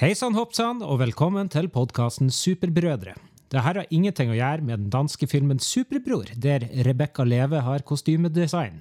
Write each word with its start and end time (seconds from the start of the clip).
Hei 0.00 0.14
sann, 0.16 0.32
hopp 0.32 0.54
og 0.56 0.98
velkommen 1.02 1.50
til 1.52 1.66
podkasten 1.68 2.30
Superbrødre. 2.32 3.12
Dette 3.52 3.60
har 3.60 3.76
ingenting 3.90 4.30
å 4.32 4.36
gjøre 4.38 4.64
med 4.64 4.80
den 4.80 4.88
danske 4.90 5.26
filmen 5.28 5.58
Superbror, 5.60 6.32
der 6.34 6.64
Rebekka 6.86 7.26
Leve 7.28 7.60
har 7.60 7.84
kostymedesign. 7.84 8.80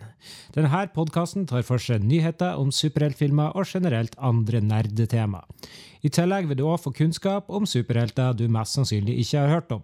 Denne 0.56 0.88
podkasten 0.96 1.46
tar 1.46 1.68
for 1.68 1.84
seg 1.84 2.00
nyheter 2.08 2.56
om 2.56 2.72
superheltfilmer 2.72 3.52
og 3.60 3.68
generelt 3.68 4.16
andre 4.18 4.62
nerdetema. 4.64 5.44
I 6.02 6.10
tillegg 6.10 6.48
vil 6.48 6.62
du 6.62 6.66
òg 6.70 6.80
få 6.80 6.96
kunnskap 6.96 7.52
om 7.52 7.68
superhelter 7.68 8.32
du 8.32 8.48
mest 8.48 8.80
sannsynlig 8.80 9.20
ikke 9.20 9.44
har 9.44 9.56
hørt 9.60 9.72
om. 9.76 9.84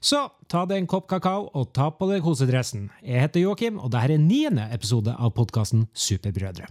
Så 0.00 0.28
ta 0.46 0.68
deg 0.70 0.84
en 0.84 0.92
kopp 0.94 1.10
kakao 1.10 1.50
og 1.50 1.72
ta 1.74 1.90
på 1.90 2.12
deg 2.12 2.22
kosedressen. 2.22 2.92
Jeg 3.02 3.26
heter 3.26 3.42
Joakim, 3.42 3.82
og 3.82 3.90
dette 3.90 4.14
er 4.14 4.22
niende 4.22 4.70
episode 4.70 5.18
av 5.18 5.34
podkasten 5.34 5.88
Superbrødre. 5.92 6.70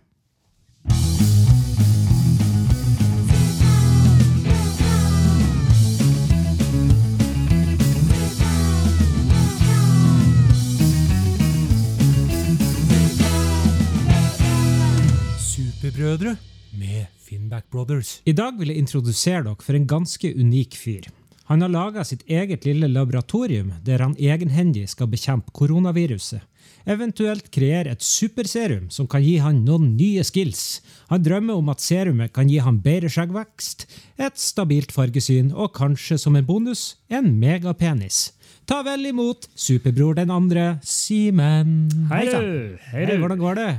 Superbrødre 15.89 16.35
med 16.77 17.05
Finnback 17.17 17.65
Brothers. 17.71 18.21
I 18.25 18.31
dag 18.31 18.59
vil 18.59 18.69
jeg 18.69 18.77
introdusere 18.77 19.41
dere 19.41 19.63
for 19.65 19.73
en 19.73 19.87
ganske 19.89 20.29
unik 20.37 20.75
fyr. 20.77 21.07
Han 21.49 21.63
har 21.63 21.71
laga 21.73 22.03
sitt 22.05 22.21
eget 22.29 22.67
lille 22.67 22.85
laboratorium 22.91 23.71
der 23.85 24.03
han 24.05 24.13
egenhendig 24.19 24.85
skal 24.91 25.09
bekjempe 25.09 25.49
koronaviruset. 25.49 26.43
Eventuelt 26.85 27.49
kreere 27.49 27.95
et 27.95 28.05
superserum 28.05 28.91
som 28.93 29.07
kan 29.09 29.23
gi 29.25 29.39
han 29.41 29.63
noen 29.65 29.95
nye 29.97 30.21
skills. 30.23 30.83
Han 31.09 31.25
drømmer 31.25 31.57
om 31.57 31.73
at 31.73 31.81
serumet 31.81 32.35
kan 32.37 32.51
gi 32.53 32.61
han 32.61 32.77
bedre 32.85 33.09
skjeggvekst, 33.09 33.87
et 34.21 34.37
stabilt 34.37 34.93
fargesyn 34.93 35.49
og 35.55 35.73
kanskje 35.79 36.19
som 36.21 36.37
en 36.37 36.45
bonus 36.45 36.99
en 37.09 37.33
megapenis. 37.41 38.27
Ta 38.69 38.83
vel 38.85 39.09
imot 39.09 39.49
superbror 39.57 40.21
den 40.21 40.29
andre, 40.29 40.75
Simen. 40.85 41.89
Hei 42.13 42.27
sann. 42.29 42.45
du! 42.45 42.77
Hei 42.93 43.09
hvordan 43.17 43.41
går 43.41 43.57
det? 43.63 43.69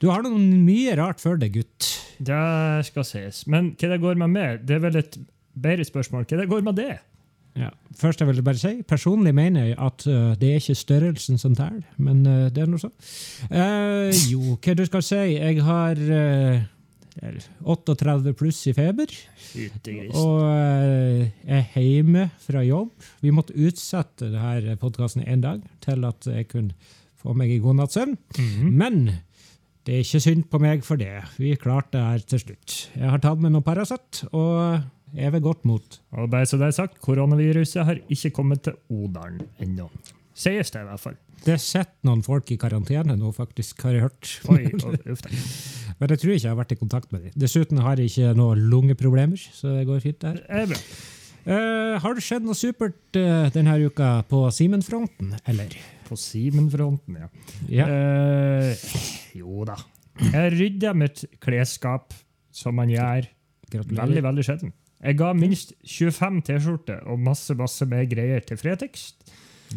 Du 0.00 0.08
har 0.08 0.24
noe 0.24 0.38
mye 0.40 0.94
rart 0.96 1.20
for 1.20 1.36
deg, 1.40 1.58
gutt. 1.58 1.90
Det 2.24 2.40
skal 2.88 3.04
sies. 3.04 3.44
Men 3.50 3.74
hva 3.76 3.92
det 3.92 4.00
går 4.00 4.16
med 4.22 4.32
meg, 4.32 4.64
det 4.64 4.78
er 4.78 4.84
vel 4.86 4.96
et 5.02 5.18
bedre 5.60 5.84
spørsmål. 5.84 6.24
Hva 6.24 6.40
det 6.40 6.48
går 6.48 6.64
med 6.64 6.78
det? 6.80 6.94
Ja. 7.58 7.68
Først 7.98 8.20
jeg 8.22 8.28
vil 8.28 8.42
bare 8.46 8.60
si, 8.60 8.70
Personlig 8.88 9.32
mener 9.34 9.64
jeg 9.66 9.76
at 9.82 10.04
uh, 10.06 10.32
det 10.38 10.52
er 10.52 10.60
ikke 10.60 10.76
størrelsen 10.78 11.38
som 11.40 11.56
teller, 11.58 11.82
men 11.98 12.22
uh, 12.24 12.46
det 12.48 12.62
er 12.62 12.70
noe 12.70 12.80
sånn. 12.80 12.94
Uh, 13.50 14.08
jo, 14.30 14.54
hva 14.56 14.76
du 14.78 14.84
skal 14.86 15.04
si? 15.04 15.18
Jeg 15.34 15.64
har 15.66 15.98
øh, 15.98 16.62
38 17.74 18.32
pluss 18.38 18.62
i 18.70 18.74
feber, 18.76 19.12
Fytti 19.50 19.96
og 20.14 20.46
er 20.46 21.66
hjemme 21.74 22.28
fra 22.40 22.62
jobb. 22.64 22.94
Vi 23.20 23.34
måtte 23.34 23.58
utsette 23.58 24.30
denne 24.30 24.78
podkasten 24.80 25.26
én 25.26 25.42
dag 25.42 25.66
til 25.84 26.06
at 26.08 26.30
jeg 26.30 26.48
kunne 26.54 26.94
få 27.20 27.34
meg 27.36 27.50
en 27.52 27.64
god 27.66 27.82
natts 27.82 27.98
søvn. 27.98 28.16
Mhm. 28.38 28.70
Men 28.78 29.02
det 29.86 29.96
er 29.96 30.04
ikke 30.04 30.20
synd 30.22 30.46
på 30.52 30.60
meg 30.60 30.84
for 30.84 31.00
det. 31.00 31.14
Vi 31.40 31.54
klarte 31.58 31.96
det 31.96 32.04
her 32.04 32.24
til 32.32 32.42
slutt. 32.42 32.78
Jeg 32.94 33.12
har 33.12 33.22
tatt 33.22 33.40
med 33.40 33.54
noe 33.54 33.64
Paracet, 33.64 34.24
og 34.30 34.82
er 35.16 35.32
ved 35.34 35.42
godt 35.42 35.64
mot. 35.66 36.00
Og 36.12 36.30
bare 36.30 36.46
så 36.46 36.58
det 36.60 36.68
er 36.68 36.76
sagt, 36.76 37.00
koronaviruset 37.02 37.84
har 37.88 38.00
ikke 38.12 38.32
kommet 38.36 38.62
til 38.66 38.76
Odalen 38.92 39.42
ennå. 39.62 39.88
Sies 40.36 40.70
det 40.72 40.84
i 40.84 40.88
hvert 40.88 41.02
fall. 41.02 41.16
Det 41.40 41.56
sitter 41.60 42.04
noen 42.04 42.20
folk 42.24 42.50
i 42.52 42.58
karantene 42.60 43.16
nå, 43.16 43.30
faktisk, 43.32 43.80
har 43.86 43.96
jeg 43.96 44.04
hørt. 44.04 44.32
Oi, 44.52 44.66
uff. 45.10 45.24
Men 46.00 46.12
jeg 46.12 46.20
tror 46.20 46.34
ikke 46.34 46.44
jeg 46.44 46.52
har 46.52 46.60
vært 46.60 46.74
i 46.76 46.80
kontakt 46.80 47.12
med 47.12 47.24
dem. 47.24 47.32
Dessuten 47.40 47.80
har 47.84 48.00
jeg 48.00 48.12
ikke 48.12 48.34
noen 48.36 48.68
lungeproblemer, 48.72 49.40
så 49.56 49.78
det 49.78 49.86
går 49.88 50.04
fint 50.04 50.20
der. 50.24 50.36
Det 50.40 50.62
er 50.62 50.68
bra. 50.70 50.82
Eh, 51.40 51.94
har 52.04 52.16
det 52.16 52.24
skjedd 52.24 52.44
noe 52.44 52.56
supert 52.56 53.16
uh, 53.16 53.48
denne 53.52 53.78
uka 53.80 54.18
på 54.28 54.44
Simen-fronten, 54.52 55.32
eller? 55.48 55.76
På 56.10 56.18
Simen-fronten, 56.18 57.16
ja. 57.22 57.28
Ja. 57.70 57.86
Eh, 57.86 58.84
jo 59.38 59.62
da. 59.68 59.76
Jeg 60.20 60.52
rydda 60.58 60.90
mitt 60.98 61.22
klesskap, 61.40 62.12
som 62.52 62.74
man 62.76 62.90
gjør 62.90 63.28
Gratulerer. 63.70 64.00
veldig, 64.02 64.22
veldig 64.26 64.44
sjelden. 64.48 64.72
Jeg 65.00 65.16
ga 65.16 65.30
minst 65.32 65.70
25 65.86 66.42
T-skjorter 66.44 67.06
og 67.08 67.22
masse 67.24 67.54
masse 67.56 67.86
mer 67.88 68.02
greier 68.10 68.42
til 68.44 68.58
Fretex. 68.60 69.12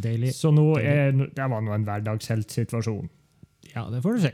Deilig. 0.04 0.34
Så 0.36 0.50
nå 0.52 0.66
er, 0.82 1.14
det 1.14 1.46
var 1.54 1.62
nå 1.64 1.72
en 1.78 1.86
hverdagsheltsituasjon. 1.88 3.08
Ja, 3.76 3.86
det 3.94 4.02
får 4.04 4.18
du 4.18 4.24
si. 4.26 4.34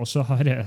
Og 0.00 0.08
så 0.08 0.24
har 0.26 0.42
jeg 0.48 0.64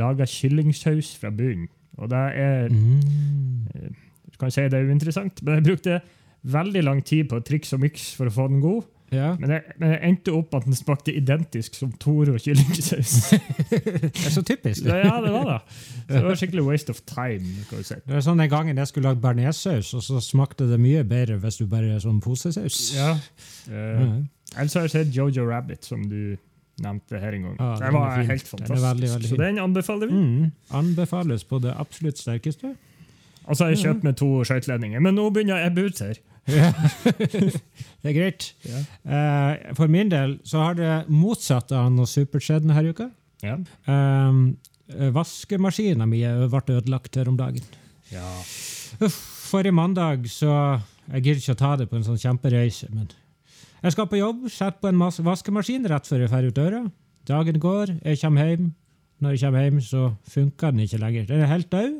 laga 0.00 0.24
kyllingsaus 0.28 1.12
fra 1.20 1.30
bunnen. 1.30 1.68
Og 2.00 2.08
det 2.10 2.24
er 2.40 2.68
Mm. 2.72 3.94
Du 4.32 4.38
kan 4.40 4.50
si 4.50 4.62
det 4.62 4.72
er 4.80 4.88
uinteressant, 4.88 5.42
men 5.44 5.60
jeg 5.60 5.64
brukte 5.68 6.00
veldig 6.48 6.82
lang 6.84 7.04
tid 7.04 7.28
på 7.28 7.42
triks 7.44 7.74
og 7.76 7.80
miks 7.84 8.14
for 8.16 8.26
å 8.30 8.32
få 8.32 8.48
den 8.48 8.62
god. 8.64 8.86
Ja. 9.10 9.32
Men 9.40 9.50
jeg, 9.56 9.62
men 9.80 9.90
jeg 9.90 10.00
endte 10.06 10.32
opp 10.38 10.54
at 10.54 10.64
den 10.68 10.76
smakte 10.78 11.10
identisk 11.16 11.74
som 11.74 11.90
Toro 11.98 12.36
kyllingsaus. 12.38 13.14
Det 13.70 14.10
er 14.26 14.34
så 14.34 14.42
typisk. 14.46 14.84
Ja, 14.86 15.00
ja, 15.02 15.16
det 15.24 15.32
var 15.34 15.48
det. 15.48 15.56
Så 16.06 16.12
det 16.14 16.22
var 16.28 16.38
skikkelig 16.38 16.64
waste 16.68 16.90
of 16.94 17.00
time. 17.10 17.64
kan 17.70 17.78
du 17.82 17.86
si. 17.88 17.94
Det 18.06 18.14
var 18.14 18.22
sånn 18.26 18.38
Den 18.42 18.50
gangen 18.52 18.78
jeg 18.78 18.86
skulle 18.90 19.10
lage 19.10 19.22
bearnéssaus, 19.24 19.90
og 19.98 20.04
så 20.06 20.20
smakte 20.22 20.68
det 20.70 20.78
mye 20.82 21.02
bedre 21.10 21.40
hvis 21.42 21.58
du 21.58 21.66
bare 21.70 21.90
er 21.96 22.04
sånn 22.04 22.20
posesaus. 22.24 22.78
Ja. 22.96 23.16
Uh, 23.70 23.74
Mhm. 23.74 24.20
Ellers 24.58 24.74
har 24.74 24.82
jeg 24.88 24.90
sett 24.90 25.12
Jojo 25.14 25.44
Rabbit, 25.46 25.84
som 25.86 26.00
du 26.10 26.36
nevnte 26.82 27.18
her 27.22 27.34
en 27.36 27.42
gang. 27.44 27.56
Ja, 27.60 27.74
den 27.78 27.92
var 27.94 28.16
fin. 28.16 28.30
helt 28.30 28.42
Den 28.42 28.50
fantastisk. 28.50 28.82
veldig, 28.86 29.10
veldig 29.12 29.28
så 29.30 29.36
den 29.38 29.58
anbefaler 29.62 30.10
vi. 30.10 30.14
Mm. 30.22 30.52
Anbefales 30.74 31.44
på 31.46 31.60
det 31.62 31.74
absolutt 31.78 32.18
sterkeste. 32.18 32.72
Og 33.46 33.56
så 33.56 33.64
har 33.66 33.70
jeg 33.74 33.78
kjøpt 33.84 34.02
med 34.06 34.16
to 34.18 34.30
skøyteledninger, 34.46 35.00
men 35.02 35.14
nå 35.18 35.28
begynner 35.30 35.58
jeg 35.58 35.66
å 35.66 35.70
ebbe 35.70 35.84
ut 35.86 36.02
her. 36.02 36.18
Ja. 36.50 36.70
det 38.02 38.10
er 38.10 38.16
greit. 38.16 38.50
Ja. 38.66 38.82
Uh, 39.04 39.74
for 39.78 39.92
min 39.92 40.10
del 40.12 40.38
så 40.48 40.64
har 40.64 40.78
det 40.78 40.92
motsatt 41.12 41.72
av 41.76 41.90
noe 41.94 42.08
supert 42.10 42.48
denne 42.50 42.84
uka. 42.90 43.10
Ja. 43.44 43.56
Um, 43.86 44.58
Vaskemaskina 45.14 46.06
mi 46.10 46.24
ble 46.24 46.76
ødelagt 46.76 47.16
her 47.16 47.30
om 47.30 47.38
dagen. 47.38 47.64
ja. 48.10 48.26
Uff, 49.00 49.14
forrige 49.50 49.72
mandag 49.72 50.24
så 50.28 50.80
Jeg 51.10 51.22
gidder 51.22 51.38
ikke 51.40 51.54
å 51.54 51.58
ta 51.58 51.70
det 51.78 51.86
på 51.90 51.96
en 51.96 52.04
sånn 52.06 52.18
kjempereise, 52.20 52.86
men 52.94 53.08
jeg 53.80 53.94
skal 53.94 54.06
på 54.10 54.18
jobb, 54.18 54.44
setter 54.52 54.76
på 54.82 54.90
en 54.90 55.00
vaskemaskin 55.00 55.88
rett 55.88 56.06
før 56.06 56.20
jeg 56.22 56.30
drar 56.30 56.46
ut 56.46 56.56
døra. 56.58 56.80
Dagen 57.26 57.58
går, 57.62 57.94
jeg 58.04 58.20
kommer 58.20 58.50
hjem. 58.50 58.66
Når 59.24 59.34
jeg 59.34 59.40
kommer 59.42 59.64
hjem, 59.64 59.80
så 59.84 60.02
funker 60.28 60.74
den 60.74 60.84
ikke 60.84 61.00
lenger. 61.00 61.24
Den 61.28 61.42
er 61.44 61.50
helt 61.50 61.70
død. 61.72 61.96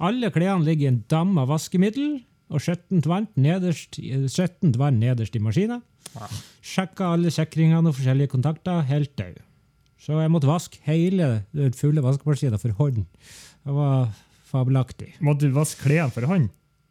Alle 0.00 0.30
klærne 0.32 0.64
ligger 0.64 0.88
i 0.88 0.90
en 0.94 1.02
dam 1.12 1.36
av 1.40 1.52
vaskemiddel 1.52 2.22
og 2.50 2.62
skjettent 2.62 3.06
vann 3.08 3.28
nederst, 3.38 4.00
skjettent 4.00 4.78
vann 4.80 4.98
nederst 5.00 5.36
i 5.38 5.42
maskina. 5.42 5.80
Ja. 6.16 6.28
Sjekka 6.66 7.12
alle 7.14 7.30
sikringene 7.34 7.92
og 7.92 7.96
forskjellige 7.98 8.32
kontakter, 8.32 8.82
helt 8.90 9.14
død. 9.18 9.38
Så 10.00 10.16
jeg 10.16 10.32
måtte 10.32 10.48
vaske 10.48 10.80
hele 10.86 11.44
den 11.54 11.76
fulle 11.76 12.02
vaskemaskina 12.04 12.58
for 12.60 12.74
hånd. 12.78 13.04
Det 13.66 13.74
var 13.76 14.08
fabelaktig. 14.50 15.12
Måtte 15.22 15.46
du 15.46 15.54
vaske 15.54 15.84
klærne 15.84 16.14
for 16.14 16.26
hånd? 16.30 16.48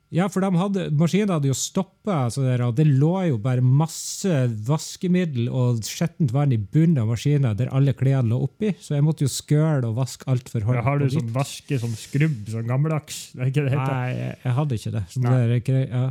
Ja, 0.09 0.25
for 0.33 0.41
de 0.41 0.49
hadde, 0.57 0.83
maskinen 0.97 1.29
hadde 1.35 1.51
jo 1.51 1.53
stoppa, 1.57 2.23
og 2.33 2.71
det 2.79 2.85
lå 2.87 3.11
jo 3.27 3.35
bare 3.41 3.61
masse 3.61 4.39
vaskemiddel 4.65 5.49
og 5.53 5.83
skjettent 5.85 6.31
vann 6.33 6.55
i 6.55 6.57
bunnen 6.57 6.97
av 7.03 7.11
maskinen 7.11 7.57
der 7.59 7.69
alle 7.77 7.93
klærne 7.93 8.31
lå 8.31 8.39
oppi, 8.47 8.71
så 8.81 8.95
jeg 8.95 9.05
måtte 9.05 9.27
jo 9.27 9.29
skøle 9.29 9.85
og 9.91 9.99
vaske 9.99 10.25
alt 10.31 10.49
for 10.49 10.65
hånd. 10.65 10.79
Ja, 10.79 10.85
har 10.87 10.97
du 10.97 11.05
sånn 11.13 11.29
vaske, 11.35 11.77
sånn 11.83 11.93
skrubb, 11.93 12.39
sånn 12.49 12.65
gammeldags? 12.71 13.19
Det 13.37 13.51
det? 13.53 13.65
Nei, 13.77 14.07
jeg, 14.17 14.37
jeg 14.47 14.55
hadde 14.57 14.79
ikke 14.79 14.93
det. 14.95 15.03
Så, 15.13 15.21
det 15.25 15.59
ikke, 15.61 15.81
ja. 15.83 16.03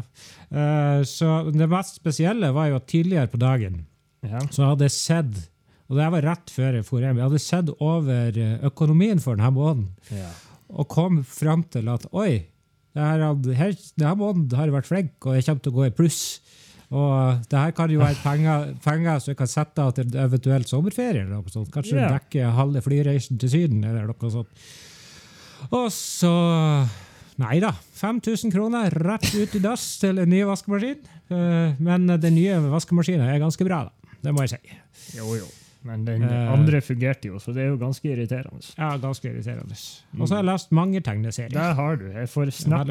uh, 0.55 1.01
så 1.11 1.31
det 1.51 1.69
mest 1.75 1.99
spesielle 1.99 2.51
var 2.55 2.69
jo 2.71 2.79
at 2.79 2.87
tidligere 2.93 3.33
på 3.33 3.41
dagen 3.43 3.81
Ja. 4.23 4.45
så 4.55 4.69
hadde 4.73 4.87
jeg 4.87 4.95
sett, 4.95 5.41
og 5.89 5.99
det 5.99 6.07
var 6.15 6.23
rett 6.27 6.51
før 6.55 6.79
jeg 6.79 6.87
dro 6.87 7.01
hjem, 7.03 7.19
jeg 7.19 7.27
hadde 7.27 7.43
sett 7.43 7.75
over 7.83 8.39
eh, 8.39 8.55
økonomien 8.67 9.19
for 9.23 9.35
denne 9.39 9.51
måneden, 9.59 9.91
Ja. 10.15 10.31
og 10.71 10.87
kom 10.93 11.21
fram 11.27 11.63
til 11.73 11.89
at 11.91 12.07
oi, 12.13 12.45
det 12.99 13.07
her, 13.07 13.25
hadde- 13.29 13.55
her, 13.55 13.75
denne 13.95 14.15
måneden 14.19 14.59
har 14.59 14.67
jeg 14.67 14.75
vært 14.75 14.91
flink, 14.91 15.13
og 15.23 15.37
jeg 15.37 15.47
kommer 15.47 15.63
til 15.65 15.73
å 15.73 15.79
gå 15.79 15.87
i 15.87 15.95
pluss. 15.95 16.21
Og 16.89 17.43
det 17.53 17.59
her 17.61 17.75
kan 17.77 17.91
jo 17.93 18.01
være 18.01 18.17
penger, 18.25 18.71
penger 18.83 19.19
som 19.21 19.31
jeg 19.31 19.39
kan 19.39 19.51
sette 19.53 19.85
av 19.85 19.93
til 19.95 20.15
eventuelt 20.19 20.71
sommerferie. 20.71 21.21
Eller 21.27 21.37
noe 21.37 21.53
sånt. 21.53 21.69
Kanskje 21.75 21.99
yeah. 21.99 22.15
dekke 22.17 22.49
halve 22.57 22.81
flyreisen 22.83 23.39
til 23.39 23.53
Syden. 23.53 23.85
eller 23.85 24.09
noe 24.09 24.33
sånt. 24.33 24.65
Og 25.69 25.91
så 25.93 26.33
Nei 27.39 27.61
da. 27.63 27.71
5000 28.01 28.51
kroner 28.51 28.91
rett 28.91 29.29
ut 29.37 29.53
i 29.55 29.61
dass 29.63 29.85
til 30.03 30.19
en 30.19 30.33
ny 30.33 30.41
vaskemaskin. 30.49 30.99
Eh, 31.31 31.77
Men 31.79 32.09
den 32.19 32.35
nye 32.35 32.57
vaskemaskinen 32.73 33.29
er 33.29 33.39
ganske 33.39 33.63
bra, 33.69 33.85
da. 33.87 34.17
Det 34.25 34.35
må 34.35 34.43
jeg 34.43 34.57
si. 34.57 34.79
Jo, 35.21 35.37
jo. 35.39 35.47
Men 35.87 36.05
den 36.05 36.25
andre 36.27 36.81
fungerte 36.83 37.29
jo, 37.31 37.39
så 37.39 37.53
det 37.55 37.63
er 37.63 37.69
jo 37.73 37.77
ganske 37.79 38.09
irriterende. 38.11 38.61
Ja, 38.77 38.97
ganske 38.99 39.31
irriterende. 39.31 39.77
Og 40.19 40.27
så 40.29 40.35
har 40.35 40.43
jeg 40.43 40.49
lest 40.51 40.73
mange 40.75 41.01
tegneserier. 41.01 41.53
Der 41.55 41.75
har 41.79 41.97
du. 41.97 42.07
Jeg 42.13 42.29
får 42.29 42.51
snap 42.51 42.89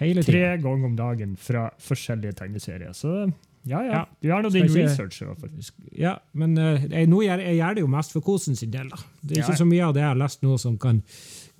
Hele 0.00 0.22
tre 0.26 0.40
ganger 0.58 0.84
om 0.88 0.96
dagen 0.98 1.36
fra 1.38 1.68
forskjellige 1.78 2.32
tegneserier. 2.40 2.90
Så 2.92 3.30
ja, 3.66 3.80
ja. 3.82 3.92
Ja. 3.92 4.00
Du 4.22 4.30
har 4.30 4.42
nå 4.42 4.50
din 4.50 4.64
ikke- 4.66 4.82
research. 4.84 5.22
i 5.22 5.24
hvert 5.24 5.40
fall. 5.40 5.50
Ja, 5.98 6.16
men 6.34 6.58
uh, 6.58 6.82
jeg, 6.90 7.06
nå 7.10 7.22
gjør, 7.22 7.38
jeg 7.42 7.56
gjør 7.56 7.74
det 7.74 7.80
jo 7.80 7.86
mest 7.86 8.12
for 8.12 8.20
kosen 8.20 8.56
sin 8.56 8.70
del. 8.70 8.88
da. 8.90 8.96
Det 9.22 9.36
er 9.38 9.40
Ja. 9.40 9.46
ikke 9.46 9.58
så 9.62 9.66
mye 9.66 9.84
av 9.86 9.94
det 9.94 10.00
jeg 10.02 10.08
har 10.08 10.14
lest 10.20 10.42
nå 10.42 10.58
som 10.58 10.76
kan 10.78 11.02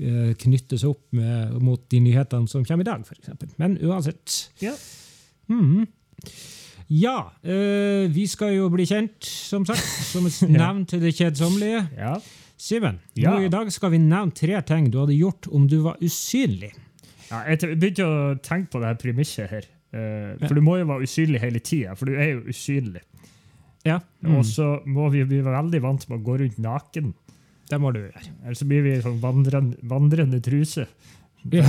uh, 0.00 0.32
knyttes 0.34 0.84
opp 0.84 1.02
med, 1.12 1.56
mot 1.62 1.88
de 1.90 2.00
nyhetene 2.00 2.48
som 2.48 2.64
kommer 2.64 2.82
i 2.82 2.90
dag, 2.90 3.06
f.eks. 3.06 3.56
Men 3.58 3.78
uansett. 3.78 4.50
Ja. 4.60 4.74
Mhm. 5.48 5.86
Ja, 6.88 7.30
øh, 7.42 8.06
vi 8.14 8.26
skal 8.30 8.54
jo 8.54 8.68
bli 8.70 8.84
kjent, 8.86 9.24
som 9.26 9.64
sagt, 9.66 9.82
som 10.06 10.26
et 10.28 10.36
navn 10.62 10.84
til 10.86 11.00
det 11.02 11.14
kjedsommelige. 11.18 11.86
ja. 11.98 12.16
Simen, 12.56 13.00
Ja. 13.20 13.34
nå 13.34 13.44
i 13.44 13.48
dag 13.52 13.68
skal 13.70 13.90
vi 13.92 13.98
nevne 14.00 14.32
tre 14.32 14.62
ting 14.64 14.86
du 14.90 14.94
hadde 15.02 15.12
gjort 15.18 15.44
om 15.52 15.66
du 15.68 15.82
var 15.84 15.98
usynlig. 16.00 16.70
Ja, 17.28 17.42
jeg 17.50 17.76
begynte 17.76 18.06
å 18.06 18.20
tenke 18.40 18.70
på 18.72 18.80
det 18.80 18.86
her 18.88 18.94
premisset 19.02 19.50
her. 19.50 19.66
Ja. 19.92 20.46
for 20.48 20.54
du 20.56 20.60
må 20.64 20.78
jo 20.78 20.86
være 20.88 21.04
usynlig 21.04 21.40
hele 21.40 21.60
tida, 21.60 21.92
for 21.96 22.06
du 22.08 22.14
er 22.16 22.30
jo 22.34 22.40
usynlig. 22.48 23.02
Ja, 23.86 23.98
mm. 24.24 24.34
Og 24.38 24.44
så 24.48 24.70
må 24.88 25.10
vi 25.12 25.22
bli 25.28 25.42
veldig 25.44 25.80
vant 25.84 26.08
med 26.08 26.18
å 26.18 26.24
gå 26.26 26.38
rundt 26.40 26.56
naken. 26.58 27.12
det 27.70 27.78
må 27.80 27.92
du 27.92 28.00
gjøre. 28.00 28.24
Ellers 28.44 28.58
så 28.62 28.66
blir 28.68 28.82
vi 28.88 28.96
sånn 29.04 29.20
vandrende, 29.20 29.76
vandrende 29.82 30.40
truse. 30.40 30.86
Ja. 31.52 31.66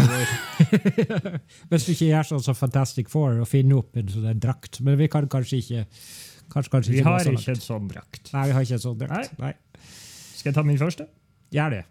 Hvis 1.69 1.85
du 1.85 1.91
ikke 1.93 2.09
gjør 2.09 2.29
sånn 2.31 2.43
som 2.45 2.57
Fantastic 2.57 3.11
Four 3.11 3.41
og 3.43 3.49
finner 3.49 3.81
opp 3.81 3.99
en 3.99 4.09
sånn 4.11 4.41
drakt. 4.41 4.81
Men 4.85 4.97
vi 4.99 5.09
kan 5.11 5.27
kanskje 5.31 5.61
ikke 5.61 5.83
kanskje, 6.53 6.71
kanskje 6.73 6.93
Vi 6.95 7.01
ikke 7.01 7.13
har 7.13 7.31
ikke 7.33 7.55
en 7.55 7.63
sånn 7.63 7.87
drakt. 7.91 8.33
Nei, 8.33 8.45
vi 8.49 8.57
har 8.57 8.67
ikke 8.67 8.79
en 8.79 8.85
sånn 8.87 8.99
drakt. 9.01 9.39
Nei. 9.41 9.53
Skal 10.37 10.51
jeg 10.51 10.57
ta 10.57 10.65
min 10.67 10.81
første? 10.81 11.07
Gjør 11.53 11.77
det. 11.77 11.83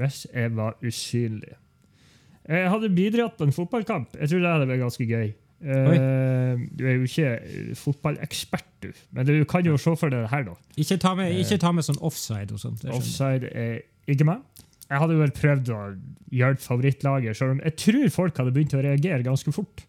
Hvis 0.00 0.24
jeg 0.30 0.56
var 0.56 0.76
usynlig. 0.86 1.56
Jeg 2.50 2.70
hadde 2.72 2.90
bidratt 2.94 3.36
på 3.38 3.46
en 3.46 3.54
fotballkamp. 3.54 4.16
Jeg 4.18 4.32
tror 4.32 4.42
det 4.42 4.52
hadde 4.54 4.68
vært 4.70 4.84
ganske 4.84 5.06
gøy. 5.06 5.32
Uh, 5.60 6.56
du 6.72 6.86
er 6.88 6.94
jo 6.96 7.04
ikke 7.04 7.32
eh, 7.36 7.72
fotballekspert, 7.76 8.68
du. 8.80 8.88
Men 9.12 9.28
du 9.28 9.44
kan 9.44 9.66
jo 9.66 9.76
se 9.76 9.92
for 9.92 10.08
deg 10.08 10.24
det 10.24 10.30
her, 10.32 10.46
da. 10.48 10.54
Ikke 10.80 10.96
ta 11.02 11.12
med, 11.18 11.34
ikke 11.36 11.58
ta 11.60 11.72
med 11.76 11.84
sånn 11.84 12.00
offside 12.00 12.56
og 12.56 12.62
sånt. 12.62 12.86
Offside 12.88 13.50
er 13.52 13.82
ikke 14.08 14.24
med. 14.30 14.64
Jeg 14.90 14.98
hadde 15.04 15.18
vel 15.20 15.32
prøvd 15.34 15.70
å 15.74 15.80
hjelpe 16.34 16.64
favorittlaget, 16.64 17.38
selv 17.38 17.54
om 17.56 17.62
jeg 17.62 17.76
tror 17.78 18.12
folk 18.14 18.40
hadde 18.40 18.54
begynt 18.54 18.74
å 18.74 18.82
reagere 18.82 19.26
ganske 19.26 19.54
fort. 19.54 19.84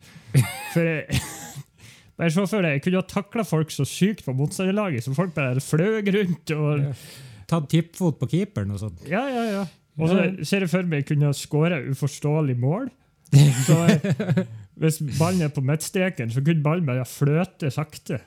For 0.74 0.86
jeg, 0.86 1.20
bare 2.22 2.34
så 2.36 2.46
for 2.50 2.68
jeg 2.70 2.84
kunne 2.86 3.02
ha 3.02 3.08
takla 3.10 3.46
folk 3.48 3.74
så 3.74 3.86
sykt 3.88 4.24
på 4.28 4.36
motstanderlaget, 4.38 5.06
så 5.08 5.16
folk 5.18 5.34
bare 5.38 5.64
fløy 5.64 6.02
rundt. 6.14 6.54
og 6.58 6.88
Ja. 6.88 6.96
Tatt 7.52 7.66
tippfot 7.68 8.16
på 8.16 8.30
keeperen 8.32 8.70
og 8.72 8.80
sånt. 8.80 9.02
Ja, 9.12 9.26
ja, 9.28 9.42
ja. 9.50 9.64
Og 10.00 10.08
så 10.08 10.46
ser 10.48 10.64
jeg 10.64 10.72
for 10.72 10.88
meg 10.88 11.02
jeg 11.02 11.10
kunne 11.10 11.34
skåre 11.36 11.82
uforståelig 11.92 12.56
mål. 12.62 12.86
Så 13.66 13.76
jeg, 13.88 14.46
hvis 14.80 14.98
ballen 15.18 15.44
er 15.46 15.52
på 15.52 15.64
midtstreken, 15.64 16.32
så 16.32 16.42
kunne 16.44 16.64
ballen 16.64 16.88
bare 16.88 17.04
fløte 17.08 17.70
sakte 17.72 18.22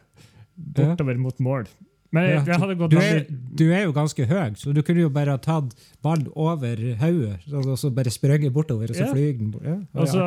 bortover 0.54 1.18
mot 1.20 1.40
mål. 1.44 1.66
Men 2.14 2.28
jeg, 2.30 2.42
jeg 2.52 2.60
hadde 2.62 2.76
gått 2.78 2.92
Du 2.94 2.98
er, 3.02 3.22
du 3.58 3.64
er 3.74 3.84
jo 3.88 3.92
ganske 3.96 4.26
høy, 4.30 4.54
så 4.60 4.72
du 4.76 4.80
kunne 4.86 5.02
jo 5.04 5.10
bare 5.14 5.34
ha 5.34 5.40
tatt 5.42 5.74
ballen 6.04 6.28
over 6.38 6.78
hodet 7.02 7.38
sånn, 7.48 7.70
og 7.74 7.78
så 7.80 7.90
bare 7.96 8.12
sprunget 8.14 8.54
bortover, 8.54 8.92
og 8.92 8.98
så 8.98 9.08
Ja. 9.08 9.14
den 9.14 9.50
bort. 9.54 9.64
Ja, 9.66 9.78
Altså, 9.94 10.20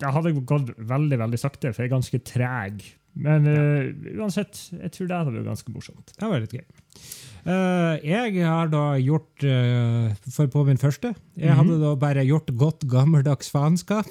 jeg 0.00 0.12
hadde 0.16 0.32
gått 0.48 0.72
veldig 0.76 1.18
veldig 1.24 1.40
sakte, 1.40 1.72
for 1.74 1.82
jeg 1.84 1.90
er 1.90 1.94
ganske 1.96 2.20
treg. 2.24 2.82
Men 3.16 3.46
eh, 3.48 3.92
uansett, 4.20 4.58
jeg 4.76 4.90
tror 4.92 5.06
det 5.08 5.16
hadde 5.16 5.32
vært 5.38 5.46
ganske 5.48 5.72
morsomt. 5.72 6.12
det 6.20 6.28
var 6.28 6.42
litt 6.42 6.52
gøy. 6.52 6.66
Uh, 7.46 7.94
jeg 8.02 8.42
har 8.42 8.66
da 8.72 8.96
gjort 8.98 9.44
uh, 9.46 10.08
For 10.34 10.48
på 10.50 10.64
min 10.66 10.80
første 10.82 11.12
Jeg 11.38 11.52
Mhm. 11.52 11.56
hadde 11.60 11.76
da 11.78 11.92
bare 11.94 12.24
gjort 12.26 12.48
godt 12.58 12.80
gammeldags 12.90 13.48
faenskap. 13.54 14.08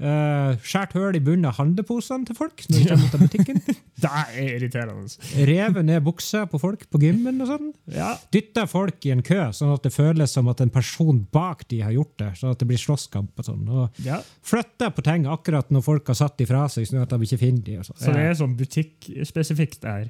Uh, 0.00 0.56
skjært 0.64 0.94
høl 0.96 1.18
i 1.18 1.20
bunnen 1.20 1.44
av 1.44 1.58
handleposene 1.58 2.24
til 2.24 2.36
folk 2.38 2.62
når 2.70 2.78
de 2.78 2.84
kommer 2.88 3.04
ut 3.04 3.16
av 3.16 3.24
butikken. 3.26 3.58
Det 4.00 4.10
er 4.16 4.38
irriterende. 4.56 5.28
Revet 5.50 5.84
ned 5.84 6.00
buksa 6.06 6.46
på 6.48 6.60
folk 6.62 6.86
på 6.88 7.00
gymmen 7.02 7.42
og 7.44 7.50
sånn. 7.50 7.66
Ja, 7.92 8.14
Dytta 8.32 8.64
folk 8.70 9.04
i 9.04 9.12
en 9.12 9.20
kø, 9.26 9.42
sånn 9.56 9.74
at 9.74 9.84
det 9.84 9.92
føles 9.92 10.32
som 10.32 10.48
at 10.48 10.62
en 10.64 10.72
person 10.72 11.18
bak 11.34 11.66
de 11.68 11.82
har 11.84 11.92
gjort 11.92 12.14
det. 12.22 12.30
Sånn 12.40 12.54
at 12.54 12.62
det 12.62 12.70
blir 12.70 12.80
slåsskamp 12.80 13.42
og 13.42 13.48
sånn. 13.50 13.66
Og 13.68 14.00
ja. 14.06 14.22
flytta 14.46 14.88
på 14.96 15.04
ting 15.04 15.28
akkurat 15.28 15.68
når 15.74 15.84
folk 15.84 16.08
har 16.08 16.20
satt 16.22 16.38
de 16.40 16.48
fra 16.48 16.64
seg, 16.72 16.88
sånn 16.88 17.04
at 17.04 17.12
de 17.12 17.28
ikke 17.28 17.42
finner 17.44 17.66
de. 17.66 17.76
Og 17.82 17.90
sånn. 17.90 18.00
Så 18.00 18.16
det 18.16 18.24
er 18.24 18.38
sånn 18.40 18.56
butikkspesifikt 18.56 19.84
der. 19.84 20.08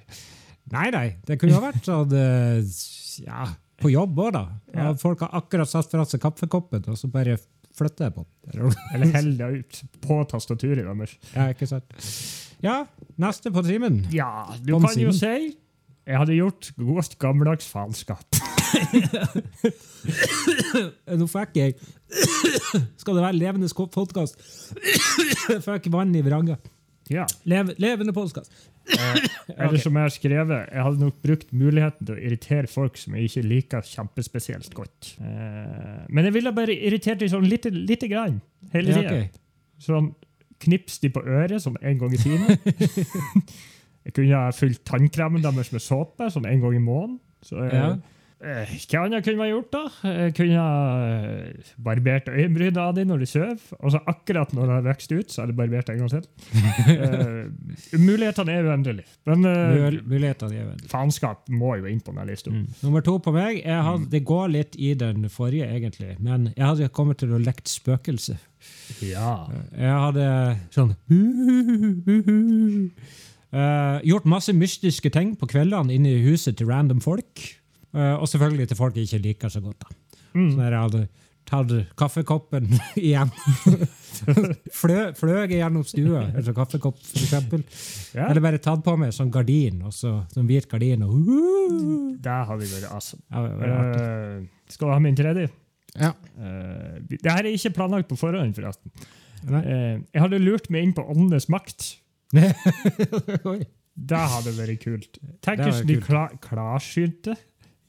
Nei, 0.70 0.86
nei. 0.94 1.06
Det 1.26 1.40
kunne 1.40 1.58
jo 1.58 1.64
vært 1.66 1.86
sånn 1.88 2.14
eh, 2.14 2.62
ja, 3.26 3.48
på 3.80 3.90
jobb 3.90 4.18
òg, 4.22 4.34
da. 4.36 4.44
Ja. 4.76 4.92
Folk 5.00 5.24
har 5.26 5.34
akkurat 5.40 5.70
satt 5.70 5.90
fra 5.90 6.06
seg 6.06 6.22
kaffekoppen, 6.22 6.86
og 6.86 6.98
så 7.00 7.10
bare 7.10 7.40
flytter 7.80 8.08
jeg 8.08 8.16
på 8.18 8.26
den. 8.26 8.76
Eller 8.94 9.16
heller 9.16 9.56
ut 9.62 9.82
på 10.04 10.20
tastaturet 10.30 10.84
deres. 10.84 11.16
Ja, 11.32 11.48
ikke 11.54 11.70
sant? 11.70 11.96
Ja, 12.60 12.82
neste 13.20 13.52
på 13.54 13.64
timen. 13.64 14.02
Ja, 14.12 14.50
du 14.60 14.74
Tom 14.76 14.84
kan 14.84 15.00
jo 15.00 15.14
si 15.16 15.54
jeg 16.10 16.18
hadde 16.18 16.34
gjort 16.34 16.72
godt 16.74 17.12
gammeldags 17.22 17.68
faenskap. 17.70 18.38
Nå 21.20 21.26
fikk 21.26 21.56
jeg 21.58 21.74
Skal 23.00 23.16
det 23.16 23.24
være 23.24 23.36
levende 23.36 23.68
podkast? 23.94 24.36
Fikk 25.66 25.88
vann 25.92 26.14
i 26.16 26.22
vranga. 26.24 26.56
Ja. 27.10 27.24
Lev, 27.50 27.72
levende 27.82 28.12
podkast. 28.14 28.52
Eller 28.90 29.80
som 29.82 29.96
jeg 29.96 30.06
har 30.06 30.12
skrevet, 30.14 30.70
jeg 30.72 30.84
hadde 30.86 31.04
nok 31.04 31.18
brukt 31.24 31.52
muligheten 31.56 32.08
til 32.08 32.16
å 32.16 32.20
irritere 32.20 32.70
folk 32.70 32.98
som 33.00 33.16
jeg 33.16 33.28
ikke 33.28 33.44
liker 33.46 33.86
kjempespesielt 33.86 34.72
godt. 34.76 35.12
Eh, 35.20 36.06
men 36.08 36.28
jeg 36.28 36.36
ville 36.38 36.52
bare 36.56 36.76
irritert 36.76 37.20
dem 37.22 37.30
sånn 37.32 37.48
lite, 37.48 37.72
lite 37.74 38.10
grann 38.10 38.40
hele 38.74 38.94
Ja, 38.94 39.02
okay. 39.04 39.28
Sånn 39.80 40.12
knips 40.60 40.98
de 41.00 41.08
på 41.12 41.22
øret 41.24 41.62
sånn 41.64 41.78
en 41.80 42.00
gang 42.00 42.14
i 42.14 42.20
timen. 42.20 42.56
jeg 44.04 44.14
kunne 44.16 44.36
ha 44.36 44.50
fylt 44.52 44.82
tannkremen 44.88 45.44
deres 45.44 45.72
med 45.72 45.84
såpe 45.84 46.28
sånn 46.32 46.48
en 46.50 46.64
gang 46.64 46.76
i 46.76 46.82
måneden. 46.84 47.20
Så, 47.46 47.62
jeg, 47.64 47.76
Ja. 47.76 47.94
Eh, 48.40 48.70
hva 48.90 49.02
annet 49.04 49.24
kunne 49.26 49.40
man 49.40 49.50
gjort, 49.50 49.68
da? 49.74 49.82
Jeg 50.08 50.34
kunne 50.38 50.64
eh, 51.06 51.72
barbert 51.84 52.28
øyenbrynene 52.32 52.80
av 52.82 52.94
dem 52.96 53.08
når 53.10 53.18
du 53.22 53.26
sover. 53.30 53.56
Og 53.80 53.92
så 53.94 54.00
akkurat 54.10 54.52
når 54.56 54.66
du 54.68 54.72
har 54.74 54.84
vokst 54.86 55.12
ut, 55.12 55.30
så 55.32 55.42
er 55.42 55.50
det 55.50 55.56
barbert 55.58 55.90
en 55.92 56.00
gang 56.02 56.10
til. 56.14 56.24
uh, 56.88 57.98
mulighetene 58.08 58.56
er 58.56 58.68
uendelige. 58.70 59.06
Men 59.28 59.44
eh, 59.50 59.76
Mul- 59.76 60.00
Mulighetene 60.14 60.56
er 60.56 60.68
uendelige. 60.70 60.90
faenskap 60.92 61.48
må 61.52 61.74
jo 61.80 61.88
inn 61.90 62.00
på 62.00 62.14
denne 62.14 62.26
lista. 62.30 62.50
Mm. 62.54 62.66
Nummer 62.82 63.04
to 63.06 63.18
på 63.22 63.34
meg. 63.36 63.60
Jeg 63.64 63.86
hadde, 63.88 64.08
det 64.12 64.22
går 64.28 64.52
litt 64.56 64.78
i 64.80 64.94
den 64.98 65.28
forrige, 65.32 65.68
egentlig. 65.70 66.16
Men 66.18 66.50
jeg 66.56 66.64
hadde 66.66 66.88
kommet 66.96 67.20
til 67.22 67.36
å 67.36 67.40
lekt 67.42 67.68
spøkelse. 67.70 68.38
Ja. 69.04 69.46
Jeg 69.72 69.94
hadde 70.04 70.24
sånn 70.74 70.90
uh, 73.52 73.98
Gjort 74.10 74.28
masse 74.28 74.52
mystiske 74.56 75.10
ting 75.14 75.32
på 75.40 75.48
kveldene 75.50 75.94
inne 75.96 76.12
i 76.12 76.22
huset 76.26 76.58
til 76.60 76.68
random 76.70 77.00
folk. 77.04 77.59
Eh, 77.94 78.14
og 78.14 78.28
selvfølgelig 78.30 78.70
til 78.70 78.78
folk 78.78 78.96
jeg 78.98 79.08
ikke 79.08 79.24
liker 79.24 79.52
så 79.52 79.62
godt. 79.64 79.84
da. 79.84 80.20
Mm. 80.34 80.50
Så 80.52 80.60
at 80.62 80.70
jeg 80.70 80.80
hadde 80.84 81.06
tatt 81.50 81.72
kaffekoppen 81.98 82.68
igjen. 83.00 83.30
Flø, 84.76 84.98
fløg 85.18 85.54
gjennom 85.56 85.84
stua, 85.88 86.26
altså 86.28 86.54
kaffekopp 86.54 86.98
for 87.00 87.22
eksempel. 87.24 87.64
ja. 88.14 88.28
Eller 88.28 88.44
bare 88.44 88.60
tatt 88.62 88.84
på 88.86 88.94
meg 89.00 89.14
sånn 89.16 89.32
gardin, 89.34 89.80
og 89.88 89.94
så 89.96 90.20
sånn 90.34 90.48
hvit 90.50 90.68
gardin. 90.70 91.06
og 91.06 91.16
Det 92.22 92.36
hadde 92.50 92.68
vært 92.74 92.90
awesome. 92.92 93.24
Ja, 93.30 93.46
artig. 93.80 94.04
Eh, 94.04 94.70
skal 94.74 94.90
du 94.90 94.94
ha 94.94 95.00
min 95.02 95.18
tredje? 95.18 95.48
Ja. 95.98 96.12
Uh, 96.38 97.00
det 97.10 97.26
her 97.26 97.42
er 97.42 97.50
ikke 97.50 97.74
planlagt 97.74 98.06
på 98.10 98.18
forhånd, 98.20 98.54
forresten. 98.54 98.92
Nei. 99.50 99.60
Eh, 99.64 99.96
jeg 100.14 100.22
hadde 100.22 100.38
lurt 100.42 100.68
meg 100.70 100.84
inn 100.86 100.94
på 100.94 101.02
Åndenes 101.10 101.48
makt. 101.52 101.94
Det 104.00 104.16
hadde 104.32 104.52
vært 104.56 104.80
kult. 104.84 105.18
Tenk 105.44 105.60
hvis 105.66 105.80
de 105.84 105.96
vært 105.98 106.06
kla 106.06 106.22
klarsynte 106.44 107.34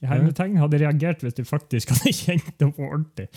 i 0.01 0.09
hermetegn 0.09 0.57
hadde 0.57 0.79
reagert 0.81 1.21
hvis 1.21 1.37
de 1.37 1.45
faktisk 1.45 1.93
hadde 1.93 2.13
kjent 2.23 2.51
det 2.57 2.67
på 2.73 2.87
ordentlig. 2.87 3.27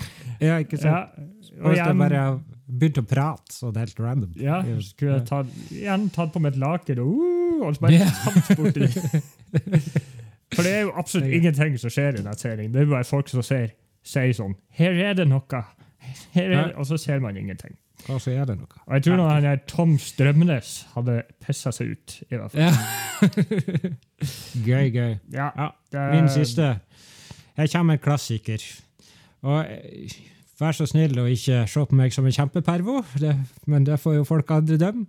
Ja, 0.40 0.59
ikke 0.62 0.80
sant? 0.80 1.14
Ja, 1.18 1.61
Og 1.61 1.71
hvis 1.75 1.80
jeg 1.83 1.99
bare 2.00 2.25
begynte 2.64 3.04
å 3.04 3.09
prate 3.09 3.52
sånn 3.52 3.76
helt 3.76 4.00
random. 4.00 4.33
ja, 4.40 4.62
Det 4.64 4.78
er 4.78 4.83
skulle 4.87 5.18
jeg 5.18 5.26
tatt, 5.28 5.50
igjen 5.71 6.09
tatt 6.14 6.33
på 6.33 6.40
meg 6.40 6.54
et 6.54 6.61
laken 6.62 7.02
og, 7.04 7.12
uh, 7.21 7.66
og 7.68 7.76
så 7.76 7.85
bare 7.85 8.00
yeah. 8.00 8.21
tatt 8.25 8.59
borti 8.59 8.88
det. 8.88 9.92
For 10.54 10.64
det 10.64 10.73
er 10.73 10.85
jo 10.87 10.92
absolutt 10.97 11.35
ingenting 11.35 11.76
som 11.83 11.92
skjer 11.92 12.18
i 12.18 12.25
den 12.25 12.38
serien. 12.38 12.73
Det 12.73 12.83
er 12.83 12.90
bare 12.90 13.06
folk 13.09 13.30
som 13.30 13.44
sier 13.44 14.35
sånn 14.37 14.54
Her 14.78 15.00
er 15.11 15.16
det 15.18 15.26
noe. 15.28 15.62
Her 16.35 16.52
er 16.52 16.75
og 16.78 16.87
så 16.88 16.99
ser 17.00 17.21
man 17.25 17.37
ingenting. 17.37 17.76
Og 18.12 18.20
så 18.20 18.34
er 18.37 18.44
det 18.44 18.58
noe. 18.58 18.68
Og 18.87 18.92
jeg 18.99 19.02
tror 19.06 19.16
når 19.16 19.30
han 19.46 19.61
Tom 19.70 19.94
Strømnes 19.99 20.73
hadde 20.94 21.23
pissa 21.40 21.70
seg 21.73 21.94
ut. 21.94 22.16
i 22.30 22.37
hvert 22.37 22.52
fall. 22.52 22.61
Ja. 22.61 22.73
gøy, 24.68 24.90
gøy. 24.92 25.14
Ja, 25.32 25.50
Ja, 25.56 25.70
det- 25.92 26.11
min 26.12 26.28
siste. 26.28 26.80
Her 27.56 27.66
kommer 27.73 27.94
en 27.94 27.99
klassiker. 28.02 28.61
Og 29.42 29.64
eh, 29.70 30.11
vær 30.61 30.73
så 30.76 30.87
snill 30.87 31.16
å 31.18 31.26
ikke 31.30 31.64
se 31.68 31.84
på 31.87 31.94
meg 31.96 32.12
som 32.12 32.26
en 32.26 32.32
kjempepervo, 32.32 33.04
det, 33.20 33.37
men 33.66 33.84
det 33.84 34.00
får 34.00 34.16
jo 34.16 34.25
folk 34.25 34.50
andre 34.50 34.76
dømme. 34.80 35.06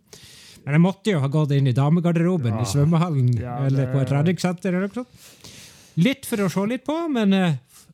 Men 0.65 0.73
jeg 0.73 0.81
måtte 0.81 1.11
jo 1.11 1.19
ha 1.21 1.27
gått 1.29 1.51
inn 1.53 1.67
i 1.67 1.73
damegarderoben 1.77 2.55
Ja. 2.55 2.61
i 2.61 2.65
svømmehallen 2.65 3.33
Ja, 3.39 3.57
eller 3.67 3.91
på 3.93 4.01
et 4.01 4.11
redningssenter. 4.11 4.69
eller 4.73 4.87
noe 4.87 4.93
sånt. 4.93 5.51
Litt 5.97 6.25
for 6.25 6.37
å 6.43 6.49
se 6.51 6.65
litt 6.67 6.83
på, 6.85 6.95
men 7.11 7.31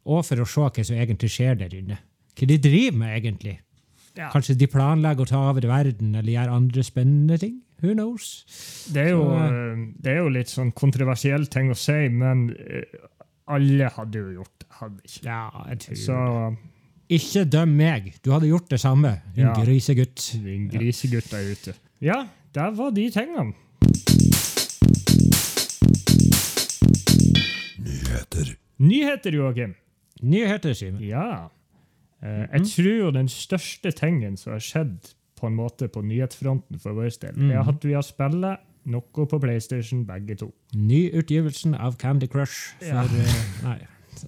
òg 0.06 0.24
for 0.26 0.42
å 0.42 0.48
se 0.48 0.62
hva 0.62 0.86
som 0.86 0.96
egentlig 0.96 1.30
skjer 1.30 1.58
der 1.60 1.76
inne. 1.76 1.98
Hva 2.38 2.48
de 2.48 2.58
driver 2.58 2.98
med, 2.98 3.18
egentlig. 3.20 3.60
Ja. 4.18 4.30
Kanskje 4.34 4.58
de 4.60 4.68
planlegger 4.68 5.24
å 5.24 5.30
ta 5.30 5.42
over 5.50 5.66
verden 5.70 6.16
eller 6.20 6.34
gjøre 6.34 6.52
andre 6.58 6.84
spennende 6.84 7.38
ting? 7.40 7.62
Who 7.82 7.94
knows? 7.96 8.44
Det 8.94 9.06
er, 9.08 9.10
jo, 9.16 9.24
Så, 9.24 9.38
eh, 9.46 9.86
det 10.04 10.12
er 10.12 10.18
jo 10.22 10.28
litt 10.30 10.52
sånn 10.52 10.72
kontroversiell 10.78 11.48
ting 11.50 11.72
å 11.72 11.78
si, 11.80 12.10
men 12.14 12.50
eh, 12.60 12.84
alle 13.48 13.88
hadde 13.96 14.20
jo 14.22 14.34
gjort 14.42 14.54
det. 14.60 14.68
Hadde 14.82 15.02
ikke. 15.08 15.24
Ja, 15.26 15.40
jeg 15.70 15.80
tror 15.86 15.96
Så 16.02 16.20
Ikke 17.12 17.44
døm 17.52 17.74
meg. 17.76 18.14
Du 18.24 18.30
hadde 18.32 18.48
gjort 18.48 18.70
det 18.70 18.80
samme, 18.80 19.22
din 19.36 19.48
Ja. 19.48 19.54
grisegutt. 19.58 20.30
din 20.44 20.70
grisegutt 20.72 21.34
er 21.34 21.52
ute. 21.52 21.74
Ja, 22.00 22.28
der 22.54 22.72
var 22.72 22.92
de 22.92 23.10
tingene. 23.12 23.54
Nyheter. 27.80 28.56
Nyheter, 28.80 29.32
Joakim. 29.32 29.76
Nyheter, 30.22 30.74
Simen. 30.74 31.02
Ja. 31.04 31.50
Eh, 32.22 32.46
jeg 32.54 32.68
tror 32.76 32.98
jo 32.98 33.12
den 33.16 33.30
største 33.32 33.92
tingen 33.92 34.38
som 34.38 34.54
har 34.54 34.64
skjedd 34.64 35.14
på 35.40 35.50
en 35.50 35.56
måte 35.58 35.88
på 35.90 36.04
nyhetsfronten 36.06 36.80
for 36.82 36.94
vår 36.94 37.16
del, 37.22 37.38
mm. 37.38 37.52
er 37.52 37.70
at 37.72 37.86
vi 37.86 37.96
har 37.98 38.06
spillet 38.06 38.68
noe 38.92 39.26
på 39.30 39.40
PlayStation, 39.42 40.06
begge 40.06 40.38
to. 40.42 40.52
Nyutgivelsen 40.74 41.76
av 41.78 41.98
Candy 42.02 42.30
Crush 42.30 42.76
for 42.80 42.86
Ja. 42.86 43.04
eh, 43.04 43.66
Nei. 43.66 43.80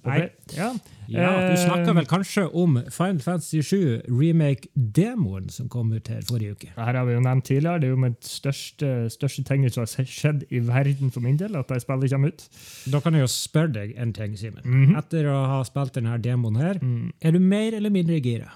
Nei. 0.04 0.30
Ja. 0.56 0.72
Ja, 1.06 1.28
du 1.50 1.56
snakker 1.56 1.84
snakka 1.84 1.92
vel 1.98 2.06
kanskje 2.08 2.42
om 2.56 2.78
Final 2.90 3.18
Fantasy 3.20 3.60
7 3.62 4.02
remake-demoen 4.08 5.50
som 5.52 5.68
kom 5.68 5.92
ut 5.92 6.08
her 6.08 6.22
forrige 6.24 6.54
uke. 6.56 6.70
Her 6.78 6.96
har 6.96 7.04
vi 7.08 7.12
jo 7.16 7.20
nevnt 7.24 7.44
tidligere. 7.48 7.80
Det 7.82 7.88
er 7.88 7.92
jo 7.92 8.00
mitt 8.00 8.24
største, 8.28 8.90
største 9.12 9.44
tingene 9.44 9.70
som 9.74 9.84
har 9.84 10.08
skjedd 10.08 10.46
i 10.50 10.62
verden 10.64 11.12
for 11.14 11.20
min 11.24 11.36
del, 11.40 11.56
at 11.60 11.68
jeg 11.74 11.84
spiller 11.84 12.08
kommer 12.14 12.32
ut. 12.32 12.46
Da 12.90 13.00
kan 13.04 13.14
jeg 13.18 13.26
jo 13.26 13.30
spørre 13.34 13.72
deg 13.76 13.94
en 14.00 14.12
ting, 14.16 14.36
Simen. 14.40 14.64
Mhm. 14.64 14.96
Etter 15.02 15.28
å 15.30 15.36
ha 15.52 15.62
spilt 15.68 15.94
denne 15.98 16.16
demoen 16.24 16.56
her, 16.60 16.78
Mm. 16.80 17.12
er 17.22 17.32
du 17.32 17.38
mer 17.38 17.74
eller 17.74 17.90
mindre 17.90 18.20
gira? 18.20 18.50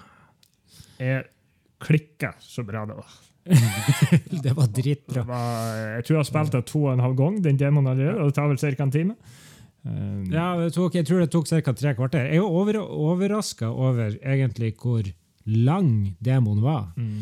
Jeg 0.99 1.25
klikka 1.79 2.33
så 2.41 2.63
bra 2.65 2.85
det 2.85 2.95
var. 2.97 3.17
Det 4.43 4.51
var 4.55 4.67
Det 4.67 4.83
dritbra. 4.83 5.23
var 5.25 5.77
jeg 5.95 6.03
tror 6.05 6.15
jeg 6.17 6.19
har 6.19 6.27
spilt 6.27 6.51
det 6.51 6.65
to 6.67 6.81
og 6.85 6.93
en 6.93 6.99
halv 6.99 7.15
gang, 7.17 7.41
den 7.41 7.57
demoen 7.57 7.87
allerede, 7.87 8.19
og 8.19 8.25
det 8.29 8.35
tar 8.35 8.47
vel 8.49 8.57
ca. 8.57 8.83
en 8.83 8.91
time. 8.91 9.15
Um, 9.85 10.25
Ja, 10.31 10.57
det 10.59 10.73
tok, 10.75 10.95
jeg 10.95 11.05
tror 11.07 11.19
det 11.23 11.29
tok 11.31 11.47
ca. 11.47 11.73
tre 11.73 11.93
kvarter. 11.95 12.25
Jeg 12.27 12.37
er 12.41 12.47
over, 12.47 12.79
overraska 12.83 13.69
over 13.71 14.17
egentlig 14.19 14.73
hvor 14.81 15.03
lang 15.45 16.15
demoen 16.23 16.61
var. 16.61 16.91
mm. 16.97 17.19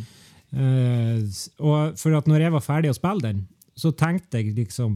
Uh, 0.47 1.19
og 1.59 1.97
for 1.99 2.15
at 2.15 2.27
når 2.27 2.39
jeg 2.45 2.51
var 2.53 2.63
ferdig 2.63 2.89
å 2.89 2.95
spille 2.95 3.19
den, 3.25 3.41
så 3.77 3.91
tenkte 3.93 4.39
jeg 4.39 4.53
liksom 4.55 4.93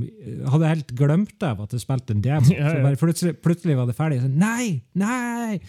Hadde 0.47 0.63
jeg 0.63 0.71
helt 0.77 0.93
glemt 0.97 1.43
av 1.45 1.59
at 1.65 1.73
jeg 1.75 1.83
spilte 1.83 2.15
en 2.15 2.21
demo. 2.23 2.47
Ja, 2.55 2.71
ja. 2.79 2.93
Plutselig, 2.97 3.35
plutselig 3.43 3.75
var 3.77 3.85
det 3.89 3.95
ferdig. 3.97 4.21
Så, 4.23 4.29
nei! 4.31 4.79
Nei! 4.97 5.59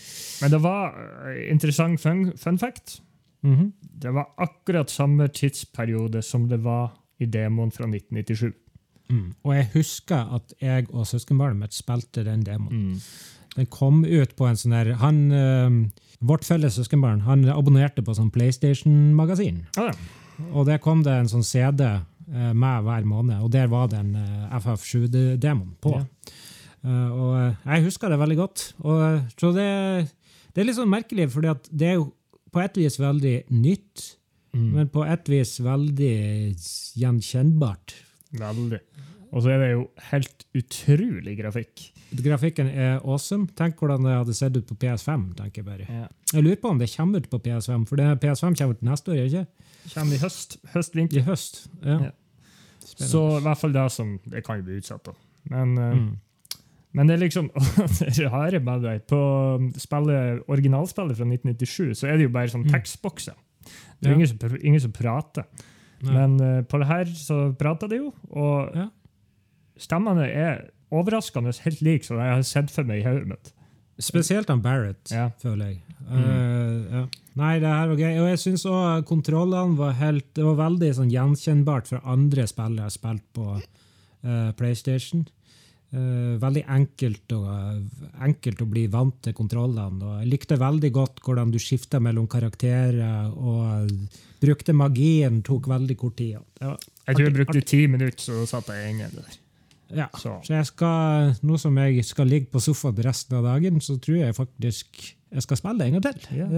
Men 0.40 0.54
det 0.54 0.60
var 0.62 0.94
eh, 1.28 1.42
interessant 1.52 2.00
fun, 2.00 2.30
fun 2.40 2.58
fact. 2.62 3.00
Mhm. 3.42 3.72
Det 4.02 4.14
var 4.14 4.30
akkurat 4.38 4.90
samme 4.90 5.26
tidsperiode 5.34 6.22
som 6.22 6.46
det 6.48 6.62
var 6.64 6.92
i 7.20 7.26
demoen 7.26 7.70
fra 7.74 7.84
1997. 7.90 8.54
mm. 9.12 9.26
Og 9.44 9.54
jeg 9.56 9.68
husker 9.76 10.32
at 10.38 10.54
jeg 10.62 10.88
og 10.90 11.06
søskenbarnet 11.08 11.60
mitt 11.60 11.76
spilte 11.76 12.24
den 12.26 12.42
demoen. 12.46 12.94
Mm. 12.94 13.00
Den 13.56 13.68
kom 13.68 14.00
ut 14.08 14.32
på 14.38 14.46
en 14.48 14.56
sånn 14.56 14.72
der 14.72 14.94
han, 15.02 15.18
eh, 15.36 15.76
Vårt 16.22 16.46
felles 16.46 16.76
søskenbarn 16.78 17.24
han 17.26 17.42
abonnerte 17.50 18.02
på 18.06 18.14
sånn 18.14 18.30
PlayStation-magasin. 18.32 19.64
Ah, 19.76 19.90
ja. 19.90 20.46
Og 20.54 20.64
der 20.68 20.78
kom 20.80 21.02
det 21.02 21.12
en 21.18 21.28
sånn 21.28 21.42
CD 21.44 21.82
eh, 21.84 22.52
med 22.54 22.86
hver 22.86 23.04
måned, 23.04 23.42
og 23.42 23.50
der 23.52 23.66
var 23.68 23.90
den 23.92 24.14
eh, 24.16 24.56
FF7-demoen 24.62 25.74
på. 25.82 25.96
Ja. 25.98 26.06
Og 26.82 27.34
jeg 27.68 27.84
husker 27.84 28.10
det 28.10 28.18
veldig 28.18 28.36
godt. 28.40 28.62
Og, 28.82 29.20
så 29.38 29.52
det, 29.54 29.66
det 30.50 30.62
er 30.62 30.66
litt 30.66 30.78
sånn 30.80 30.90
merkelig, 30.90 31.28
fordi 31.30 31.52
det 31.70 31.92
er 31.92 32.00
jo 32.00 32.08
på 32.50 32.62
et 32.64 32.80
vis 32.80 32.98
veldig 32.98 33.36
nytt, 33.54 34.08
Mm. 34.52 34.66
men 34.74 34.88
på 34.92 35.00
et 35.08 35.28
vis 35.32 35.54
veldig 35.64 36.16
gjenkjennbart. 37.00 37.94
Veldig. 38.32 38.80
Og 39.32 39.42
så 39.42 39.48
er 39.54 39.58
det 39.62 39.68
jo 39.72 39.84
helt 40.10 40.44
utrolig 40.58 41.38
grafikk. 41.38 41.86
Grafikken 42.12 42.68
er 42.68 42.98
awesome. 43.00 43.46
Tenk 43.56 43.78
hvordan 43.80 44.04
det 44.04 44.12
hadde 44.18 44.34
sett 44.36 44.56
ut 44.58 44.66
på 44.68 44.74
PS5. 44.82 45.30
tenker 45.38 45.62
Jeg 45.62 45.64
bare. 45.64 45.86
Ja. 45.88 46.08
Jeg 46.34 46.44
lurer 46.44 46.60
på 46.60 46.68
om 46.68 46.78
det 46.78 46.90
kommer 46.94 47.18
ut 47.22 47.30
på 47.32 47.38
PS5, 47.40 47.86
for 47.88 47.96
det, 47.96 48.20
PS5 48.20 48.58
kommer 48.58 48.74
ut 48.76 48.82
neste 48.84 49.12
år, 49.14 49.22
ikke? 49.24 49.46
Kommer 49.94 50.14
i 50.14 50.18
høst. 50.18 50.58
Høst-vinter. 50.74 51.16
I 51.16 51.24
høst. 51.30 51.62
Ja. 51.82 51.96
Ja. 52.10 52.10
Så 52.82 53.22
i 53.38 53.42
hvert 53.46 53.58
fall 53.58 53.72
det 53.72 53.86
som 53.94 54.18
Det 54.28 54.44
kan 54.44 54.58
jo 54.60 54.66
bli 54.66 54.76
utsatt, 54.82 55.04
da. 55.08 55.12
Men, 55.48 55.78
eh, 55.78 55.94
Mm. 55.96 56.16
men 56.92 57.06
det 57.06 57.14
er 57.14 57.24
liksom 57.24 57.48
det 57.98 58.18
rare 58.30 58.60
med 58.60 58.82
det. 58.82 59.06
På 59.08 59.72
spillet, 59.80 60.42
originalspillet 60.48 61.16
fra 61.16 61.24
1997 61.24 61.94
så 61.96 62.08
er 62.12 62.16
det 62.18 62.22
jo 62.28 62.28
bare 62.36 62.48
sånn 62.52 62.66
Mm. 62.66 62.72
tekstbokser. 62.72 63.34
Det 64.00 64.08
er 64.08 64.10
Ja. 64.10 64.14
ingen, 64.16 64.26
som, 64.28 64.56
ingen 64.62 64.80
som 64.80 64.92
prater. 64.92 65.44
Men 66.10 66.40
uh, 66.40 66.62
på 66.66 66.78
det 66.82 66.86
her 66.88 67.04
så 67.14 67.40
prata 67.58 67.86
de 67.88 67.96
jo, 68.00 68.12
og 68.30 68.74
Ja. 68.74 68.88
stemmene 69.78 70.26
er 70.28 70.70
overraskende 70.92 71.52
helt 71.64 71.82
like 71.82 72.04
som 72.04 72.18
jeg 72.18 72.34
har 72.34 72.42
sett 72.42 72.70
for 72.70 72.84
meg 72.84 73.00
i 73.02 73.06
hodet 73.06 73.28
mitt. 73.28 73.52
Spesielt 74.02 74.48
han 74.48 74.60
Barrett, 74.64 75.10
Ja. 75.12 75.28
føler 75.38 75.66
jeg. 75.68 75.82
Mm. 76.08 76.24
Uh, 76.24 76.92
ja. 76.92 77.04
Nei, 77.36 77.52
det 77.60 77.68
her 77.68 77.88
var 77.88 77.96
gøy. 77.96 78.18
Og 78.20 78.28
jeg 78.28 78.38
syns 78.42 78.64
òg 78.66 79.04
kontrollene 79.08 79.76
var 79.78 79.92
helt 79.92 80.26
Det 80.34 80.44
var 80.44 80.58
veldig 80.58 80.90
sånn 80.98 81.10
gjenkjennbart 81.12 81.86
fra 81.88 82.00
andre 82.04 82.46
spillere 82.46 82.82
jeg 82.82 82.90
har 82.90 82.90
spilt 82.90 83.22
på 83.32 83.46
uh, 84.24 84.52
PlayStation. 84.58 85.26
Eh, 85.92 86.36
veldig 86.40 86.62
enkelt 86.72 87.34
å, 87.36 87.42
enkelt 88.24 88.62
å 88.64 88.66
bli 88.70 88.86
vant 88.88 89.18
til 89.26 89.34
kontrollene. 89.36 90.00
Og 90.00 90.22
jeg 90.22 90.30
likte 90.30 90.56
veldig 90.60 90.90
godt 90.94 91.20
hvordan 91.26 91.52
du 91.52 91.58
skifta 91.60 92.00
mellom 92.00 92.24
karakterer 92.32 93.28
og 93.28 93.90
brukte 94.40 94.72
magien. 94.72 95.42
Tok 95.44 95.68
veldig 95.68 95.96
kort 96.00 96.16
tid. 96.16 96.38
Jeg 96.62 97.16
tror 97.18 97.26
jeg 97.26 97.36
brukte 97.36 97.64
ti 97.68 97.82
minutter, 97.92 98.24
så 98.24 98.46
satt 98.48 98.72
jeg 98.72 98.94
inne 98.94 99.10
der. 99.12 99.36
Ja. 99.92 100.06
Så. 100.16 100.38
Så 100.46 100.56
jeg 100.56 100.70
skal, 100.70 101.34
nå 101.44 101.58
som 101.60 101.76
jeg 101.82 102.06
skal 102.08 102.30
ligge 102.30 102.48
på 102.54 102.62
sofaen 102.64 103.02
resten 103.04 103.36
av 103.36 103.50
dagen, 103.50 103.82
så 103.84 103.98
tror 104.00 104.22
jeg 104.22 104.38
faktisk 104.38 105.02
jeg 105.32 105.44
skal 105.44 105.60
spille 105.60 105.90
en 105.90 105.98
gang 105.98 106.06
til. 106.08 106.24
Ja. 106.40 106.48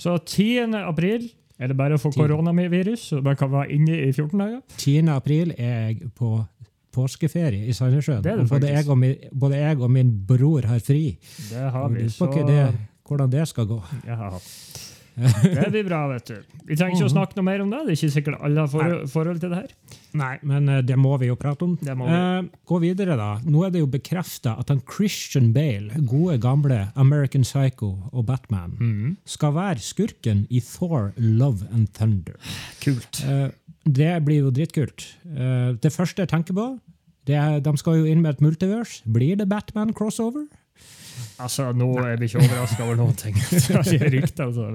Så 0.00 0.18
10. 0.18 0.76
april 0.84 1.30
er 1.56 1.70
det 1.70 1.76
bare 1.78 1.96
å 1.96 2.02
få 2.02 2.12
koronavirus, 2.12 3.08
så 3.12 3.20
man 3.24 3.36
kan 3.40 3.52
være 3.52 3.72
inne 3.76 3.96
i 3.96 4.12
14 4.12 4.40
dager. 4.40 4.60
10. 4.76 5.08
april 5.14 5.54
er 5.56 5.88
jeg 5.88 6.12
på 6.18 6.36
påskeferie 6.94 7.66
i 7.68 7.74
Sandnessjøen. 7.76 8.22
Både 8.48 8.70
jeg 8.70 8.88
og, 8.88 8.98
min, 9.00 9.14
både 9.32 9.60
jeg 9.60 9.80
og 9.82 9.90
min 9.90 10.12
bror 10.28 10.66
har 10.70 10.82
fri. 10.84 11.04
Det 11.50 11.70
har 11.76 11.88
vi. 11.92 12.06
lurer 12.06 12.14
Så 12.14 12.30
på 12.30 12.46
det, 12.48 12.62
hvordan 13.08 13.32
det 13.34 13.48
skal 13.50 13.68
gå. 13.74 13.80
ja. 14.06 14.32
Det 15.14 15.70
blir 15.70 15.84
bra, 15.86 16.00
vet 16.10 16.30
du. 16.30 16.54
Vi 16.66 16.76
trenger 16.78 16.96
ikke 16.96 17.06
å 17.06 17.12
snakke 17.12 17.38
noe 17.38 17.46
mer 17.46 17.62
om 17.62 17.70
det. 17.70 17.82
Det 17.86 17.92
er 17.92 17.98
ikke 17.98 18.14
sikkert 18.16 18.40
alle 18.46 18.64
har 18.64 18.70
for, 18.72 18.94
forhold 19.12 19.42
til 19.42 19.52
det 19.52 19.60
her. 19.60 19.98
Nei, 20.18 20.32
men 20.46 20.70
eh, 20.70 20.80
det 20.86 20.96
må 20.98 21.14
vi 21.22 21.28
jo 21.28 21.36
prate 21.38 21.66
om. 21.66 21.74
Det 21.80 21.94
må 21.98 22.08
vi. 22.08 22.16
Eh, 22.18 22.48
gå 22.70 22.78
videre, 22.82 23.16
da. 23.20 23.30
Nå 23.46 23.64
er 23.66 23.74
det 23.74 23.82
jo 23.84 23.90
bekrefta 23.90 24.56
at 24.60 24.72
han 24.72 24.82
Christian 24.90 25.52
Bale, 25.54 26.02
gode 26.10 26.38
gamle 26.42 26.80
American 27.00 27.46
Psycho 27.46 27.92
og 28.10 28.26
Batman, 28.30 28.74
mm. 28.80 29.12
skal 29.36 29.54
være 29.58 29.84
skurken 29.84 30.46
i 30.50 30.62
Thor 30.64 31.12
Love 31.18 31.68
and 31.70 31.92
Thunder. 31.94 32.40
Kult. 32.82 33.22
Eh, 33.28 33.48
det 33.84 34.16
blir 34.24 34.46
jo 34.46 34.54
dritkult. 34.54 35.06
Eh, 35.28 35.70
det 35.78 35.92
første 35.92 36.24
jeg 36.24 36.32
tenker 36.32 36.56
på, 36.56 36.72
det 37.28 37.38
er, 37.40 37.60
de 37.64 37.72
skal 37.80 38.02
jo 38.02 38.08
inn 38.08 38.20
med 38.24 38.34
et 38.34 38.44
multivers. 38.44 38.98
Blir 39.08 39.38
det 39.40 39.48
Batman-crossover? 39.48 40.48
Altså, 41.42 41.72
Nå 41.76 41.90
er 42.04 42.20
vi 42.20 42.28
ikke 42.30 42.44
overraska 42.44 42.84
over 42.86 43.00
noen 43.00 43.18
ting. 43.18 43.36
Er 43.94 44.10
rykter, 44.12 44.48
altså. 44.48 44.70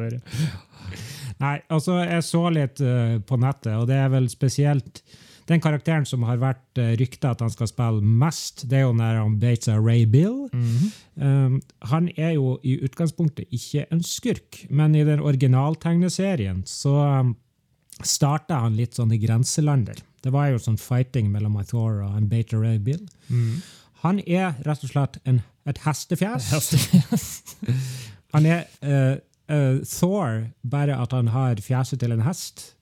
Nei, 1.39 1.55
altså, 1.72 2.01
jeg 2.03 2.27
så 2.27 2.43
litt 2.51 2.84
uh, 2.84 3.17
på 3.24 3.39
nettet, 3.39 3.74
og 3.77 3.88
det 3.89 3.98
er 4.00 4.12
vel 4.12 4.27
spesielt 4.31 5.03
den 5.50 5.62
karakteren 5.63 6.05
som 6.05 6.25
har 6.27 6.41
vært 6.41 6.81
uh, 6.81 6.91
rykta 7.00 7.31
at 7.34 7.43
han 7.46 7.51
skal 7.53 7.69
spille 7.72 8.03
mest, 8.03 8.67
det 8.69 8.81
er 8.81 8.86
jo 8.86 8.96
når 8.98 9.22
han 9.22 9.38
Bates 9.41 9.72
av 9.72 9.81
Ray 9.86 10.05
Bill. 10.10 10.48
Mhm. 10.53 10.89
Um, 11.19 11.55
han 11.91 12.12
er 12.15 12.36
jo 12.38 12.53
i 12.63 12.77
utgangspunktet 12.86 13.50
ikke 13.55 13.88
en 13.91 14.03
skurk, 14.05 14.62
men 14.69 14.96
i 14.96 15.03
den 15.08 15.19
originaltegneserien 15.19 16.62
så 16.69 16.93
um, 17.24 17.34
starta 18.05 18.62
han 18.63 18.77
litt 18.79 18.96
sånn 18.96 19.12
i 19.15 19.19
grenselander. 19.19 20.00
Det 20.24 20.31
var 20.36 20.51
jo 20.51 20.62
sånn 20.62 20.79
fighting 20.79 21.31
mellom 21.31 21.58
Thor 21.67 22.03
og 22.05 22.29
Bater 22.31 22.60
Ray 22.62 22.79
Bill. 22.84 23.03
Mhm. 23.27 23.60
Han 24.03 24.22
er 24.25 24.53
rett 24.65 24.84
og 24.86 24.91
slett 24.91 25.20
en, 25.27 25.41
et 25.68 25.82
hestefjes. 25.86 26.51
Hestefjes. 26.53 27.25
Han 28.36 28.46
er 28.46 28.68
uh, 28.86 29.15
uh, 29.50 29.79
Thor, 29.89 30.44
bare 30.62 30.94
at 31.01 31.15
han 31.15 31.32
har 31.34 31.58
fjeset 31.65 31.98
til 32.03 32.13
en 32.13 32.22
hest. 32.22 32.75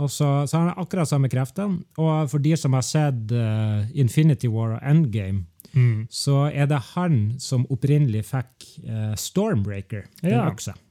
Så, 0.00 0.28
så 0.48 0.56
han 0.56 0.70
har 0.70 0.78
akkurat 0.80 1.10
samme 1.10 1.28
kreftene. 1.28 1.82
Og 2.00 2.30
for 2.32 2.40
de 2.40 2.54
som 2.56 2.72
har 2.72 2.86
sett 2.86 3.34
uh, 3.36 3.84
Infinity 3.92 4.48
War 4.48 4.78
og 4.78 4.86
Endgame, 4.88 5.44
mm. 5.72 6.06
så 6.10 6.46
er 6.48 6.68
det 6.70 6.80
han 6.94 7.18
som 7.42 7.66
opprinnelig 7.72 8.24
fikk 8.30 8.68
eh, 8.86 9.14
Stormbreaker, 9.18 10.06
Ja. 10.22 10.48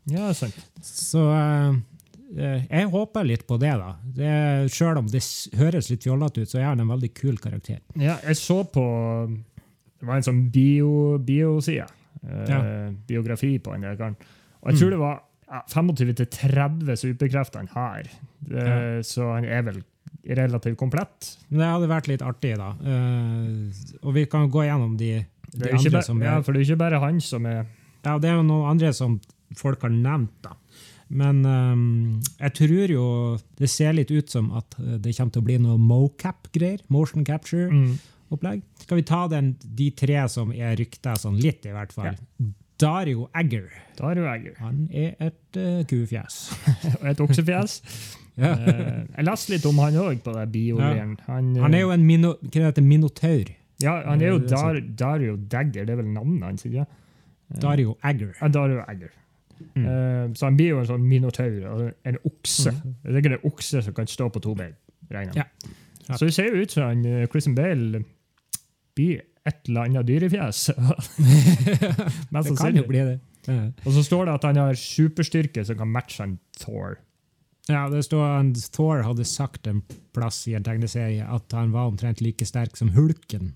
Ja, 0.10 0.32
sant. 0.34 0.58
Så 0.86 1.26
eh, 1.34 1.70
eh, 1.70 1.80
jeg 2.38 2.90
håper 2.92 3.26
litt 3.26 3.48
på 3.48 3.58
det, 3.60 3.72
da. 3.80 3.96
Det, 4.04 4.72
selv 4.72 5.00
om 5.02 5.08
det 5.10 5.22
høres 5.58 5.90
litt 5.90 6.04
fjollete 6.06 6.44
ut, 6.44 6.50
så 6.52 6.60
er 6.60 6.68
han 6.72 6.80
en 6.84 6.92
veldig 6.92 7.10
kul 7.18 7.38
karakter. 7.42 7.80
Ja, 7.98 8.18
jeg 8.26 8.38
så 8.38 8.60
på 8.70 8.84
Det 10.00 10.08
var 10.08 10.16
en 10.16 10.24
sånn 10.24 10.44
bio- 10.54 11.18
bioside. 11.20 11.88
eh, 12.24 12.46
Ja. 12.48 12.60
Biografi 13.08 13.58
på 13.60 13.72
han 13.72 13.82
der 13.82 13.96
karen. 13.98 14.16
Og 14.64 14.72
jeg 14.72 14.80
tror 14.80 14.90
det 14.92 15.00
var 15.00 15.22
ja, 15.50 15.62
25-30 15.68 16.96
superkrefter 16.98 17.60
han 17.60 17.68
har. 17.74 18.04
Det, 18.40 18.66
Ja. 18.68 19.02
Så 19.04 19.34
han 19.34 19.46
er 19.46 19.62
vel 19.64 19.84
relativt 20.28 20.78
komplett. 20.78 21.38
Det 21.50 21.60
hadde 21.66 21.88
vært 21.90 22.08
litt 22.08 22.22
artig, 22.22 22.56
da. 22.58 22.70
Eh, 22.84 23.72
og 24.04 24.14
vi 24.14 24.26
kan 24.26 24.50
gå 24.52 24.64
gjennom 24.68 24.98
de 24.98 25.26
de 25.52 25.72
andre 25.72 25.90
bare, 25.92 26.04
som 26.06 26.22
ja, 26.22 26.38
er 26.38 26.44
for 26.44 26.54
det 26.54 26.62
er 26.62 26.66
ikke 26.76 26.78
bare 26.78 27.00
han 27.00 27.20
som 27.20 27.46
er 27.46 27.66
Ja, 28.06 28.18
det 28.20 28.30
er 28.30 28.36
jo 28.36 28.44
noen 28.44 28.70
andre 28.70 28.94
som 28.94 29.20
folk 29.58 29.82
har 29.82 29.90
nevnt, 29.90 30.30
da. 30.44 30.52
Men 31.10 31.42
um, 31.46 32.22
jeg 32.38 32.54
tror 32.60 32.92
jo 32.94 33.06
det 33.58 33.70
ser 33.72 33.96
litt 33.98 34.12
ut 34.14 34.30
som 34.30 34.52
at 34.58 34.76
eh, 34.78 34.98
det 35.02 35.16
kommer 35.18 35.34
til 35.34 35.42
å 35.42 35.48
bli 35.48 35.58
noe 35.62 35.78
mocap-greier. 35.82 36.84
Motion 36.94 37.26
capture-opplegg. 37.26 38.62
mm. 38.62 38.84
Skal 38.86 39.00
vi 39.02 39.06
ta 39.10 39.24
den, 39.32 39.56
de 39.64 39.90
tre 39.98 40.22
som 40.30 40.54
er 40.54 40.78
rykta 40.78 41.16
sånn 41.18 41.40
litt, 41.42 41.66
i 41.66 41.74
hvert 41.74 41.94
fall? 41.96 42.14
Dario 42.80 43.26
Egger. 43.36 43.68
Dario 43.98 44.30
Egger. 44.32 44.56
Han 44.62 44.86
er 44.94 45.18
et 45.20 45.58
uh, 45.60 45.82
kufjes. 45.90 46.40
Og 47.02 47.12
et 47.14 47.26
oksefjes. 47.28 47.80
Ja. 48.40 48.54
Eh, 48.56 49.00
jeg 49.18 49.26
leste 49.28 49.52
litt 49.52 49.66
om 49.68 49.80
han 49.84 49.98
òg 50.00 50.22
på 50.24 50.32
det 50.32 50.46
biogreiene. 50.54 51.18
Han, 51.26 51.50
uh, 51.58 51.64
Han 51.66 51.74
er 51.76 51.82
jo 51.82 51.90
en 51.92 52.06
mino, 52.08 52.30
heter, 52.54 52.86
minotaur. 52.88 53.50
ja, 53.84 53.98
han 54.06 54.22
er 54.24 54.32
jo 54.32 54.38
Dar, 54.48 54.80
Dario 54.80 55.34
Dagger, 55.36 55.84
det 55.84 55.92
er 55.92 56.00
vel 56.00 56.08
navnet 56.14 56.46
hans? 56.48 56.64
ikke? 56.64 56.86
Dario 57.60 57.98
Egger. 58.00 58.32
Ja, 58.40 58.48
Dario 58.48 58.80
Egger. 58.88 59.12
Mm. 59.76 59.86
Uh, 59.86 60.34
så 60.36 60.46
han 60.46 60.58
blir 60.58 60.74
jo 60.74 60.80
en 60.82 60.90
sånn 60.90 61.08
minotaur, 61.08 61.58
altså 61.72 61.92
en 62.10 62.20
okse. 62.30 62.74
Det 63.04 63.22
er 63.22 63.36
en 63.38 63.50
okse 63.50 63.84
som 63.86 63.96
kan 63.98 64.10
stå 64.10 64.30
på 64.34 64.42
to 64.44 64.56
bein. 64.58 64.76
regner. 65.10 65.34
Ja. 65.36 66.16
Så 66.18 66.26
det 66.26 66.34
ser 66.34 66.50
jo 66.50 66.62
ut 66.62 66.72
som 66.72 66.84
han, 66.84 67.06
eh, 67.06 67.28
Christian 67.30 67.56
Bale 67.56 68.04
blir 68.98 69.22
et 69.48 69.70
eller 69.70 69.88
annet 69.88 70.08
dyrefjes. 70.08 70.70
Det 72.34 72.58
kan 72.58 72.78
jo 72.78 72.86
bli 72.88 73.00
det. 73.00 73.20
Ja. 73.48 73.70
Og 73.86 73.94
så 73.96 74.04
står 74.04 74.26
det 74.28 74.34
at 74.34 74.48
han 74.50 74.60
har 74.60 74.78
superstyrke 74.78 75.64
som 75.66 75.78
kan 75.80 75.90
matche 75.90 76.22
han 76.22 76.38
Thor. 76.60 77.00
Ja, 77.70 77.86
det 77.90 78.04
står 78.06 78.26
at 78.26 78.70
Thor 78.74 79.04
hadde 79.06 79.26
sagt 79.26 79.68
en 79.70 79.84
plass 80.14 80.42
i 80.50 80.56
en 80.58 80.66
tegneserie 80.66 81.26
at 81.26 81.54
han 81.54 81.74
var 81.74 81.90
omtrent 81.92 82.22
like 82.22 82.46
sterk 82.46 82.78
som 82.78 82.92
Hulken. 82.96 83.54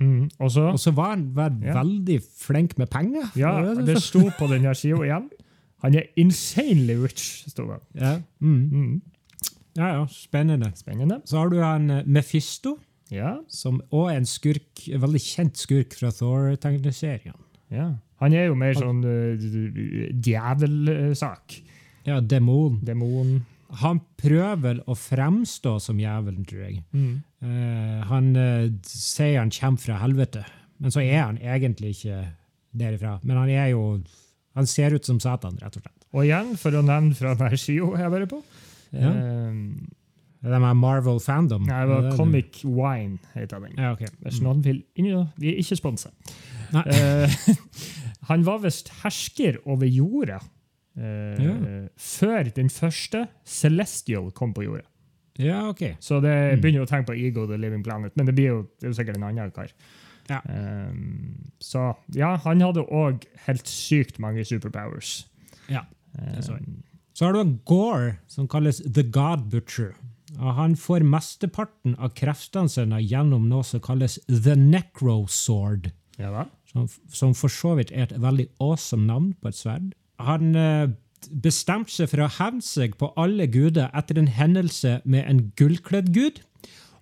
Mm. 0.00 0.28
Og 0.38 0.50
så 0.54 0.60
Og 0.72 0.78
så 0.78 0.90
var 0.94 1.10
han 1.10 1.34
var 1.34 1.50
Ja. 1.62 1.72
veldig 1.82 2.20
flink 2.40 2.78
med 2.78 2.86
penger. 2.90 3.30
Ja, 3.36 3.74
Det 3.74 3.96
sto 4.02 4.20
på 4.38 4.46
denne 4.50 4.74
sida 4.74 4.96
igjen. 5.02 5.28
Han 5.82 5.94
er 5.94 6.02
insanely 6.16 6.94
rich, 7.02 7.44
sto 7.48 7.66
det. 7.66 7.80
ja. 8.00 8.20
Mm. 8.40 8.70
Mm. 8.72 9.02
ja, 9.76 9.86
ja, 9.98 10.06
spennende. 10.06 10.72
Spennende. 10.76 11.20
Så 11.24 11.38
har 11.38 11.48
du 11.48 11.60
han 11.62 11.90
eh, 11.90 12.02
Mephisto, 12.06 12.78
Ja, 13.10 13.36
som 13.48 13.80
òg 13.92 14.10
er 14.12 14.16
en 14.18 14.26
skurk, 14.26 14.88
en 14.92 15.00
veldig 15.00 15.20
kjent 15.20 15.56
skurk 15.56 15.94
fra 15.98 16.10
Thor-tegneserien. 16.10 17.34
ja. 17.70 17.94
Han 18.20 18.32
er 18.34 18.46
jo 18.48 18.54
mer 18.54 18.74
sånn 18.74 19.04
uh, 19.04 19.38
djevelsak. 20.26 21.60
Ja, 22.06 22.20
demon. 22.20 22.80
Demon. 22.84 23.44
Han 23.82 24.00
prøver 24.16 24.60
vel 24.62 24.78
å 24.88 24.94
fremstå 24.96 25.74
som 25.84 25.98
jævelen, 26.00 26.44
tror 26.48 26.62
jeg. 26.64 26.78
Mm. 26.96 27.18
Uh, 27.44 27.98
han 28.08 28.30
uh, 28.36 28.70
sier 28.88 29.38
han 29.42 29.52
kommer 29.52 29.82
fra 29.82 29.98
helvete, 30.00 30.44
men 30.80 30.94
så 30.94 31.02
er 31.04 31.20
han 31.20 31.38
egentlig 31.38 31.92
ikke 31.98 32.22
derifra. 32.78 33.18
Men 33.22 33.36
han 33.42 33.52
er 33.52 33.68
jo 33.74 34.00
Han 34.58 34.66
ser 34.66 34.90
ut 34.96 35.04
som 35.06 35.20
Satan, 35.22 35.54
rett 35.60 35.76
og 35.76 35.82
slett. 35.84 36.06
Og 36.16 36.24
igjen, 36.24 36.56
for 36.58 36.74
å 36.74 36.80
nevne 36.82 37.14
fra 37.14 37.34
denne 37.38 37.58
sida 37.60 37.92
jeg 38.00 38.10
var 38.10 38.24
på 38.26 38.40
Ja. 38.90 39.10
eh, 39.12 39.52
Det 40.42 40.54
er 40.54 40.58
med 40.64 40.76
Marvel 40.80 41.20
Fandom. 41.20 41.66
Nei, 41.66 41.80
det 41.86 41.88
var 41.92 42.16
Comic 42.16 42.64
Wine, 42.64 43.18
heter 43.34 43.60
den. 43.60 43.76
Ja, 43.76 43.92
ok. 43.92 44.04
Hvis 44.24 44.40
noen 44.42 44.62
vil 44.64 44.82
inn, 44.96 45.28
Vi 45.36 45.52
er 45.52 45.58
ikke 45.62 45.76
sponsa. 45.78 46.10
Eh, 46.74 47.30
han 48.30 48.42
var 48.44 48.58
visst 48.64 48.88
hersker 49.04 49.60
over 49.66 49.86
jorda 49.86 50.40
eh, 50.98 51.42
Ja. 51.44 51.54
før 51.96 52.52
den 52.54 52.68
første 52.68 53.28
Celestial 53.46 54.30
kom 54.32 54.52
på 54.54 54.64
jorda. 54.66 54.84
Ja, 55.38 55.68
ok. 55.68 55.96
Så 56.00 56.20
det 56.20 56.34
Mm. 56.58 56.60
begynner 56.60 56.82
å 56.82 56.88
tenke 56.90 57.06
på 57.12 57.16
Ego 57.16 57.46
the 57.46 57.56
Living 57.56 57.82
Planet, 57.84 58.16
men 58.16 58.26
det 58.26 58.34
blir 58.34 58.46
jo, 58.48 58.62
det 58.80 58.88
er 58.88 58.90
jo 58.92 58.96
sikkert 59.02 59.16
en 59.16 59.22
annen 59.28 59.50
kar. 59.54 59.68
Ja. 60.28 60.40
Um, 60.48 61.50
så 61.60 61.94
ja, 62.14 62.36
han 62.36 62.60
hadde 62.60 62.84
òg 62.90 63.22
helt 63.46 63.64
sykt 63.64 64.18
mange 64.18 64.44
superpowers. 64.44 65.26
Ja, 65.70 65.84
er 66.18 66.42
sant. 66.42 66.66
Um, 66.66 66.82
Så 67.14 67.24
har 67.26 67.32
du 67.32 67.40
en 67.40 67.60
Gore, 67.64 68.18
som 68.28 68.46
kalles 68.46 68.80
The 68.92 69.02
God 69.02 69.48
Butcher. 69.50 69.94
Og 70.38 70.54
han 70.54 70.74
får 70.76 71.00
mesteparten 71.02 71.96
av 71.98 72.12
kreftene 72.14 72.68
sine 72.68 73.00
gjennom 73.00 73.48
noe 73.48 73.62
som 73.64 73.80
kalles 73.80 74.18
The 74.28 74.54
Necro 74.54 75.26
Sword. 75.26 75.92
ja. 76.18 76.44
Som, 76.72 76.86
som 77.08 77.32
for 77.34 77.48
så 77.48 77.74
vidt 77.78 77.90
er 77.92 78.02
et 78.02 78.20
veldig 78.20 78.48
awesome 78.60 79.06
navn 79.06 79.34
på 79.40 79.48
et 79.48 79.54
sverd. 79.54 79.94
Han 80.24 80.54
eh, 80.58 80.90
bestemte 81.30 81.92
seg 81.92 82.10
for 82.12 82.24
å 82.24 82.32
hevne 82.38 82.64
seg 82.64 82.96
på 82.98 83.10
alle 83.20 83.48
guder 83.50 83.90
etter 83.96 84.20
en 84.20 84.30
hendelse 84.32 84.98
med 85.04 85.26
en 85.30 85.48
gullkledd 85.58 86.12
gud. 86.14 86.42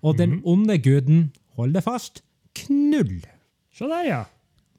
Og 0.05 0.19
den 0.21 0.41
onde 0.47 0.77
guden, 0.79 1.31
hold 1.57 1.75
det 1.75 1.83
fast, 1.87 2.23
Knull. 2.57 3.21
Så 3.75 3.89
der, 3.91 4.05
ja. 4.09 4.23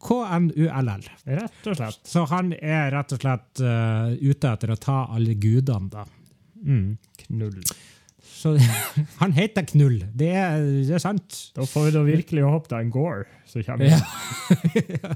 K-n-u-l-l. 0.02 1.06
Rett 1.26 1.70
og 1.70 1.78
slett. 1.78 2.00
Så 2.06 2.24
han 2.30 2.54
er 2.58 2.92
rett 2.94 3.14
og 3.14 3.22
slett 3.22 3.62
uh, 3.66 4.14
ute 4.14 4.52
etter 4.54 4.74
å 4.74 4.80
ta 4.82 4.98
alle 5.14 5.36
gudene, 5.38 5.90
da. 5.94 6.06
Mm. 6.62 6.98
Knull. 7.26 7.60
Så 8.38 8.54
han 9.22 9.32
heter 9.34 9.66
Knull. 9.72 9.98
Det 10.14 10.30
er, 10.38 10.62
det 10.86 10.94
er 10.94 11.02
sant. 11.02 11.38
Da 11.58 11.66
får 11.66 11.88
vi 11.88 11.94
da 11.96 12.04
virkelig 12.06 12.44
håpe 12.46 12.70
det 12.70 12.78
er 12.78 12.86
en 12.86 12.92
Gore 12.94 13.26
som 13.50 13.64
kommer. 13.66 13.90
Ja. 13.90 15.16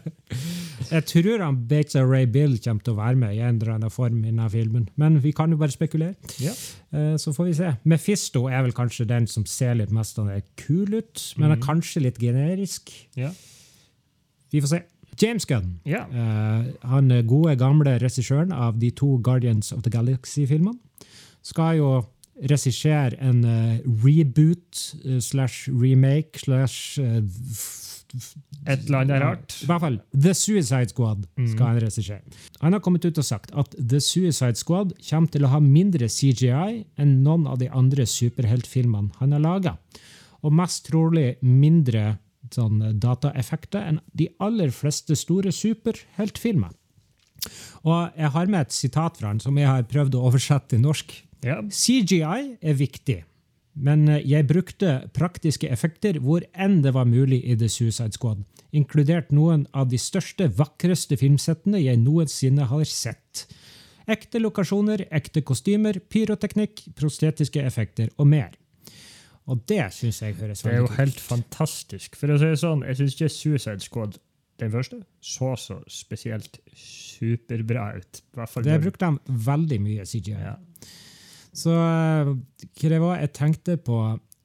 Jeg 0.91 1.05
tror 1.07 1.43
han 1.43 1.59
Bates 1.69 1.95
og 1.99 2.09
Ray 2.11 2.25
Bill 2.31 2.55
kommer 2.63 2.83
til 2.83 2.95
å 2.95 2.99
være 2.99 3.19
med 3.21 3.35
i 3.37 3.41
en 3.43 3.59
eller 3.59 3.75
annen 3.75 3.93
form 3.93 4.21
i 4.23 4.29
denne 4.31 4.47
filmen. 4.51 4.87
Men 4.99 5.19
vi 5.23 5.33
kan 5.35 5.51
jo 5.53 5.59
bare 5.61 5.73
spekulere. 5.73 6.15
Ja. 6.41 6.53
Eh, 6.95 7.13
Så 7.21 7.33
får 7.35 7.49
vi 7.49 7.53
se. 7.59 7.73
Mephisto 7.87 8.45
er 8.49 8.63
vel 8.65 8.73
kanskje 8.75 9.05
den 9.09 9.27
som 9.29 9.45
ser 9.49 9.75
litt 9.79 9.93
mest 9.95 10.19
av 10.19 10.31
det 10.31 10.41
kul 10.59 10.97
ut, 10.97 11.25
men 11.37 11.53
er 11.53 11.61
kanskje 11.63 12.03
litt 12.07 12.19
generisk. 12.21 12.89
Ja. 13.19 13.31
Vi 14.51 14.63
får 14.63 14.73
se. 14.73 14.81
James 15.21 15.45
Gunn. 15.45 15.75
Ja. 15.85 16.05
Eh, 16.07 16.71
han 16.87 17.11
gode, 17.27 17.55
gamle 17.59 17.97
regissøren 18.01 18.51
av 18.55 18.79
de 18.81 18.89
to 18.95 19.17
Guardians 19.23 19.71
of 19.75 19.83
the 19.85 19.91
Galaxy-filmene. 19.93 20.79
Skal 21.45 21.77
jo 21.79 21.91
regissere 22.49 23.17
en 23.21 23.43
eh, 23.45 23.81
reboot 24.03 24.81
eh, 25.05 25.19
slash 25.21 25.69
remake 25.69 26.41
slash 26.45 26.99
eh, 26.99 27.21
Et 28.67 28.81
eller 28.89 28.97
annet 29.05 29.21
rart. 29.23 29.53
I 29.63 29.67
hvert 29.69 29.81
fall 29.85 29.97
The 30.11 30.33
Suicide 30.35 30.91
Squad 30.91 31.21
skal 31.53 31.69
han 31.69 31.77
regissere. 31.79 32.19
Han 32.59 32.75
har 32.75 32.81
kommet 32.83 33.05
ut 33.07 33.21
og 33.21 33.23
sagt 33.23 33.53
at 33.55 33.71
The 33.77 34.01
Suicide 34.03 34.59
Squad 34.59 34.91
kommer 35.07 35.31
til 35.31 35.47
å 35.47 35.51
ha 35.53 35.61
mindre 35.63 36.09
CGI 36.11 36.81
enn 36.99 37.13
noen 37.23 37.47
av 37.47 37.61
de 37.61 37.69
andre 37.71 38.03
superheltfilmene 38.03 39.15
han 39.21 39.37
har 39.37 39.45
laga. 39.45 39.77
Og 40.43 40.51
mest 40.59 40.89
trolig 40.89 41.37
mindre 41.39 42.17
sånn 42.51 42.83
dataeffekter 42.99 43.87
enn 43.93 44.03
de 44.11 44.27
aller 44.43 44.75
fleste 44.75 45.15
store 45.15 45.55
superheltfilmer. 45.55 46.75
Og 47.87 48.19
jeg 48.19 48.35
har 48.35 48.51
med 48.51 48.67
et 48.67 48.75
sitat 48.75 49.17
fra 49.17 49.31
han 49.31 49.39
som 49.41 49.55
jeg 49.57 49.71
har 49.71 49.87
prøvd 49.89 50.17
å 50.17 50.27
oversette 50.29 50.75
til 50.75 50.83
norsk. 50.83 51.15
Ja. 51.45 51.57
CGI 51.73 52.57
er 52.61 52.77
viktig, 52.77 53.21
men 53.73 54.05
eh, 54.09 54.21
jeg 54.27 54.47
brukte 54.49 54.97
praktiske 55.15 55.69
effekter 55.73 56.19
hvor 56.21 56.45
enn 56.53 56.81
det 56.85 56.93
var 56.97 57.09
mulig 57.09 57.41
i 57.45 57.57
The 57.57 57.69
Suicide 57.71 58.13
Squad, 58.17 58.43
inkludert 58.71 59.31
noen 59.35 59.65
av 59.73 59.89
de 59.91 59.99
største, 60.01 60.51
vakreste 60.57 61.17
filmsettene 61.19 61.81
jeg 61.81 61.99
noensinne 62.03 62.69
har 62.69 62.87
sett. 62.89 63.45
Ekte 64.11 64.41
lokasjoner, 64.41 65.05
ekte 65.13 65.43
kostymer, 65.45 66.01
pyroteknikk, 66.11 66.83
prostetiske 66.97 67.63
effekter 67.63 68.09
og 68.17 68.29
mer. 68.31 68.57
Og 69.49 69.61
det 69.69 69.83
syns 69.95 70.21
jeg 70.21 70.37
høres 70.37 70.61
Det 70.63 70.71
er 70.71 70.83
jo 70.83 70.89
helt 70.97 71.19
fantastisk. 71.21 72.15
For 72.19 72.31
å 72.31 72.37
si 72.39 72.51
det 72.51 72.59
sånn, 72.61 72.83
jeg 72.85 72.99
syns 72.99 73.15
ikke 73.15 73.31
Suicide 73.33 73.85
Squad, 73.85 74.19
den 74.61 74.73
første, 74.73 74.99
så 75.25 75.55
så 75.57 75.79
spesielt 75.89 76.59
superbra 76.77 77.95
ut. 77.97 78.21
Det 78.61 78.81
brukte 78.83 79.09
de 79.09 79.39
veldig 79.47 79.79
mye 79.81 80.05
CGI. 80.05 80.35
ja. 80.37 80.57
Så 81.53 81.71
eh, 81.75 82.31
hva 82.31 82.91
det 82.93 82.99
var 83.03 83.17
jeg 83.19 83.33
tenkte 83.35 83.77
på 83.83 84.01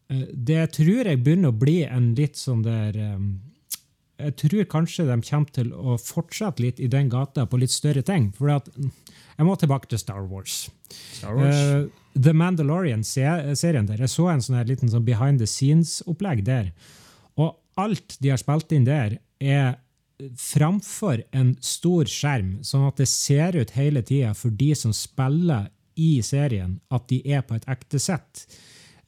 Det 0.08 0.46
Det 0.50 0.62
tror 0.74 1.10
jeg 1.10 1.22
begynner 1.22 1.52
å 1.52 1.58
bli 1.58 1.80
en 1.86 2.14
litt 2.18 2.38
sånn 2.38 2.64
der 2.66 2.96
eh, 2.98 3.20
Jeg 4.26 4.36
tror 4.42 4.70
kanskje 4.72 5.06
de 5.06 5.20
kommer 5.28 5.52
til 5.54 5.70
å 5.74 5.98
fortsette 6.00 6.64
litt 6.64 6.80
i 6.80 6.90
den 6.90 7.10
gata 7.12 7.46
på 7.46 7.60
litt 7.60 7.74
større 7.74 8.02
ting. 8.02 8.30
For 8.32 8.50
at 8.54 8.70
jeg 8.74 9.44
må 9.44 9.54
tilbake 9.60 9.90
til 9.90 10.00
Star 10.00 10.24
Wars. 10.24 10.70
Star 10.88 11.36
Wars. 11.36 11.58
Uh, 11.60 12.06
The 12.16 12.32
Mandalorian-serien 12.32 13.90
der. 13.90 14.00
Jeg 14.00 14.08
så 14.08 14.30
en 14.32 14.40
sånn 14.40 14.56
her 14.56 14.70
liten 14.70 14.88
sånn 14.88 15.04
behind 15.04 15.42
the 15.42 15.48
scenes-opplegg 15.50 16.40
der. 16.46 16.70
Og 17.36 17.58
alt 17.76 18.16
de 18.24 18.32
har 18.32 18.40
spilt 18.40 18.72
inn 18.72 18.88
der, 18.88 19.18
er 19.36 19.76
framfor 20.40 21.20
en 21.36 21.52
stor 21.60 22.08
skjerm, 22.08 22.56
sånn 22.64 22.86
at 22.88 23.02
det 23.02 23.08
ser 23.10 23.58
ut 23.60 23.74
hele 23.76 24.00
tida 24.00 24.32
for 24.32 24.48
de 24.48 24.70
som 24.78 24.94
spiller 24.96 25.68
i 25.96 26.22
serien, 26.22 26.78
at 26.92 27.06
de 27.10 27.20
er 27.32 27.44
på 27.46 27.56
et 27.56 27.66
ekte 27.72 28.00
sett. 28.02 28.44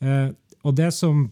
Eh, 0.00 0.30
og 0.64 0.76
det 0.78 0.90
som 0.96 1.26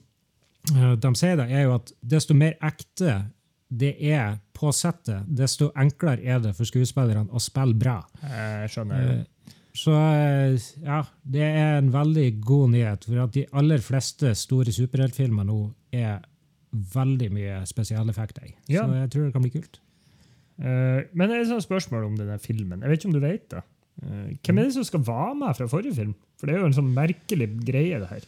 eh, 0.74 0.92
de 1.00 1.12
sier, 1.18 1.38
da, 1.40 1.46
er 1.48 1.66
jo 1.66 1.76
at 1.78 1.92
desto 2.00 2.36
mer 2.36 2.56
ekte 2.64 3.22
det 3.68 3.96
er 3.98 4.36
på 4.54 4.70
settet, 4.72 5.26
desto 5.26 5.72
enklere 5.76 6.22
er 6.22 6.42
det 6.44 6.52
for 6.56 6.68
skuespillerne 6.68 7.32
å 7.34 7.42
spille 7.42 7.74
bra. 7.74 7.98
jeg 8.22 8.70
skjønner. 8.76 9.08
Eh, 9.16 9.52
Så 9.76 9.92
eh, 9.92 10.54
ja, 10.86 11.02
det 11.22 11.42
er 11.44 11.74
en 11.80 11.90
veldig 11.92 12.28
god 12.40 12.70
nyhet, 12.72 13.04
for 13.04 13.24
at 13.26 13.34
de 13.34 13.44
aller 13.52 13.82
fleste 13.84 14.32
store 14.38 14.72
superheltfilmer 14.72 15.44
nå 15.44 15.58
er 15.92 16.22
veldig 16.94 17.28
mye 17.32 17.58
spesialeffekter 17.68 18.46
i. 18.48 18.54
Ja. 18.72 18.86
Så 18.86 19.02
jeg 19.02 19.10
tror 19.12 19.26
det 19.26 19.34
kan 19.34 19.44
bli 19.44 19.52
kult. 19.58 19.80
Uh, 20.56 21.04
men 21.12 21.28
det 21.28 21.36
er 21.36 21.42
et 21.42 21.50
sånt 21.50 21.66
spørsmål 21.66 22.06
om 22.06 22.14
denne 22.16 22.38
filmen. 22.40 22.80
Jeg 22.80 22.88
vet 22.88 23.02
ikke 23.02 23.10
om 23.10 23.16
du 23.16 23.20
vet 23.20 23.44
det. 23.52 23.60
Eh, 24.02 24.32
hvem 24.44 24.58
er 24.60 24.68
det 24.68 24.76
som 24.76 24.86
skal 24.86 25.04
være 25.06 25.34
med 25.40 25.58
fra 25.58 25.68
forrige 25.70 25.96
film? 25.96 26.14
For 26.36 26.48
det 26.48 26.56
er 26.56 26.64
jo 26.64 26.70
en 26.70 26.76
sånn 26.76 26.94
merkelig 26.96 27.48
greie, 27.64 28.00
det 28.02 28.10
her. 28.10 28.26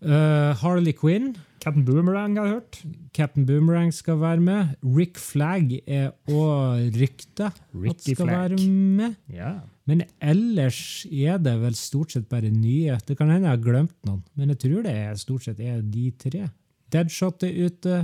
Uh, 0.00 0.56
Harley 0.62 0.94
Quinn, 0.96 1.34
Captain 1.60 1.84
Boomerang 1.84 2.38
har 2.38 2.46
jeg 2.46 2.54
hørt. 2.54 2.78
Captain 3.12 3.44
Boomerang 3.44 3.90
skal 3.92 4.16
være 4.20 4.40
med. 4.40 4.70
Rick 4.96 5.18
Flagg 5.20 5.74
er 5.84 6.14
òg 6.30 6.96
rykta 6.96 7.50
at 7.50 8.06
skal 8.06 8.22
Flagg. 8.22 8.54
være 8.54 8.70
med. 8.70 9.18
Ja. 9.28 9.58
Men 9.84 10.06
ellers 10.22 11.04
er 11.10 11.36
det 11.42 11.52
vel 11.60 11.76
stort 11.76 12.14
sett 12.14 12.30
bare 12.30 12.48
nye. 12.54 12.96
Det 13.04 13.18
kan 13.18 13.28
hende 13.28 13.50
jeg 13.50 13.58
har 13.58 13.64
glemt 13.66 13.96
noen, 14.08 14.22
men 14.38 14.54
jeg 14.54 14.62
tror 14.64 14.86
det 14.86 14.94
er 14.94 15.20
stort 15.20 15.44
sett 15.44 15.60
er 15.60 15.82
de 15.84 16.06
tre. 16.16 16.46
Deadshot 16.90 17.44
er 17.44 17.60
ute. 17.66 17.98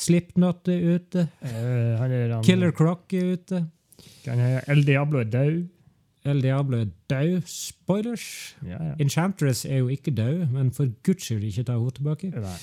Slipknot 0.00 0.70
er 0.72 0.86
ute. 0.94 1.26
Uh, 1.44 1.98
han 2.00 2.16
er 2.16 2.32
han, 2.32 2.46
Killer 2.46 2.72
Croc 2.72 3.12
er 3.12 3.34
ute. 3.36 3.60
Han 4.24 4.40
er, 4.40 4.64
El 4.72 4.86
Diablo 4.88 5.20
er 5.20 5.28
død. 5.28 5.60
El 6.24 6.42
Diablo 6.42 6.82
er 6.82 6.90
død. 7.10 7.40
Spoilers. 7.48 8.56
Ja, 8.66 8.76
ja. 8.84 8.94
Enchantress 9.00 9.64
er 9.64 9.80
jo 9.80 9.88
ikke 9.88 10.12
død, 10.12 10.46
men 10.52 10.72
for 10.72 10.90
guds 11.06 11.24
skyld 11.24 11.46
ikke 11.48 11.64
ta 11.64 11.78
henne 11.78 11.96
tilbake. 11.96 12.30
Nei, 12.34 12.56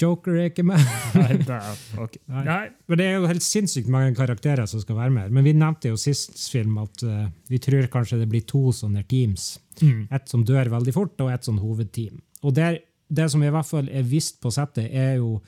Joker 0.00 0.36
er 0.38 0.48
ikke 0.48 0.64
med. 0.64 0.80
nei, 1.18 1.34
er, 1.44 1.80
ok. 2.00 2.16
Nei. 2.32 2.44
nei. 2.46 2.62
Men 2.88 3.00
Det 3.00 3.06
er 3.06 3.18
jo 3.18 3.28
helt 3.28 3.44
sinnssykt 3.44 3.90
mange 3.92 4.14
karakterer 4.16 4.68
som 4.70 4.80
skal 4.80 4.96
være 4.96 5.14
med. 5.16 5.34
Men 5.36 5.44
vi 5.44 5.52
nevnte 5.56 5.92
jo 5.92 5.98
sist 6.00 6.38
film 6.52 6.78
at 6.80 7.04
uh, 7.04 7.26
vi 7.50 7.60
tror 7.62 7.88
kanskje 7.92 8.22
det 8.22 8.30
blir 8.30 8.46
to 8.48 8.70
sånne 8.76 9.04
teams. 9.10 9.58
Mm. 9.80 10.06
Et 10.08 10.32
som 10.32 10.44
dør 10.46 10.72
veldig 10.72 10.94
fort, 10.96 11.20
og 11.20 11.32
et 11.34 11.44
sånn 11.44 11.60
hovedteam. 11.60 12.20
Og 12.44 12.56
der, 12.56 12.80
Det 13.10 13.26
som 13.32 13.42
i 13.42 13.50
hvert 13.50 13.66
fall 13.66 13.88
er 13.90 14.04
visst 14.06 14.40
på 14.40 14.52
settet, 14.54 14.86
er 14.94 15.16
jo 15.18 15.40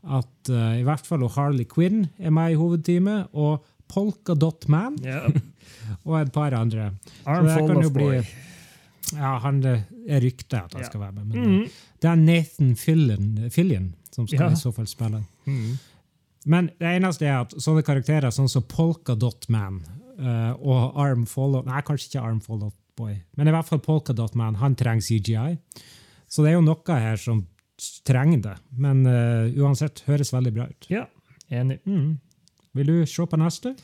at 0.00 0.48
uh, 0.48 0.78
i 0.78 0.84
hvert 0.86 1.04
fall 1.04 1.26
Harley 1.34 1.66
Quinn 1.68 2.06
er 2.18 2.30
med 2.32 2.54
i 2.54 2.56
hovedteamet, 2.56 3.34
og 3.34 3.66
Polka 3.90 4.34
Dot 4.38 4.68
Man 4.70 4.96
Ja. 5.04 5.24
og 6.06 6.16
et 6.20 6.32
par 6.32 6.54
andre. 6.56 6.92
Arm 7.26 7.46
det 7.50 7.86
of 7.86 7.92
boy. 7.92 8.22
Ja, 9.16 9.38
han 9.42 9.58
er 9.66 10.20
ryktet 10.22 10.54
at 10.60 10.74
han 10.76 10.84
skal 10.86 11.00
være 11.00 11.12
med. 11.18 11.26
Men 11.34 11.46
Mm. 11.46 11.70
det 12.02 12.10
er 12.10 12.16
Nathan 12.16 12.74
Fillion, 12.76 13.30
Fillion 13.50 13.94
som 14.14 14.26
skal 14.28 14.50
Ja. 14.50 14.52
i 14.52 14.60
så 14.60 14.72
fall 14.74 14.86
spille. 14.86 15.24
Mm. 15.46 15.78
Men 16.46 16.70
det 16.78 16.88
eneste 16.96 17.26
er 17.26 17.40
at 17.40 17.50
sånne 17.58 17.82
karakterer 17.84 18.30
sånn 18.32 18.48
som 18.48 18.62
Polka 18.62 19.14
Dot 19.14 19.48
Man 19.48 19.82
eh, 20.18 20.52
og 20.60 20.96
Arm 20.96 21.26
Follow 21.26 21.62
Nei, 21.66 21.80
kanskje 21.82 22.10
ikke 22.14 22.22
Arm 22.22 22.40
Follow 22.40 22.72
Boy, 22.96 23.14
men 23.36 23.48
i 23.48 23.50
hvert 23.54 23.64
fall 23.68 23.78
Polka 23.80 24.12
Dot 24.12 24.34
Man, 24.36 24.54
han 24.60 24.74
trenger 24.76 25.00
CGI. 25.02 25.58
Så 26.28 26.42
det 26.44 26.50
er 26.52 26.58
jo 26.58 26.64
noe 26.66 26.98
her 27.00 27.16
som 27.16 27.46
trenger 28.04 28.42
det. 28.44 28.56
Men 28.76 29.06
uh, 29.06 29.48
uansett, 29.56 30.02
høres 30.06 30.32
veldig 30.34 30.52
bra 30.54 30.66
ut. 30.68 30.86
Ja, 30.92 31.06
enig. 31.50 31.78
Mm. 31.86 32.18
Vil 32.74 32.86
du 32.86 33.06
se 33.06 33.26
på 33.26 33.38
neste? 33.40 33.74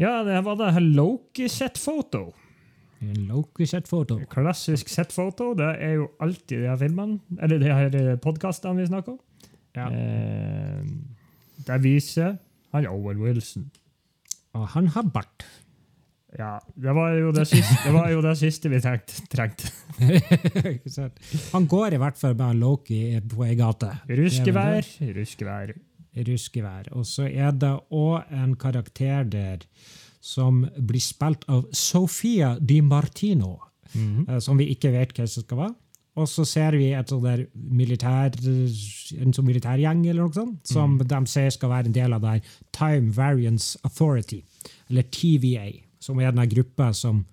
Ja, 0.00 0.22
det 0.24 0.38
var 0.44 0.56
det 0.60 0.72
her 0.74 0.80
Loki-set-foto. 0.80 2.30
Loki 3.02 3.66
set 3.66 3.88
foto. 3.90 4.20
Klassisk 4.30 4.90
set-foto. 4.92 5.52
Det 5.58 5.70
er 5.82 5.96
jo 5.98 6.08
alltid 6.22 6.62
de 6.62 6.68
her 6.70 6.78
filmene, 6.78 7.18
eller 7.42 7.58
de 7.58 7.72
her 7.74 8.16
podkastene 8.22 8.78
vi 8.78 8.86
snakker 8.86 9.16
om. 9.16 9.18
Ja. 9.76 9.88
Eh, 9.88 10.84
det 11.66 11.80
viser 11.82 12.36
han 12.72 12.86
Owen 12.86 13.20
Wilson. 13.22 13.70
Og 14.54 14.68
han 14.76 14.86
har 14.94 15.02
bart. 15.02 15.46
Ja, 16.38 16.56
det 16.80 16.94
var 16.96 17.12
jo 17.18 17.32
det 17.34 17.44
siste, 17.50 17.74
det 17.84 17.92
var 17.92 18.08
jo 18.08 18.22
det 18.24 18.36
siste 18.40 18.70
vi 18.72 18.78
trengte. 18.80 19.68
Ikke 20.72 21.10
han 21.52 21.66
går 21.68 21.96
i 21.96 22.00
hvert 22.00 22.16
fall 22.16 22.36
med 22.38 22.60
Loki 22.60 23.02
på 23.28 23.44
ei 23.44 23.56
gate. 23.58 23.90
Ruskevær, 24.08 24.86
ruskevær. 25.18 25.74
Ruskevær. 26.16 26.92
Og 26.92 27.06
så 27.06 27.28
er 27.28 27.52
det 27.56 27.72
òg 27.90 28.32
en 28.32 28.56
karakter 28.56 29.24
der 29.24 29.66
som 30.22 30.62
blir 30.78 31.02
spilt 31.02 31.44
av 31.50 31.66
Sofia 31.74 32.56
Di 32.60 32.80
Martino, 32.80 33.58
mm 33.94 34.24
-hmm. 34.26 34.40
som 34.40 34.58
vi 34.58 34.64
ikke 34.64 34.92
vet 34.92 35.12
hva 35.12 35.26
som 35.26 35.42
skal 35.42 35.58
være. 35.58 35.74
Og 36.14 36.28
så 36.28 36.44
ser 36.44 36.70
vi 36.76 36.90
et 36.92 37.08
sånt 37.08 37.24
der 37.24 37.46
militær, 37.54 38.34
en 39.20 39.32
sånn 39.32 39.46
militærgjeng 39.46 40.06
eller 40.06 40.22
noe 40.22 40.32
sånt, 40.32 40.58
som 40.68 40.98
de 40.98 41.20
sier 41.26 41.50
skal 41.50 41.68
være 41.68 41.86
en 41.86 41.92
del 41.92 42.12
av 42.12 42.20
det 42.20 42.30
her 42.30 42.40
Time 42.72 43.14
Variance 43.16 43.78
Authority, 43.82 44.42
eller 44.90 45.02
TVA, 45.02 45.70
som 46.00 46.20
er 46.20 46.30
den 46.30 46.48
gruppa 46.48 46.92
som 46.92 47.24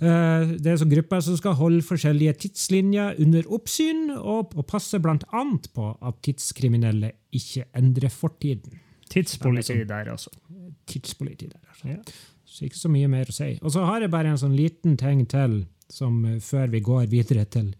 Det 0.00 0.64
er 0.64 0.72
en 0.72 0.80
sånn 0.80 0.92
gruppe 0.94 1.18
som 1.20 1.36
skal 1.36 1.58
holde 1.58 1.84
forskjellige 1.84 2.32
tidslinjer 2.46 3.18
under 3.20 3.48
oppsyn, 3.52 4.06
og, 4.16 4.54
og 4.56 4.64
passe 4.70 4.96
bl.a. 5.02 5.42
på 5.76 5.88
at 6.00 6.20
tidskriminelle 6.24 7.12
ikke 7.36 7.66
endrer 7.76 8.12
fortiden. 8.12 8.80
Tidspoliti 9.10 9.82
der, 9.84 10.12
altså. 10.14 10.30
Tidspoliti 10.88 11.50
der, 11.50 11.60
altså. 11.68 11.88
Ja. 11.90 11.98
Så 12.50 12.66
ikke 12.66 12.80
så 12.80 12.90
mye 12.90 13.10
mer 13.10 13.30
å 13.30 13.34
si. 13.34 13.52
Og 13.62 13.74
så 13.74 13.84
har 13.86 14.02
jeg 14.02 14.12
bare 14.12 14.32
en 14.32 14.40
sånn 14.40 14.56
liten 14.58 14.96
ting 14.98 15.22
til, 15.30 15.64
som 15.90 16.22
eh, 16.26 16.38
før 16.42 16.70
vi 16.72 16.82
går 16.86 17.10
videre 17.10 17.46
til 17.50 17.72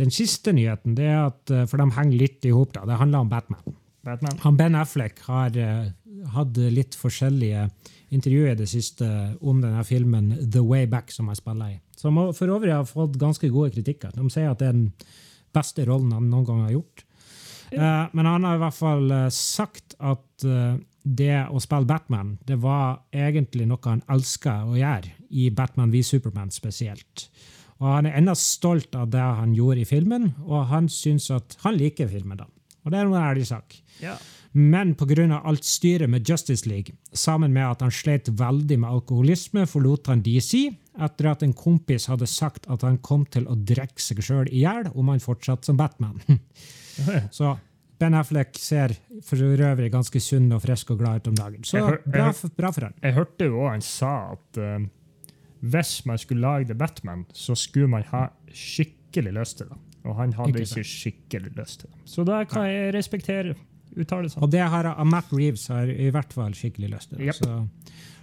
den 0.00 0.12
siste 0.12 0.54
nyheten. 0.56 0.96
det 0.96 1.08
er 1.10 1.26
at, 1.26 1.50
eh, 1.50 1.66
For 1.68 1.80
de 1.80 1.88
henger 1.96 2.18
litt 2.18 2.44
i 2.48 2.54
hop. 2.56 2.72
Det 2.72 3.00
handler 3.00 3.24
om 3.24 3.32
Batman. 3.32 3.76
Batman. 4.02 4.38
Han 4.42 4.56
Ben 4.56 4.74
Affleck 4.74 5.20
har 5.28 5.54
uh, 5.54 5.90
hatt 6.34 6.56
litt 6.56 6.96
forskjellige 6.98 7.68
intervjuer 8.12 8.52
i 8.52 8.58
det 8.58 8.68
siste 8.70 9.06
om 9.40 9.62
denne 9.62 9.82
filmen 9.88 10.34
The 10.44 10.62
Way 10.64 10.86
Back, 10.90 11.12
som 11.14 11.30
jeg 11.32 11.40
spiller 11.40 11.74
i. 11.74 11.80
Som 11.96 12.18
for 12.36 12.52
øvrig 12.52 12.74
har 12.74 12.88
fått 12.88 13.16
ganske 13.20 13.48
gode 13.52 13.72
kritikker. 13.74 14.12
De 14.16 14.28
sier 14.32 14.52
at 14.52 14.60
det 14.60 14.68
er 14.68 14.76
den 14.76 14.90
beste 15.52 15.86
rollen 15.88 16.12
han 16.14 16.30
noen 16.30 16.46
gang 16.48 16.62
har 16.66 16.76
gjort. 16.76 17.04
Eh, 17.72 18.06
men 18.12 18.28
han 18.28 18.44
har 18.44 18.58
i 18.58 18.62
hvert 18.62 18.76
fall 18.76 19.10
eh, 19.10 19.28
sagt 19.32 19.96
at 19.98 20.44
eh, 20.44 20.74
det 21.02 21.38
å 21.50 21.60
spille 21.62 21.88
Batman 21.88 22.36
det 22.46 22.58
var 22.62 23.00
egentlig 23.16 23.66
noe 23.70 23.80
han 23.88 24.04
elska 24.12 24.60
å 24.68 24.76
gjøre, 24.76 25.16
i 25.32 25.48
Batman 25.54 25.92
v 25.92 26.02
Superman 26.04 26.52
spesielt. 26.52 27.28
Og 27.80 27.88
Han 27.88 28.06
er 28.06 28.18
ennå 28.20 28.34
stolt 28.38 28.94
av 28.94 29.08
det 29.10 29.22
han 29.22 29.56
gjorde 29.56 29.82
i 29.82 29.88
filmen, 29.88 30.28
og 30.44 30.68
han 30.70 30.86
syns 30.92 31.30
at 31.34 31.56
han 31.64 31.74
liker 31.74 32.06
filmen. 32.12 32.38
da. 32.38 32.46
Og 32.84 32.92
det 32.92 33.00
er 33.00 33.08
en 33.08 33.16
ærlig 33.18 33.48
sak. 33.48 33.74
Ja. 34.02 34.14
Men 34.52 34.94
pga. 34.94 35.40
alt 35.44 35.64
styret 35.64 36.10
med 36.10 36.28
Justice 36.28 36.68
League, 36.68 36.94
sammen 37.12 37.52
med 37.52 37.64
at 37.70 37.80
han 37.80 37.90
slet 37.90 38.28
veldig 38.28 38.78
med 38.78 38.90
alkoholisme, 38.90 39.66
forlot 39.66 40.06
han 40.12 40.22
DC 40.22 40.68
etter 41.00 41.30
at 41.30 41.42
en 41.42 41.54
kompis 41.56 42.06
hadde 42.12 42.28
sagt 42.28 42.68
at 42.68 42.82
han 42.84 42.98
kom 42.98 43.24
til 43.24 43.46
å 43.48 43.56
drikke 43.56 44.02
seg 44.02 44.20
sjøl 44.20 44.50
i 44.52 44.60
hjel 44.66 44.90
om 44.92 45.08
han 45.08 45.22
fortsatte 45.24 45.70
som 45.70 45.78
Batman. 45.80 46.20
Så 47.32 47.54
Ben 48.02 48.16
Affleck 48.18 48.58
ser 48.58 48.92
for 49.24 49.40
øvrig 49.40 49.92
ganske 49.92 50.20
sunn 50.20 50.50
og 50.52 50.64
frisk 50.64 50.90
og 50.92 50.98
glad 51.00 51.22
ut 51.22 51.30
om 51.30 51.38
dagen. 51.38 51.64
Så 51.64 51.80
hør- 51.86 52.02
bra, 52.04 52.32
for, 52.36 52.52
bra 52.56 52.72
for 52.74 52.88
han. 52.88 52.96
Jeg 53.00 53.14
hørte 53.16 53.46
jo 53.48 53.60
også 53.62 53.70
han 53.70 53.86
sa 53.86 54.12
at 54.34 54.60
uh, 54.60 54.88
hvis 55.62 55.94
man 56.10 56.18
skulle 56.18 56.42
lage 56.42 56.66
The 56.66 56.74
Batman, 56.74 57.24
så 57.32 57.54
skulle 57.54 57.88
man 57.88 58.04
ha 58.10 58.26
skikkelig 58.50 59.32
lyst 59.38 59.60
til 59.62 59.70
det. 59.70 59.78
Og 60.02 60.16
han 60.18 60.32
hadde 60.34 60.58
Ikke 60.58 60.82
ikke, 60.82 60.88
skikkelig 60.90 61.52
lyst 61.56 61.84
til 61.84 61.92
det. 61.92 62.00
Så 62.10 62.24
da 62.26 62.42
kan 62.50 62.66
jeg 62.66 62.90
respektere 62.96 63.54
uttalelsene. 63.96 64.42
Og 64.44 64.50
det 64.52 64.62
har 64.74 64.88
Matt 65.08 65.32
Reeves 65.34 65.66
har 65.72 65.90
i 65.90 66.10
hvert 66.14 66.32
fall 66.32 66.54
skikkelig 66.56 66.92
lyst 66.94 67.12
til. 67.12 67.20
Yep. 67.26 67.34
Så, 67.34 67.58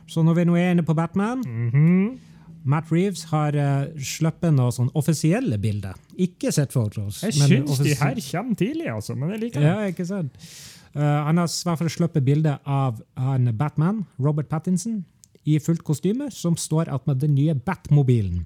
så 0.10 0.23
når 0.25 0.39
vi 0.41 0.47
nå 0.49 0.58
er 0.60 0.73
inne 0.75 0.86
på 0.88 0.95
Batman 0.97 1.43
Mhm. 1.45 2.17
Matt 2.69 2.89
Reeves 2.91 3.23
har 3.32 3.55
uh, 3.55 3.86
sluppet 4.03 4.51
noen 4.51 4.73
sånn 4.75 4.89
offisielle 4.99 5.55
bilder. 5.62 5.95
Ikke 6.19 6.51
sett 6.51 6.73
fotos. 6.75 7.21
Jeg 7.23 7.38
men 7.39 7.53
syns 7.53 7.79
de 7.86 7.93
her 7.95 8.19
kommer 8.19 8.60
tidlig, 8.60 8.89
altså. 8.91 9.15
Men 9.15 9.32
jeg 9.32 9.39
liker 9.45 9.63
det. 9.63 9.69
Ja, 9.69 9.88
ikke 9.88 10.05
sant? 10.05 10.36
Uh, 10.91 11.01
han 11.29 11.39
har 11.39 11.47
i 11.47 11.63
hvert 11.69 11.79
fall 11.79 11.93
sluppet 11.93 12.25
bilde 12.27 12.58
av 12.67 12.99
han 13.15 13.47
Batman, 13.58 14.03
Robert 14.19 14.49
Pattinson, 14.51 15.05
i 15.47 15.55
fullt 15.63 15.86
kostyme, 15.88 16.27
som 16.36 16.58
står 16.60 16.91
attmed 16.93 17.21
den 17.23 17.34
nye 17.38 17.55
Batmobilen. 17.55 18.43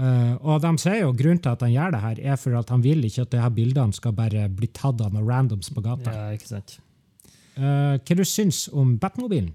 Uh, 0.00 0.36
og 0.48 0.62
de 0.64 0.70
sier 0.80 1.02
jo 1.02 1.12
grunnen 1.12 1.42
til 1.44 1.52
at 1.52 1.62
han 1.66 1.72
gjør 1.74 1.92
det 1.92 2.02
her, 2.04 2.20
er 2.32 2.38
for 2.40 2.56
at 2.56 2.70
han 2.72 2.84
vil 2.84 3.04
ikke 3.04 3.26
at 3.26 3.32
de 3.34 3.40
her 3.42 3.50
bildene 3.52 3.96
skal 3.96 4.14
bare 4.16 4.46
bli 4.48 4.70
tatt 4.72 5.00
av 5.04 5.12
noen 5.12 5.26
randoms 5.28 5.68
på 5.74 5.82
gata. 5.84 6.14
Ja, 6.14 6.36
ikke 6.36 6.48
sant. 6.54 6.78
Uh, 7.58 7.98
hva 7.98 8.16
du 8.16 8.22
syns 8.24 8.68
om 8.72 8.94
Batmobilen? 9.00 9.50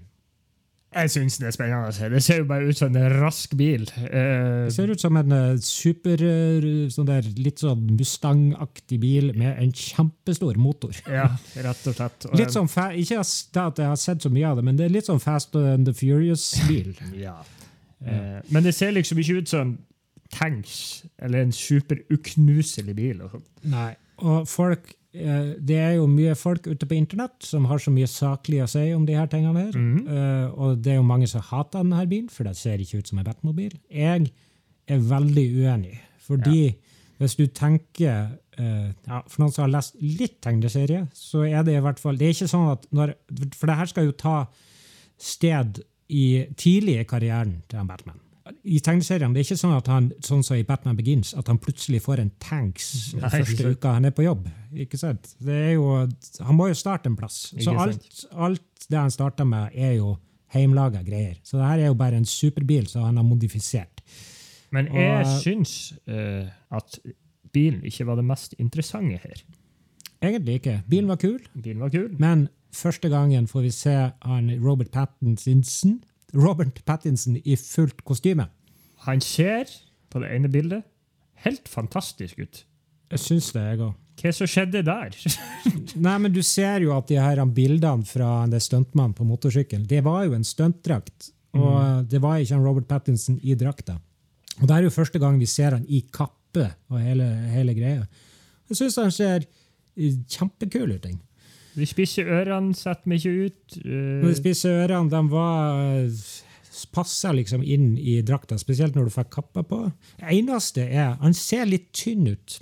Jeg 0.96 1.10
syns 1.12 1.34
det 1.42 1.48
er 1.48 1.54
spennende. 1.56 2.10
Det 2.12 2.20
ser 2.24 2.38
jo 2.40 2.46
bare 2.48 2.68
ut 2.70 2.78
som 2.78 2.94
en 2.94 3.16
rask 3.18 3.56
bil. 3.58 3.88
Uh, 3.98 4.68
Det 4.68 4.76
ser 4.76 4.92
ut 4.94 5.02
som 5.02 5.18
en 5.18 5.34
super, 5.60 6.22
sånn 6.94 7.08
der, 7.10 7.26
litt 7.42 7.64
sånn 7.64 7.82
Mustang-aktig 7.98 9.00
bil 9.02 9.32
med 9.36 9.58
en 9.64 9.74
kjempestor 9.74 10.56
motor. 10.62 10.94
ja, 11.18 11.26
rett 11.66 11.90
og 11.90 11.98
slett. 11.98 12.28
Og, 12.30 12.38
Litt 12.38 12.54
sånn, 12.54 12.70
fa 12.70 12.92
ikke 12.94 13.18
at 13.24 13.82
jeg 13.82 13.90
har 13.90 13.98
sett 14.00 14.24
så 14.24 14.32
mye 14.32 14.46
av 14.52 14.60
det, 14.60 14.68
men 14.70 14.78
det 14.78 14.86
er 14.86 14.94
litt 14.94 15.10
sånn 15.10 15.20
Fast 15.20 15.58
and 15.58 15.90
the 15.90 15.96
Furious-bil. 15.96 16.94
Ja. 17.18 17.40
Uh, 17.98 18.38
men 18.54 18.62
det 18.62 18.76
ser 18.78 18.94
liksom 18.94 19.18
ikke 19.18 19.42
ut 19.42 19.50
som 19.50 19.76
tanks 20.32 21.04
eller 21.22 21.44
en 21.44 21.54
superuknuselig 21.54 22.94
bil. 22.96 23.22
Og 23.24 23.36
sånt. 23.36 23.50
Nei. 23.72 23.90
Og 24.24 24.46
folk 24.48 24.94
eh, 25.12 25.52
Det 25.60 25.76
er 25.76 25.92
jo 25.98 26.06
mye 26.08 26.34
folk 26.38 26.66
ute 26.70 26.88
på 26.88 26.96
internett 26.96 27.44
som 27.44 27.66
har 27.68 27.82
så 27.82 27.92
mye 27.92 28.08
saklig 28.08 28.62
å 28.64 28.70
si 28.70 28.86
om 28.96 29.04
de 29.08 29.18
her 29.18 29.28
tingene 29.32 29.66
her. 29.66 29.76
Mm. 29.76 30.00
Eh, 30.06 30.48
og 30.56 30.82
det 30.84 30.94
er 30.94 31.00
jo 31.00 31.06
mange 31.08 31.28
som 31.30 31.44
hater 31.44 31.84
denne 31.84 32.06
bilen, 32.08 32.32
for 32.32 32.48
det 32.48 32.56
ser 32.58 32.82
ikke 32.82 33.02
ut 33.02 33.12
som 33.12 33.20
en 33.20 33.28
Batmobil. 33.28 33.76
Jeg 33.92 34.30
er 34.86 35.08
veldig 35.10 35.46
uenig, 35.60 35.96
fordi 36.26 36.76
hvis 37.20 37.36
du 37.38 37.46
tenker 37.48 38.36
uh, 38.60 38.88
ja, 38.92 39.22
For 39.24 39.40
noen 39.40 39.52
som 39.54 39.64
har 39.64 39.72
lest 39.72 39.96
litt 40.02 40.36
tegneserie, 40.44 41.06
så 41.16 41.46
er 41.48 41.64
det 41.64 41.78
i 41.78 41.82
hvert 41.84 42.00
fall 42.00 42.18
Det 42.20 42.28
er 42.28 42.36
ikke 42.36 42.50
sånn 42.50 42.68
at 42.74 42.84
når, 42.92 43.14
For 43.56 43.70
det 43.70 43.76
her 43.78 43.88
skal 43.92 44.10
jo 44.10 44.16
ta 44.20 44.36
sted 45.16 45.80
i 46.12 46.26
tidlig 46.60 47.00
i 47.00 47.06
karrieren 47.08 47.56
til 47.70 47.80
en 47.80 47.88
Batman. 47.88 48.20
I 48.64 48.78
tegneseriene 48.84 49.34
det 49.34 49.40
er 49.42 49.46
ikke 49.48 49.58
sånn 49.58 49.74
at 49.76 49.88
han 49.90 50.12
sånn 50.22 50.44
som 50.46 50.56
i 50.58 50.62
Batman 50.66 50.96
Begins, 50.98 51.32
at 51.34 51.48
han 51.50 51.58
plutselig 51.58 51.98
får 52.04 52.20
en 52.22 52.30
tanks 52.42 53.14
Nei, 53.18 53.30
første 53.32 53.72
uka 53.74 53.94
han 53.96 54.04
er 54.06 54.14
på 54.14 54.22
jobb. 54.26 54.46
Ikke 54.86 54.98
sant? 55.00 55.32
Det 55.42 55.56
er 55.70 55.72
jo, 55.74 55.88
han 56.46 56.54
må 56.58 56.68
jo 56.70 56.76
starte 56.78 57.10
en 57.10 57.16
plass. 57.18 57.52
Så 57.58 57.74
alt, 57.74 58.06
alt 58.32 58.86
det 58.90 58.98
han 59.00 59.10
starter 59.10 59.44
med, 59.48 59.74
er 59.74 59.96
jo 59.98 60.12
heimelaga 60.54 61.02
greier. 61.02 61.40
Så 61.42 61.58
det 61.58 61.66
her 61.66 61.78
er 61.84 61.90
jo 61.90 61.98
bare 61.98 62.20
en 62.20 62.28
superbil 62.28 62.86
som 62.90 63.02
han 63.08 63.18
har 63.18 63.26
modifisert. 63.26 64.02
Men 64.70 64.86
jeg 64.94 65.26
Og- 65.26 65.40
syns 65.42 65.72
uh, 66.06 66.46
at 66.70 66.98
bilen 67.52 67.82
ikke 67.88 68.06
var 68.06 68.16
det 68.20 68.24
mest 68.28 68.54
interessante 68.58 69.18
her. 69.22 69.42
Egentlig 70.22 70.60
ikke. 70.60 70.82
Bilen 70.88 71.08
var 71.08 71.16
kul, 71.20 71.40
Bilen 71.62 71.80
var 71.80 71.90
kul. 71.90 72.08
men 72.18 72.48
første 72.72 73.08
gangen 73.08 73.46
får 73.48 73.62
vi 73.62 73.70
se 73.70 73.94
han 74.22 74.50
Robert 74.64 74.90
Pattinson, 74.92 76.02
Robert 76.34 76.82
Pattinson 76.84 77.36
i 77.44 77.56
fullt 77.60 78.02
kostyme. 78.04 78.48
Han 79.06 79.20
ser 79.22 79.70
på 80.10 80.22
det 80.22 80.32
ene 80.34 80.50
bildet 80.50 80.82
helt 81.44 81.68
fantastisk 81.68 82.40
ut. 82.40 82.64
Jeg 83.12 83.22
syns 83.22 83.52
det, 83.54 83.62
jeg 83.62 83.82
òg. 83.86 83.94
Hva 84.16 84.32
som 84.32 84.48
skjedde 84.48 84.80
der? 84.86 85.16
Nei, 86.06 86.16
men 86.24 86.32
du 86.32 86.40
ser 86.46 86.80
jo 86.86 86.94
at 86.96 87.10
de 87.10 87.18
her 87.20 87.42
bildene 87.54 88.06
fra 88.08 88.46
det 88.50 88.62
stuntmannen 88.64 89.14
på 89.14 89.26
motorsykkel, 89.28 89.84
det 89.86 90.00
var 90.06 90.24
jo 90.24 90.34
en 90.38 90.46
stuntdrakt. 90.46 91.30
Og 91.56 92.08
det 92.10 92.20
var 92.20 92.40
ikke 92.40 92.56
han 92.56 92.64
Robert 92.64 92.88
Pattinson 92.88 93.38
i 93.44 93.54
drakta. 93.56 93.98
Og 94.60 94.64
det 94.68 94.74
er 94.76 94.86
jo 94.86 94.92
første 94.92 95.20
gang 95.20 95.38
vi 95.40 95.48
ser 95.48 95.76
han 95.76 95.84
i 95.88 96.02
kappe 96.12 96.66
og 96.90 96.98
hele, 97.00 97.28
hele 97.52 97.76
greia. 97.76 98.06
Jeg 98.70 98.80
syns 98.80 98.98
han 99.00 99.12
ser 99.14 99.46
kjempekul 99.96 100.96
ut. 100.96 101.04
jeg. 101.04 101.16
De 101.76 101.86
spisse 101.86 102.24
ørene 102.24 102.74
setter 102.74 103.16
ikke 103.18 103.32
ut. 103.46 103.78
Uh... 103.84 104.24
De 104.24 104.34
spisse 104.38 104.70
ørene 104.72 105.12
de 105.12 105.22
var 105.32 106.10
passer 106.92 107.32
liksom 107.36 107.62
inn 107.64 107.94
i 107.98 108.18
drakta, 108.26 108.58
spesielt 108.60 108.96
når 108.96 109.08
du 109.08 109.14
fikk 109.14 109.30
kappa 109.38 109.62
på. 109.66 109.78
Det 110.20 110.32
eneste 110.36 110.84
er 110.86 111.16
Han 111.22 111.34
ser 111.36 111.68
litt 111.68 111.88
tynn 111.96 112.28
ut, 112.28 112.58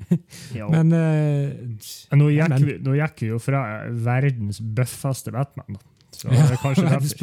men 0.72 0.92
uh, 0.96 2.16
nå, 2.16 2.30
gikk 2.32 2.60
vi, 2.64 2.76
nå 2.84 2.96
gikk 2.96 3.24
vi 3.24 3.32
jo 3.32 3.40
fra 3.42 3.64
verdens 3.92 4.62
bøffeste 4.62 5.34
Batman. 5.34 5.80
Så 6.16 6.30
Ja, 6.32 6.46
er 6.46 6.60
verdens, 6.62 7.16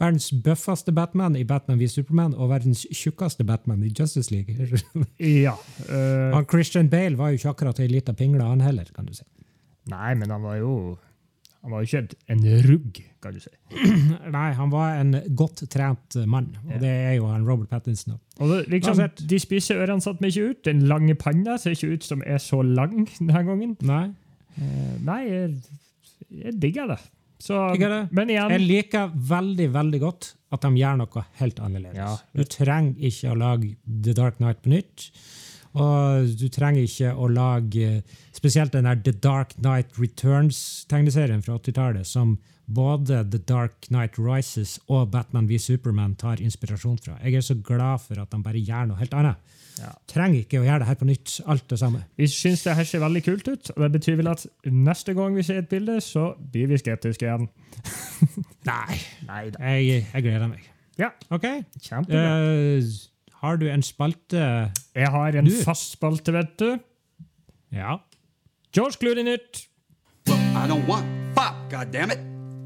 verdens 0.00 0.30
bøffeste 0.44 0.92
Batman 0.96 1.36
i 1.36 1.44
Batman 1.48 1.80
v 1.80 1.88
Superman 1.88 2.36
og 2.36 2.50
verdens 2.52 2.84
tjukkeste 2.92 3.46
Batman 3.48 3.84
i 3.84 3.92
Justice 3.92 4.32
League. 4.34 4.54
Ja. 5.18 5.56
uh, 5.88 6.34
Han 6.34 6.48
Christian 6.50 6.90
Bale 6.92 7.16
var 7.20 7.32
jo 7.32 7.40
ikke 7.40 7.54
akkurat 7.54 7.80
ei 7.80 7.88
lita 7.92 8.12
pingle, 8.16 8.44
han 8.44 8.64
heller. 8.64 8.90
kan 8.94 9.08
du 9.08 9.14
si. 9.16 9.24
Nei, 9.92 10.14
men 10.18 10.30
han 10.30 10.42
var 10.44 10.56
jo 10.60 10.74
Han 11.64 11.72
var 11.72 11.80
jo 11.80 11.88
ikke 11.88 12.16
en 12.28 12.42
rugg, 12.66 12.98
kan 13.24 13.32
du 13.32 13.40
si. 13.40 13.48
Nei, 14.34 14.48
han 14.52 14.68
var 14.68 14.98
en 15.00 15.14
godt 15.32 15.62
trent 15.72 16.18
mann, 16.28 16.50
og 16.66 16.74
Ja. 16.74 16.80
det 16.82 16.90
er 17.06 17.14
jo 17.16 17.30
han 17.30 17.46
Robert 17.48 17.70
Pattinson. 17.70 18.18
Og 18.36 18.50
det, 18.50 18.58
liksom. 18.68 19.00
De 19.16 19.38
spisse 19.40 19.72
ørene 19.72 20.04
satt 20.04 20.20
meg 20.20 20.34
ikke 20.34 20.50
ut. 20.50 20.60
Den 20.68 20.82
lange 20.90 21.14
panna 21.16 21.56
ser 21.56 21.72
ikke 21.72 21.94
ut 21.96 22.04
som 22.04 22.20
er 22.26 22.36
så 22.36 22.60
lang 22.60 23.06
denne 23.18 23.44
gangen. 23.48 23.72
Nei, 23.80 24.10
uh, 24.58 24.94
nei, 25.08 25.18
jeg, 25.30 25.54
jeg 26.44 26.52
digger 26.60 26.92
det. 26.92 26.98
Så, 27.40 27.56
Digger 27.72 27.90
det. 27.94 28.02
Men 28.12 28.30
igjen 28.30 28.52
Jeg 28.54 28.60
liker 28.68 29.16
veldig 29.32 29.70
veldig 29.74 30.00
godt 30.04 30.28
at 30.54 30.62
de 30.68 30.70
gjør 30.82 31.00
noe 31.00 31.24
helt 31.40 31.58
annerledes. 31.64 31.96
Ja. 31.96 32.12
Du 32.36 32.44
trenger 32.44 33.08
ikke 33.08 33.32
å 33.32 33.38
lage 33.40 33.72
The 33.88 34.12
Dark 34.20 34.36
Knight 34.38 34.60
på 34.64 34.70
nytt. 34.72 35.08
Og 35.74 36.34
du 36.38 36.46
trenger 36.54 36.86
ikke 36.86 37.12
å 37.18 37.28
lage 37.30 38.02
spesielt 38.34 38.74
den 38.74 38.86
der 38.86 39.00
The 39.02 39.14
Dark 39.24 39.56
Knight 39.58 39.96
Returns-tegneserien 39.98 41.42
fra 41.42 41.58
80-tallet, 41.58 42.06
som 42.06 42.36
både 42.66 43.24
The 43.30 43.40
Dark 43.44 43.88
Knight 43.90 44.18
Rises 44.18 44.78
og 44.88 45.10
Batman 45.12 45.48
v 45.50 45.58
Superman 45.60 46.14
tar 46.20 46.40
inspirasjon 46.40 46.98
fra. 47.02 47.18
Jeg 47.24 47.34
er 47.40 47.44
så 47.44 47.56
glad 47.58 48.04
for 48.06 48.22
at 48.22 48.30
de 48.32 48.40
bare 48.44 48.62
gjør 48.62 48.88
noe 48.90 49.00
helt 49.02 49.16
annet. 49.18 49.54
Ja. 49.80 49.90
Trenger 50.10 50.44
ikke 50.44 50.60
å 50.60 50.64
gjøre 50.64 50.84
det 50.84 50.88
her 50.88 50.98
på 51.00 51.08
nytt. 51.08 51.32
Alt 51.50 51.66
det 51.72 51.80
samme. 51.80 52.04
Vi 52.16 52.28
syns 52.30 52.62
det 52.64 52.76
her 52.78 52.86
ser 52.88 53.02
veldig 53.02 53.24
kult 53.26 53.48
ut, 53.50 53.72
og 53.74 53.82
det 53.82 53.90
betyr 53.96 54.20
vel 54.20 54.30
at 54.30 54.46
neste 54.70 55.16
gang 55.18 55.34
vi 55.34 55.44
ser 55.46 55.64
et 55.64 55.70
bilde, 55.70 55.98
så 56.04 56.30
blir 56.52 56.70
vi 56.70 56.78
skeptiske 56.80 57.26
igjen. 57.26 57.48
Nei, 58.70 59.00
Neida. 59.26 59.74
jeg, 59.74 60.06
jeg 60.06 60.26
gleder 60.28 60.46
meg. 60.52 60.70
Ja, 61.00 61.10
OK. 61.34 61.48
kjempebra. 61.82 62.22
Eh, 62.78 62.94
har 63.44 63.56
du 63.60 63.66
en 63.70 63.82
spalte 63.84 64.40
Jeg 64.94 65.08
har 65.12 65.36
en 65.38 65.44
du- 65.48 65.54
fast 65.64 65.92
spalte, 65.98 66.32
vet 66.32 66.54
du. 66.60 66.78
Ja. 67.72 67.96
George 68.74 68.96
Clooney-nytt. 69.00 69.66
I 70.28 70.66
don't 70.70 70.86
want 70.88 71.06
fuck, 71.36 71.54
goddammit. 71.70 72.18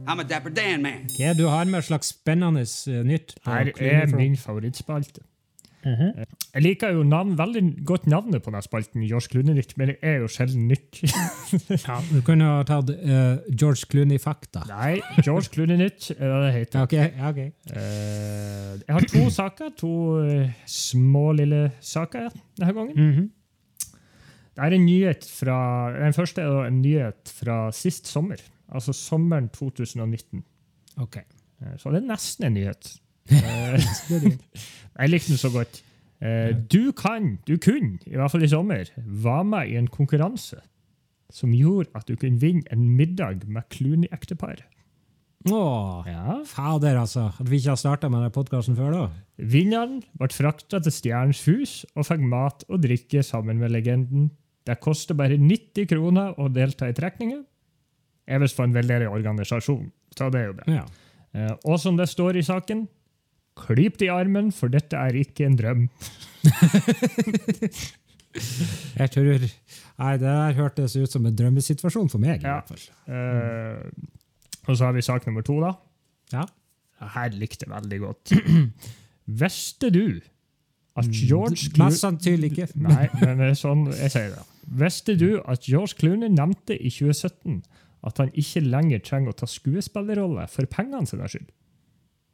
I'm 0.09 0.21
a 0.21 0.25
Dapper 0.25 0.51
Dan 0.51 0.83
man. 0.83 1.05
Hva 1.19 1.35
du 1.37 1.47
har 1.49 1.65
med 1.69 1.83
slags 1.85 2.09
spennende 2.15 2.63
eh, 2.65 3.03
nytt? 3.05 3.35
Her 3.45 3.73
er 3.77 4.07
min 4.17 4.37
Front? 4.37 5.19
Favorittspalte. 5.85 6.37
Jeg 6.55 6.65
liker 6.65 6.95
jo 6.97 7.05
navn, 7.07 7.35
veldig 7.39 7.63
godt 7.87 8.07
navnet 8.11 8.43
på 8.43 8.51
denne 8.51 8.63
spalten, 8.65 9.05
George 9.07 9.31
Clooney-nytt, 9.33 9.75
men 9.79 9.93
det 9.93 9.97
er 10.03 10.19
jo 10.23 10.29
sjelden 10.33 10.69
nytt. 10.69 11.01
Ja, 11.89 11.99
du 12.11 12.21
kunne 12.25 12.45
ha 12.45 12.65
tatt 12.67 12.91
uh, 12.91 13.39
George 13.53 13.87
Clooney-fakta. 13.91 14.65
Nei, 14.69 14.99
George 15.23 15.53
Clooney-nytt 15.55 16.11
er 16.17 16.25
det 16.27 16.39
det 16.43 16.53
heter. 16.57 16.83
Okay, 16.83 17.09
okay. 17.31 17.49
ok. 17.49 17.73
Eh, 17.77 18.75
jeg 18.83 18.97
har 18.97 19.09
to 19.13 19.25
saker, 19.41 19.73
to 19.79 19.95
uh, 20.25 20.61
små, 20.67 21.31
lille 21.39 21.65
saker 21.81 22.31
denne 22.59 22.77
gangen. 22.77 22.95
Mhm. 22.97 23.35
Det 24.59 24.67
er 24.67 24.75
en 24.75 24.87
nyhet 24.89 25.27
fra, 25.31 25.57
Den 25.95 26.15
første 26.17 26.43
er 26.43 26.65
en 26.67 26.81
nyhet 26.83 27.31
fra 27.31 27.69
sist 27.71 28.09
sommer, 28.11 28.41
altså 28.75 28.93
sommeren 28.93 29.47
2019. 29.55 30.43
Okay. 30.99 31.23
Så 31.79 31.93
det 31.95 32.03
er 32.03 32.09
nesten 32.09 32.49
en 32.49 32.57
nyhet. 32.59 32.91
Eh, 33.31 33.79
jeg 34.99 35.11
likte 35.13 35.33
den 35.35 35.41
så 35.41 35.51
godt. 35.55 35.83
Eh, 36.21 36.55
Du 36.71 36.93
kan, 36.97 37.37
du 37.47 37.57
kunne, 37.63 37.99
i 38.07 38.17
hvert 38.17 38.31
fall 38.33 38.43
i 38.47 38.51
sommer, 38.51 38.91
være 38.97 39.45
med 39.45 39.69
i 39.69 39.77
en 39.81 39.89
konkurranse 39.93 40.61
som 41.31 41.53
gjorde 41.53 41.91
at 41.95 42.09
du 42.09 42.15
kunne 42.17 42.41
vinne 42.41 42.65
en 42.73 42.87
middag 42.97 43.43
med 43.47 43.67
Clooney-ekteparet. 43.75 44.65
Å! 45.53 45.59
Ja. 46.09 46.39
fader, 46.49 46.97
altså. 46.99 47.29
At 47.39 47.47
vi 47.47 47.61
ikke 47.61 47.71
har 47.77 47.79
starta 47.79 48.09
med 48.11 48.25
den 48.25 48.33
podkasten 48.35 48.75
før, 48.77 48.91
da. 48.97 49.03
Vinneren 49.39 50.01
ble 50.19 50.29
frakta 50.35 50.81
til 50.83 50.93
Stjernens 50.97 51.45
hus 51.47 51.75
og 51.95 52.09
fikk 52.09 52.25
mat 52.27 52.65
og 52.69 52.81
drikke 52.83 53.23
sammen 53.23 53.61
med 53.61 53.71
legenden. 53.71 54.31
Det 54.67 54.81
koster 54.83 55.15
bare 55.17 55.39
90 55.39 55.87
kroner 55.93 56.35
å 56.43 56.49
delta 56.53 56.89
i 56.91 56.97
trekningen. 56.97 57.45
Jeg 58.29 58.43
vil 58.43 58.51
få 58.53 58.67
en 58.67 58.75
veldedig 58.75 59.07
organisasjon, 59.09 59.87
så 60.17 60.27
det 60.35 60.41
er 60.43 60.51
jo 60.51 60.57
det. 60.59 60.67
Ja. 60.75 60.83
Eh, 61.39 61.55
Og 61.71 61.79
som 61.81 61.97
det 61.97 62.09
står 62.11 62.41
i 62.41 62.43
saken, 62.45 62.89
klyp 63.59 63.99
det 64.01 64.09
i 64.09 64.13
armen, 64.15 64.53
for 64.55 64.71
dette 64.73 64.97
er 64.99 65.17
ikke 65.19 65.47
en 65.49 65.59
drøm. 65.59 65.87
Jeg 68.99 69.11
tror 69.15 69.25
Nei, 69.99 70.13
det 70.21 70.21
der 70.29 70.53
hørtes 70.59 70.95
ut 71.01 71.11
som 71.11 71.25
en 71.27 71.35
drømmesituasjon 71.35 72.11
for 72.13 72.23
meg, 72.23 72.43
i 72.43 72.47
Ja. 72.47 72.59
hvert 72.61 72.69
fall. 72.71 72.85
Uh, 73.09 73.81
og 74.69 74.77
så 74.79 74.85
har 74.85 74.93
vi 74.95 75.03
sak 75.03 75.27
nummer 75.27 75.43
to, 75.43 75.57
da. 75.63 75.73
Ja. 76.33 76.45
Her 77.15 77.31
likte 77.35 77.65
jeg 77.67 77.73
veldig 77.73 77.99
godt. 78.05 78.33
Visste 79.27 79.91
du 79.95 80.21
at 80.99 81.07
George 81.15 81.71
Clooney 81.73 81.85
Mest 81.91 82.03
sannsynlig 82.05 82.51
ikke. 82.53 82.69
Nei, 82.87 83.09
men 83.23 83.39
det 83.43 83.51
er 83.53 83.59
sånn 83.59 83.87
jeg 83.91 84.11
sier 84.15 84.31
det. 84.37 84.45
Visste 84.83 85.15
du 85.19 85.29
at 85.49 85.65
George 85.67 85.97
Clooney 85.99 86.29
nevnte 86.29 86.77
i 86.77 86.91
2017 86.93 87.63
at 88.09 88.19
han 88.23 88.31
ikke 88.39 88.61
lenger 88.63 89.01
trenger 89.03 89.33
å 89.33 89.39
ta 89.41 89.47
skuespillerrolle 89.51 90.45
for 90.53 90.69
pengene 90.71 91.07
sine 91.09 91.27
skyld? 91.31 91.49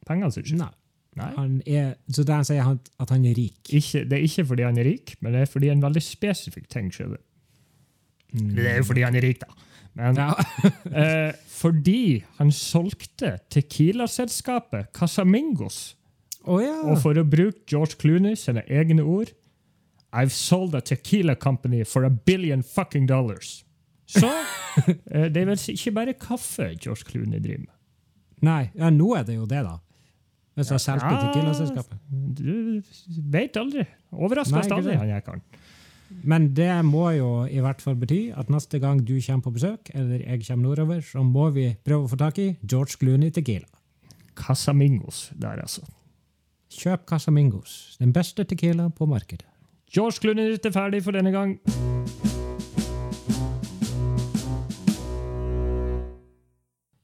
Pengene 0.05 0.31
sine 0.35 0.45
skyld. 0.49 0.61
Nei. 0.61 0.73
Er, 1.15 1.93
så 2.11 2.25
han 2.27 2.47
sier 2.47 2.65
han, 2.67 2.79
at 2.99 3.11
han 3.13 3.23
er 3.25 3.37
rik. 3.37 3.61
Ikke, 3.71 4.03
det 4.03 4.17
er 4.17 4.25
ikke 4.27 4.45
fordi 4.49 4.65
han 4.67 4.79
er 4.81 4.89
rik, 4.89 5.13
men 5.23 5.35
det 5.35 5.45
er 5.45 5.51
fordi 5.51 5.69
en 5.71 5.83
veldig 5.83 6.03
spesifikk 6.03 6.67
ting 6.71 6.89
skjedde. 6.91 7.21
Det 8.35 8.65
er 8.67 8.81
jo 8.81 8.87
fordi 8.89 9.05
han 9.07 9.15
er 9.15 9.23
rik, 9.23 9.39
da. 9.39 9.47
Men 9.95 10.17
Ja. 10.19 10.33
eh, 11.01 11.31
fordi 11.47 12.25
han 12.37 12.51
solgte 12.51 13.37
Tequila-selskapet 13.49 14.91
Casamingos. 14.91 15.95
Oh, 16.43 16.59
ja. 16.59 16.81
Og 16.83 16.99
for 17.01 17.15
å 17.17 17.23
bruke 17.23 17.63
George 17.71 17.95
Clooney 18.01 18.35
sine 18.35 18.65
egne 18.67 19.05
ord 19.07 19.31
I've 20.15 20.31
sold 20.31 20.75
a 20.75 20.81
tequila 20.81 21.35
company 21.35 21.83
for 21.83 22.05
a 22.05 22.09
billion 22.09 22.63
fucking 22.63 23.07
dollars. 23.07 23.65
Så 24.05 24.27
eh, 25.11 25.31
det 25.31 25.41
er 25.41 25.49
vel 25.49 25.59
ikke 25.73 25.91
bare 25.91 26.13
kaffe 26.13 26.69
George 26.75 27.03
Clooney 27.09 27.39
driver 27.39 27.65
med. 27.65 27.73
Nei, 28.45 28.61
ja, 28.75 28.91
nå 28.93 29.15
er 29.17 29.25
det 29.27 29.35
jo 29.35 29.47
det, 29.49 29.63
da. 29.65 29.79
Hvis 30.55 30.71
jeg 30.71 30.79
solgte 30.79 31.11
Ja. 31.11 31.21
Tequila-selskapet. 31.25 31.97
Du 32.09 32.81
veit 33.31 33.57
aldri. 33.59 33.85
Oss 34.11 34.53
aldri, 34.53 34.95
han 34.95 35.09
jeg 35.09 35.23
karen. 35.25 35.41
Men 36.23 36.53
det 36.53 36.69
må 36.85 37.09
jo 37.17 37.29
i 37.49 37.59
hvert 37.59 37.81
fall 37.81 37.97
bety 37.99 38.29
at 38.37 38.49
neste 38.53 38.79
gang 38.79 39.01
du 39.03 39.15
kommer 39.19 39.43
på 39.47 39.53
besøk, 39.57 39.89
eller 39.93 40.21
jeg 40.21 40.45
kommer 40.47 40.69
nordover, 40.69 41.01
så 41.01 41.23
må 41.25 41.49
vi 41.55 41.75
prøve 41.83 42.05
å 42.05 42.11
få 42.11 42.19
tak 42.21 42.39
i 42.39 42.57
George 42.63 42.99
Clooney 43.01 43.31
Tequila. 43.31 43.67
Casamingos 44.35 45.31
der, 45.35 45.59
altså. 45.61 45.81
Kjøp 46.75 47.05
Casamingos, 47.09 47.97
den 47.99 48.13
beste 48.13 48.43
tequila 48.43 48.89
på 48.89 49.07
markedet. 49.07 49.47
George 49.95 50.19
Clooney 50.21 50.55
er 50.55 50.71
ferdig 50.71 51.03
for 51.03 51.15
denne 51.15 51.31
gang. 51.31 51.59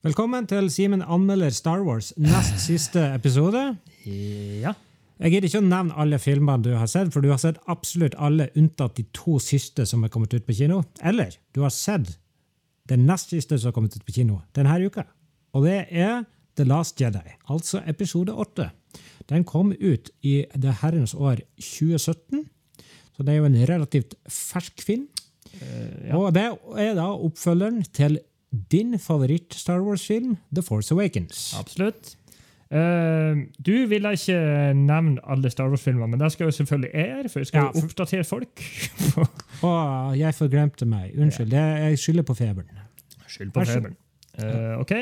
Velkommen 0.02 0.48
til 0.50 0.66
Simen 0.74 1.04
anmelder 1.06 1.54
Star 1.54 1.84
Wars 1.86 2.08
nest 2.18 2.56
siste 2.64 3.04
episode. 3.14 3.60
Ja. 4.02 4.72
Jeg 5.22 5.30
gidder 5.30 5.46
ikke 5.46 5.60
å 5.62 5.66
nevne 5.68 5.98
alle 6.02 6.18
filmene 6.18 6.66
du 6.66 6.72
har 6.74 6.88
sett, 6.90 7.12
for 7.14 7.22
du 7.22 7.28
har 7.30 7.38
sett 7.38 7.60
absolutt 7.70 8.16
alle 8.18 8.48
unntatt 8.58 8.96
de 8.98 9.06
to 9.14 9.36
siste 9.38 9.86
som 9.86 10.02
er 10.02 10.10
kommet 10.10 10.34
ut 10.34 10.48
på 10.48 10.56
kino. 10.58 10.80
Eller 11.06 11.36
du 11.54 11.60
har 11.62 11.70
sett 11.76 12.16
den 12.90 13.06
nest 13.06 13.30
siste 13.30 13.60
som 13.62 13.70
har 13.70 13.76
kommet 13.76 13.94
ut 13.94 14.08
på 14.08 14.16
kino 14.16 14.40
denne 14.58 14.80
uka. 14.82 15.06
Og 15.54 15.70
det 15.70 15.84
er 15.94 16.26
The 16.58 16.66
Last 16.66 16.98
Jedi, 16.98 17.38
altså 17.46 17.84
episode 17.86 18.34
8. 18.34 18.72
Den 19.30 19.46
kom 19.46 19.70
ut 19.70 20.10
i 20.26 20.40
det 20.58 20.80
herrens 20.82 21.14
år 21.14 21.46
2017, 21.62 22.42
så 23.14 23.22
det 23.22 23.36
er 23.36 23.44
jo 23.44 23.52
en 23.52 23.62
relativt 23.70 24.18
fersk 24.26 24.82
film. 24.82 25.06
ja. 25.62 26.18
Og 26.18 26.34
det 26.34 26.50
er 26.82 26.96
da 26.98 27.12
oppfølgeren 27.14 27.86
til 27.94 28.18
din 28.72 28.98
favoritt-Star 29.00 29.80
Wars-film, 29.82 30.38
The 30.56 30.62
Force 30.62 30.92
Awakens. 30.94 31.54
Absolutt. 31.60 32.18
Uh, 32.72 33.36
du 33.66 33.74
ville 33.92 34.12
ikke 34.16 34.38
nevne 34.80 35.20
alle 35.28 35.50
Star 35.52 35.68
Wars-filmer, 35.70 36.08
men 36.08 36.20
det 36.20 36.30
skal 36.32 36.46
jo 36.48 36.52
selvfølgelig 36.56 36.92
jeg 36.94 37.08
gjøre, 37.08 37.30
for 37.30 37.40
jeg 37.40 37.48
skal 37.48 37.62
Ja, 37.62 37.72
for- 37.72 37.88
oppdatere 37.88 38.24
folk. 38.24 38.64
Å, 39.68 39.72
jeg 40.16 40.36
forglemte 40.36 40.86
meg. 40.88 41.12
Unnskyld. 41.20 41.52
Det, 41.52 41.64
jeg 41.86 42.00
skylder 42.00 42.24
på 42.28 42.34
feberen. 42.40 42.80
Skyld 43.28 43.52
på 43.56 43.66
feberen. 43.68 43.98
Uh, 44.40 44.80
ok. 44.80 44.94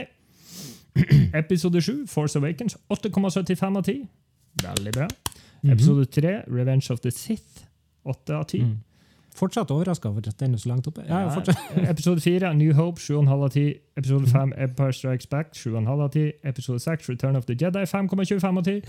Episode 1.34 1.82
7, 1.82 2.08
Force 2.10 2.40
Awakens, 2.40 2.78
8,75 2.90 3.78
av 3.78 3.84
10. 3.86 4.08
Veldig 4.64 4.94
bra. 4.96 5.08
Episode 5.70 6.06
3, 6.06 6.34
Revenge 6.48 6.90
of 6.94 7.00
the 7.06 7.12
Sith, 7.12 7.66
8 8.06 8.34
av 8.36 8.46
10. 8.50 8.64
Mm. 8.66 8.78
Fortsatt 9.40 9.72
overraska 9.72 10.10
over 10.10 10.28
at 10.28 10.40
den 10.40 10.54
er 10.54 10.58
så 10.60 10.70
langt 10.70 10.88
oppe. 10.88 11.04
Ja. 11.08 11.42
Episode 11.92 12.22
4, 12.22 12.54
New 12.54 12.74
Hope, 12.76 13.02
7,5 13.02 13.30
av 13.32 13.50
10. 13.50 13.74
Episode 13.98 14.28
5, 14.28 14.54
Empire 14.58 14.94
Strikes 14.94 15.28
Back, 15.28 15.54
7,5 15.56 15.90
av 15.90 16.10
10. 16.12 16.32
Episode 16.44 16.80
6, 16.80 17.10
Return 17.10 17.36
of 17.36 17.46
the 17.46 17.56
Jedi, 17.62 17.86
5,25 17.86 18.58
av 18.58 18.64
10. 18.64 18.82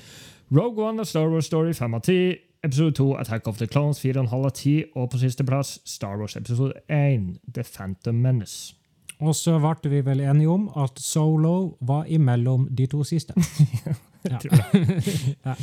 Rogue 0.50 0.84
One, 0.84 1.00
A 1.00 1.04
Star 1.04 1.28
Wars 1.28 1.46
Story, 1.46 1.72
5 1.74 1.94
av 1.94 2.00
10. 2.00 2.36
Episode 2.64 2.92
2, 2.92 3.16
Attack 3.16 3.48
of 3.48 3.58
the 3.58 3.66
Clones, 3.66 4.04
4,5 4.04 4.44
av 4.44 4.50
10. 4.50 4.84
Og 4.96 5.10
på 5.10 5.18
sisteplass, 5.18 5.78
Star 5.84 6.18
Wars 6.18 6.36
episode 6.36 6.72
1, 6.88 7.38
The 7.54 7.62
Phantom 7.76 8.14
Menace. 8.14 8.74
Og 9.20 9.34
så 9.36 9.58
ble 9.60 9.90
vi 9.90 10.00
vel 10.04 10.20
enige 10.20 10.48
om 10.48 10.70
at 10.76 11.00
Solo 11.00 11.76
var 11.80 12.04
imellom 12.08 12.68
de 12.76 12.86
to 12.86 13.04
siste. 13.04 13.34
Ja. 15.46 15.54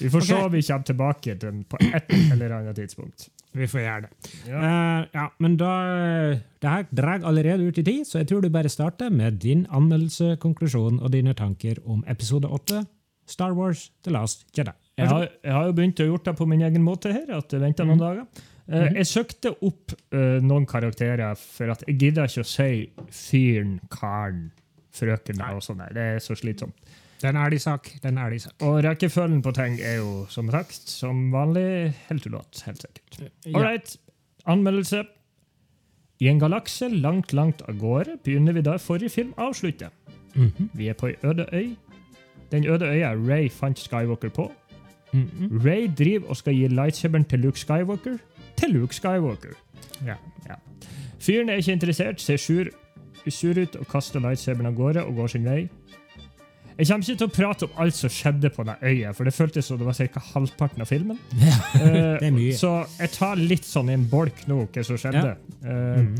Vi 0.00 0.10
får 0.10 0.20
se 0.24 0.34
om 0.38 0.52
vi 0.52 0.62
kommer 0.62 0.86
tilbake 0.88 1.34
til 1.34 1.40
den 1.50 1.64
på 1.68 1.80
et 1.84 2.12
eller 2.32 2.54
annet 2.58 2.76
tidspunkt. 2.78 3.28
Vi 3.58 3.66
får 3.68 3.80
gjøre 3.80 4.06
det. 4.06 4.32
Ja. 4.48 4.58
Uh, 4.60 5.06
ja, 5.14 5.24
men 5.42 5.56
da 5.60 5.70
Det 6.60 6.68
her 6.70 6.84
drar 6.94 7.24
allerede 7.26 7.64
ut 7.68 7.78
i 7.78 7.84
tid, 7.86 8.04
så 8.06 8.20
jeg 8.22 8.28
tror 8.30 8.44
du 8.44 8.50
bare 8.52 8.68
starter 8.72 9.10
med 9.10 9.40
din 9.42 9.66
anmeldelse, 9.70 10.36
konklusjon 10.40 11.00
og 11.00 11.12
dine 11.12 11.34
tanker 11.34 11.80
om 11.86 12.04
episode 12.08 12.48
8, 12.48 12.84
Star 13.28 13.52
Wars 13.56 13.90
The 14.04 14.12
Last 14.14 14.46
Jedi. 14.56 14.72
Jeg 14.98 15.08
har, 15.08 15.26
jeg 15.44 15.52
har 15.52 15.66
jo 15.68 15.72
begynt 15.76 16.00
å 16.00 16.06
gjøre 16.08 16.24
det 16.30 16.36
på 16.38 16.46
min 16.48 16.62
egen 16.64 16.82
måte 16.84 17.12
her. 17.12 17.28
at 17.36 17.52
jeg 17.52 17.60
venter 17.60 17.86
noen 17.88 18.00
dager. 18.00 18.24
Eh, 18.68 18.88
Jeg 18.98 19.06
søkte 19.08 19.52
opp 19.64 19.92
uh, 20.12 20.38
noen 20.44 20.66
karakterer, 20.68 21.34
for 21.38 21.72
at 21.72 21.84
jeg 21.86 21.98
gidder 22.02 22.28
ikke 22.28 22.44
å 22.44 22.48
si 22.48 22.70
fyren, 23.14 23.78
karen, 23.92 24.48
frøken 24.92 25.40
og 25.52 25.62
sånn. 25.64 25.84
Det 25.94 26.08
er 26.16 26.18
så 26.24 26.36
slitsomt. 26.36 26.76
Det 27.18 27.24
er 27.24 27.28
en 27.34 27.36
ærlig 27.36 27.60
sak. 27.60 27.88
Det 27.94 28.04
er 28.04 28.08
en 28.08 28.18
ærlig 28.18 28.40
sak. 28.40 28.52
Og 28.62 28.84
rekkefølgen 28.84 29.42
på 29.42 29.50
ting 29.50 29.80
er 29.82 29.96
jo 29.96 30.26
som 30.30 30.50
sagt, 30.50 30.72
som 30.90 31.32
vanlig, 31.32 31.94
helt 32.08 32.26
ulåt. 32.26 32.62
Helt 32.66 32.82
sikkert. 32.82 33.32
All 33.54 33.62
right. 33.64 33.96
Anmeldelse. 34.46 35.02
I 36.20 36.28
en 36.28 36.40
galakse 36.40 36.88
langt, 36.88 37.32
langt 37.32 37.62
av 37.68 37.78
gårde 37.78 38.18
begynner 38.24 38.52
vi 38.52 38.60
der 38.60 38.78
forrige 38.78 39.10
film 39.10 39.34
avslutter. 39.36 39.88
Mhm. 40.34 40.70
Vi 40.74 40.88
er 40.88 40.92
på 40.94 41.06
ei 41.06 41.14
øde 41.24 41.46
øy. 41.52 41.76
Den 42.52 42.66
øde 42.66 42.84
øya 42.86 43.14
Ray 43.14 43.50
fant 43.50 43.78
Skywalker 43.78 44.28
på. 44.28 44.52
Mhm. 45.12 45.60
Ray 45.64 45.90
driver 45.98 46.28
og 46.28 46.36
skal 46.36 46.54
gi 46.54 46.68
lightsaberen 46.68 47.24
til 47.24 47.38
Luke 47.38 47.58
Skywalker 47.58 48.18
til 48.56 48.70
Luke 48.70 48.94
Skywalker. 48.94 49.54
Ja. 50.06 50.14
Fyren 51.18 51.48
er 51.48 51.54
ikke 51.54 51.72
interessert, 51.72 52.20
ser 52.20 52.36
sur, 52.36 52.64
sur 53.28 53.62
ut 53.62 53.76
og 53.76 53.86
kaster 53.88 54.20
lightsaberen 54.20 54.66
av 54.66 54.74
gårde 54.74 55.04
og 55.04 55.14
går 55.14 55.26
sin 55.26 55.44
vei. 55.44 55.68
Jeg 56.78 56.86
kommer 56.86 57.02
ikke 57.08 57.18
til 57.18 57.26
å 57.26 57.34
prate 57.34 57.66
om 57.66 57.78
alt 57.82 57.96
som 57.98 58.10
skjedde 58.12 58.50
på 58.54 58.62
det 58.68 58.76
øyet, 58.86 59.16
for 59.18 59.26
det 59.26 59.32
føltes 59.34 59.66
som 59.66 59.78
det 59.80 59.86
var 59.88 59.96
ca. 59.98 60.20
halvparten 60.32 60.84
av 60.84 60.86
filmen. 60.90 61.18
Ja, 61.42 61.56
Det 62.20 62.28
er 62.28 62.34
mye. 62.36 62.52
Så 62.54 62.70
jeg 63.00 63.10
tar 63.16 63.40
litt 63.40 63.66
sånn 63.66 63.90
i 63.90 63.96
en 63.98 64.04
bolk 64.10 64.44
nå 64.46 64.60
hva 64.68 64.84
som 64.86 64.96
skjedde. 65.00 65.36
Eh, 65.64 66.04
Mm. 66.04 66.14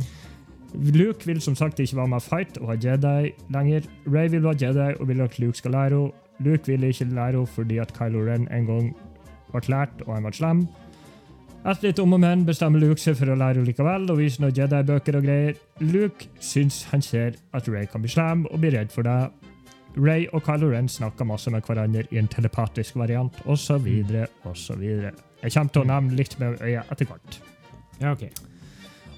Luke 0.93 1.25
vil 1.25 1.39
som 1.41 1.55
sagt 1.57 1.79
ikke 1.81 1.97
være 1.97 2.11
med 2.13 2.21
fight 2.23 2.59
og 2.61 2.67
ha 2.69 2.75
Jedi 2.77 3.31
lenger. 3.55 3.87
Ray 4.05 4.29
vil 4.29 4.43
være 4.45 4.59
Jedi 4.67 4.89
og 5.01 5.09
vil 5.09 5.23
at 5.25 5.39
Luke 5.41 5.57
skal 5.57 5.73
lære 5.73 5.97
henne. 5.97 6.13
Luke 6.45 6.67
vil 6.69 6.85
ikke 6.91 7.07
lære 7.09 7.39
henne 7.39 7.47
fordi 7.55 7.79
at 7.81 7.95
Kylo 7.97 8.21
Ren 8.27 8.45
en 8.53 8.67
gang 8.69 8.91
ble 9.55 9.63
lært, 9.73 10.03
og 10.07 10.13
han 10.15 10.27
ble 10.29 10.35
slem. 10.37 10.61
Etter 11.65 11.89
litt 11.89 11.99
om 12.03 12.13
og 12.15 12.21
men 12.21 12.45
bestemmer 12.47 12.79
Luke 12.85 13.01
seg 13.01 13.17
for 13.19 13.33
å 13.33 13.39
lære 13.39 13.59
henne 13.63 13.71
likevel 13.71 14.11
og 14.13 14.19
viser 14.21 14.45
noen 14.45 14.55
Jedi-bøker 14.59 15.17
og 15.19 15.25
greier. 15.25 15.57
Luke 15.81 16.29
syns 16.45 16.83
han 16.93 17.03
ser 17.03 17.39
at 17.57 17.67
Ray 17.73 17.89
kan 17.91 18.05
bli 18.05 18.13
slem 18.13 18.45
og 18.51 18.61
blir 18.61 18.77
redd 18.77 18.93
for 18.93 19.09
det. 19.09 19.17
Ray 19.97 20.27
og 20.33 20.43
Kylo 20.47 20.69
Ren 20.71 20.89
snakker 20.89 21.25
masse 21.27 21.51
med 21.51 21.63
hverandre 21.67 22.05
i 22.13 22.19
en 22.21 22.29
telepatisk 22.29 22.97
variant, 22.97 23.35
osv., 23.47 23.89
osv. 24.45 24.83
Jeg 25.43 25.53
kommer 25.55 25.73
til 25.73 25.83
å 25.83 25.89
nevne 25.89 26.17
litt 26.19 26.37
med 26.41 26.61
øya 26.63 26.83
etter 26.91 27.07
hvert. 27.07 27.39
Ja, 28.01 28.13
ok. 28.13 28.27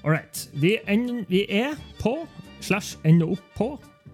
All 0.03 0.11
right. 0.15 0.47
Vi, 0.53 0.77
en, 0.89 1.25
vi 1.29 1.43
er 1.49 1.75
på, 1.99 2.15
slash 2.61 2.95
ender 3.05 3.29
opp 3.35 3.43
på, 3.57 3.67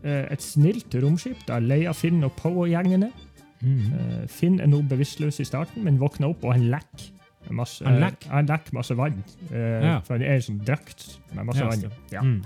eh, 0.03 0.25
et 0.33 0.43
snilt 0.43 0.95
romskip 1.03 1.45
der 1.47 1.59
Leia, 1.63 1.93
Finn 1.95 2.23
og 2.27 2.33
Poe 2.39 2.65
og 2.65 2.71
gjengen 2.73 3.03
er. 3.07 3.13
Mhm. 3.61 3.93
Eh, 3.99 4.25
Finn 4.29 4.59
er 4.59 4.67
nå 4.67 4.81
bevisstløs 4.87 5.39
i 5.39 5.45
starten, 5.47 5.83
men 5.87 5.99
våkner 5.99 6.29
opp, 6.33 6.43
og 6.43 6.53
han 6.57 6.67
lekker. 6.73 7.13
Masse, 7.55 7.85
Han 7.85 8.01
lekker? 8.01 8.73
masse 8.73 8.95
vann. 8.97 9.23
Eh, 9.53 9.81
Ja. 9.85 9.99
For 10.01 10.17
han 10.17 10.21
er 10.27 10.35
i 10.35 10.41
sånn 10.43 10.59
drakt 10.65 11.17
med 11.33 11.45
masse 11.45 11.59
Ja, 11.63 11.69
vann. 11.69 11.91
Ja. 12.11 12.21
Mhm. 12.21 12.43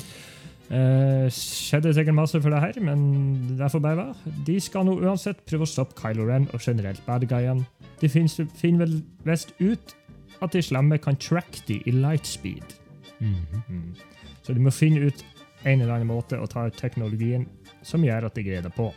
Eh, 0.72 1.28
skjedde 1.36 1.92
sikkert 1.92 2.16
masse 2.16 2.40
for 2.40 2.54
det 2.54 2.62
her, 2.64 2.78
men 2.80 3.58
det 3.60 3.72
får 3.72 3.82
bare 3.84 3.98
være. 3.98 4.36
De 4.48 4.56
skal 4.64 4.86
nå 4.88 4.94
uansett 5.04 5.42
prøve 5.50 5.68
å 5.68 5.70
stoppe 5.70 5.98
Kylo 6.00 6.24
Ren 6.30 6.48
og 6.54 6.64
generelt 6.64 7.02
bad 7.06 7.26
guyene. 7.28 7.66
De 8.00 8.10
finner, 8.10 8.48
finner 8.56 8.86
vel 8.86 9.02
visst 9.28 9.52
ut 9.60 9.96
at 10.42 10.56
de 10.56 10.64
slemme 10.64 10.98
kan 11.02 11.20
tracke 11.20 11.66
de 11.68 11.82
i 11.86 11.92
lightspeed. 11.92 12.78
Mhm. 13.20 13.64
Mm. 13.68 13.96
Så 14.42 14.54
de 14.54 14.64
må 14.64 14.72
finne 14.72 15.12
ut 15.12 15.26
en 15.66 15.82
eller 15.82 15.94
annen 15.94 16.08
måte 16.08 16.40
å 16.40 16.48
ta 16.50 16.66
ut 16.66 16.78
teknologien 16.80 17.46
som 17.84 18.02
gjør 18.02 18.26
at 18.26 18.36
de 18.36 18.44
greier 18.44 18.64
det 18.64 18.74
på. 18.74 18.94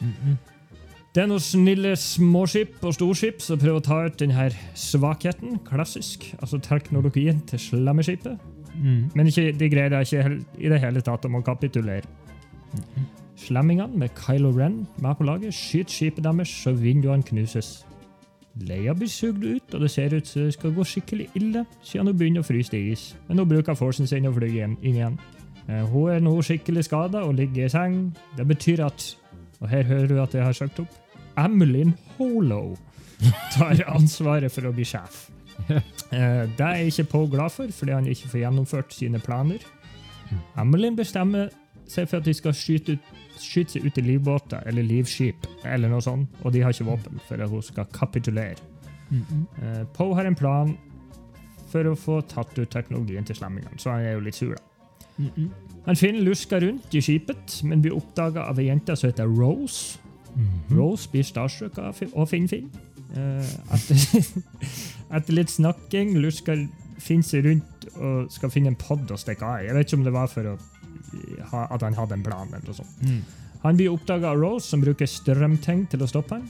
Mhm. 0.00 0.38
Det 1.12 1.22
er 1.22 1.26
noen 1.26 1.40
snille 1.40 1.96
småskip 1.96 2.84
og 2.84 2.92
storskip 2.94 3.40
som 3.40 3.58
prøver 3.58 3.80
å 3.80 3.84
ta 3.84 4.04
ut 4.04 4.18
denne 4.18 4.50
svakheten, 4.74 5.58
klassisk, 5.64 6.34
altså 6.40 6.60
teknologien 6.60 7.40
til 7.48 7.58
slemmeskipet. 7.58 8.38
Mhm. 8.76 9.10
Men 9.14 9.26
ikke, 9.26 9.52
de 9.58 9.68
greier 9.70 9.88
det 9.88 10.00
ikke 10.12 10.44
i 10.58 10.68
det 10.68 10.80
hele 10.80 11.00
tatt 11.00 11.24
om 11.24 11.34
å 11.34 11.42
kapitulere. 11.44 12.04
Slemmingene 13.36 13.96
med 13.98 14.08
Kylo 14.16 14.50
Ren 14.56 14.86
med 15.02 15.16
på 15.18 15.24
laget 15.24 15.54
skyter 15.54 15.92
skipet 15.92 16.24
deres 16.24 16.48
så 16.48 16.72
vinduene 16.72 17.22
knuses. 17.22 17.84
Leia 18.60 18.94
blir 18.96 19.08
sugd 19.12 19.44
ut, 19.44 19.74
og 19.74 19.80
det 19.80 19.90
ser 19.92 20.14
ut 20.16 20.26
som 20.26 20.42
det 20.46 20.54
skal 20.54 20.72
gå 20.72 20.84
skikkelig 20.88 21.26
ille, 21.36 21.66
siden 21.84 22.06
hun 22.08 22.16
begynner 22.16 22.40
å 22.40 22.48
fryse 22.48 22.72
til 22.72 22.92
is. 22.94 23.10
Men 23.28 23.38
hun 23.42 23.48
bruker 23.50 23.76
forcen 23.76 24.06
sin 24.08 24.26
og 24.26 24.34
flyr 24.38 24.62
inn 24.64 24.76
igjen. 24.82 25.18
Eh, 25.68 25.84
Hun 25.84 26.10
er 26.10 26.20
nå 26.20 26.32
skikkelig 26.42 26.84
skada 26.84 27.24
og 27.26 27.34
ligger 27.34 27.66
i 27.66 27.68
seng. 27.68 28.14
Det 28.36 28.46
betyr 28.48 28.84
at 28.86 29.16
Og 29.60 29.68
her 29.68 29.82
hører 29.84 30.06
du 30.06 30.18
at 30.20 30.34
jeg 30.34 30.42
har 30.44 30.52
søkt 30.52 30.80
opp. 30.80 30.88
Emmeline 31.38 31.94
Holo 32.18 32.76
tar 33.52 33.80
ansvaret 33.88 34.52
for 34.52 34.68
å 34.68 34.72
bli 34.74 34.84
sjef. 34.84 35.30
Eh, 36.12 36.46
Det 36.56 36.60
er 36.66 36.84
ikke 36.86 37.04
Poe 37.10 37.28
glad 37.30 37.50
for, 37.50 37.66
fordi 37.72 37.92
han 37.92 38.06
ikke 38.06 38.28
får 38.28 38.38
gjennomført 38.44 38.92
sine 38.94 39.18
planer. 39.18 39.58
Emmeline 40.58 40.96
bestemmer 40.96 41.48
seg 41.88 42.08
for 42.08 42.18
at 42.20 42.24
de 42.26 42.34
skal 42.34 42.54
skyte, 42.54 42.92
ut, 42.96 43.10
skyte 43.38 43.76
seg 43.76 43.84
ut 43.86 43.98
i 43.98 44.04
livbåter 44.06 44.62
eller 44.66 44.82
livskip, 44.86 45.46
eller 45.64 45.88
noe 45.92 46.00
sånt, 46.02 46.28
og 46.42 46.52
de 46.54 46.62
har 46.62 46.74
ikke 46.74 46.86
våpen 46.88 47.20
for 47.28 47.42
at 47.42 47.50
hun 47.50 47.62
skal 47.62 47.86
kapitulere. 47.94 48.56
Eh, 49.12 49.84
Poe 49.94 50.14
har 50.18 50.26
en 50.26 50.34
plan 50.38 50.76
for 51.70 51.84
å 51.90 51.96
få 51.98 52.20
tatt 52.30 52.56
ut 52.58 52.70
teknologien 52.70 53.24
til 53.26 53.36
slemmingene, 53.38 53.78
så 53.78 53.90
han 53.96 54.06
er 54.06 54.12
jo 54.16 54.20
litt 54.26 54.34
sur. 54.38 54.54
da. 54.54 54.62
Han 55.86 55.96
finner 55.96 56.20
lusker 56.26 56.60
rundt 56.60 56.94
i 56.94 57.00
skipet, 57.00 57.60
men 57.64 57.80
blir 57.82 57.94
oppdaga 57.96 58.48
av 58.50 58.58
ei 58.58 58.66
jente 58.68 58.96
som 58.96 59.10
heter 59.10 59.26
Rose. 59.30 59.98
Mhm. 60.36 60.76
Rose 60.76 61.08
blir 61.10 61.22
starstruck 61.24 61.78
av 61.78 61.94
Finn 61.96 62.10
Finn. 62.26 62.48
Finn. 62.48 62.70
Eh, 63.16 63.46
etter, 63.72 64.42
etter 65.14 65.36
litt 65.36 65.52
snakking 65.52 66.16
lusker 66.22 66.66
seg 66.98 67.44
rundt 67.44 67.88
og 67.96 68.30
skal 68.32 68.50
finne 68.50 68.72
en 68.72 68.78
pod 68.78 69.10
å 69.12 69.18
stikke 69.20 69.46
av 69.46 69.62
i. 69.62 69.66
Jeg 69.68 69.76
vet 69.76 69.88
ikke 69.88 69.98
om 70.00 70.06
det 70.06 70.14
var 70.14 70.30
for 70.32 70.52
å, 70.52 70.54
ha, 71.52 71.66
at 71.70 71.84
han 71.84 71.94
hadde 71.94 72.16
en 72.16 72.24
plan. 72.24 72.48
eller 72.48 72.64
noe 72.66 72.78
sånt. 72.78 73.02
Mm. 73.04 73.20
Han 73.62 73.78
blir 73.78 73.92
oppdaga 73.92 74.32
av 74.32 74.40
Rose, 74.40 74.66
som 74.68 74.82
bruker 74.82 75.08
strømting 75.10 75.86
til 75.90 76.02
å 76.02 76.08
stoppe 76.10 76.38
ham. 76.38 76.48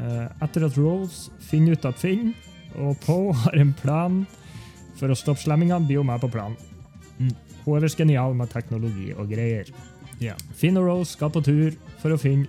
Eh, 0.00 0.26
Etter 0.44 0.66
at 0.66 0.78
Rose 0.80 1.30
finner 1.44 1.76
ut 1.76 1.88
at 1.88 1.98
Finn 2.00 2.32
og 2.78 2.98
Poe 3.04 3.34
har 3.44 3.58
en 3.60 3.72
plan 3.76 4.22
for 4.98 5.12
å 5.12 5.18
stoppe 5.18 5.44
slemmingene, 5.44 5.86
blir 5.88 6.02
hun 6.02 6.10
med 6.10 6.22
på 6.22 6.30
planen. 6.32 6.58
Mm. 7.20 7.34
Hun 7.64 7.76
er 7.76 7.84
visst 7.84 8.00
genial 8.00 8.34
med 8.36 8.52
teknologi 8.52 9.10
og 9.14 9.30
greier. 9.32 9.68
Yeah. 10.20 10.40
Finn 10.56 10.76
og 10.80 10.88
Rose 10.88 11.14
skal 11.14 11.32
på 11.32 11.42
tur 11.44 11.76
for 12.00 12.12
å 12.12 12.20
finne 12.20 12.48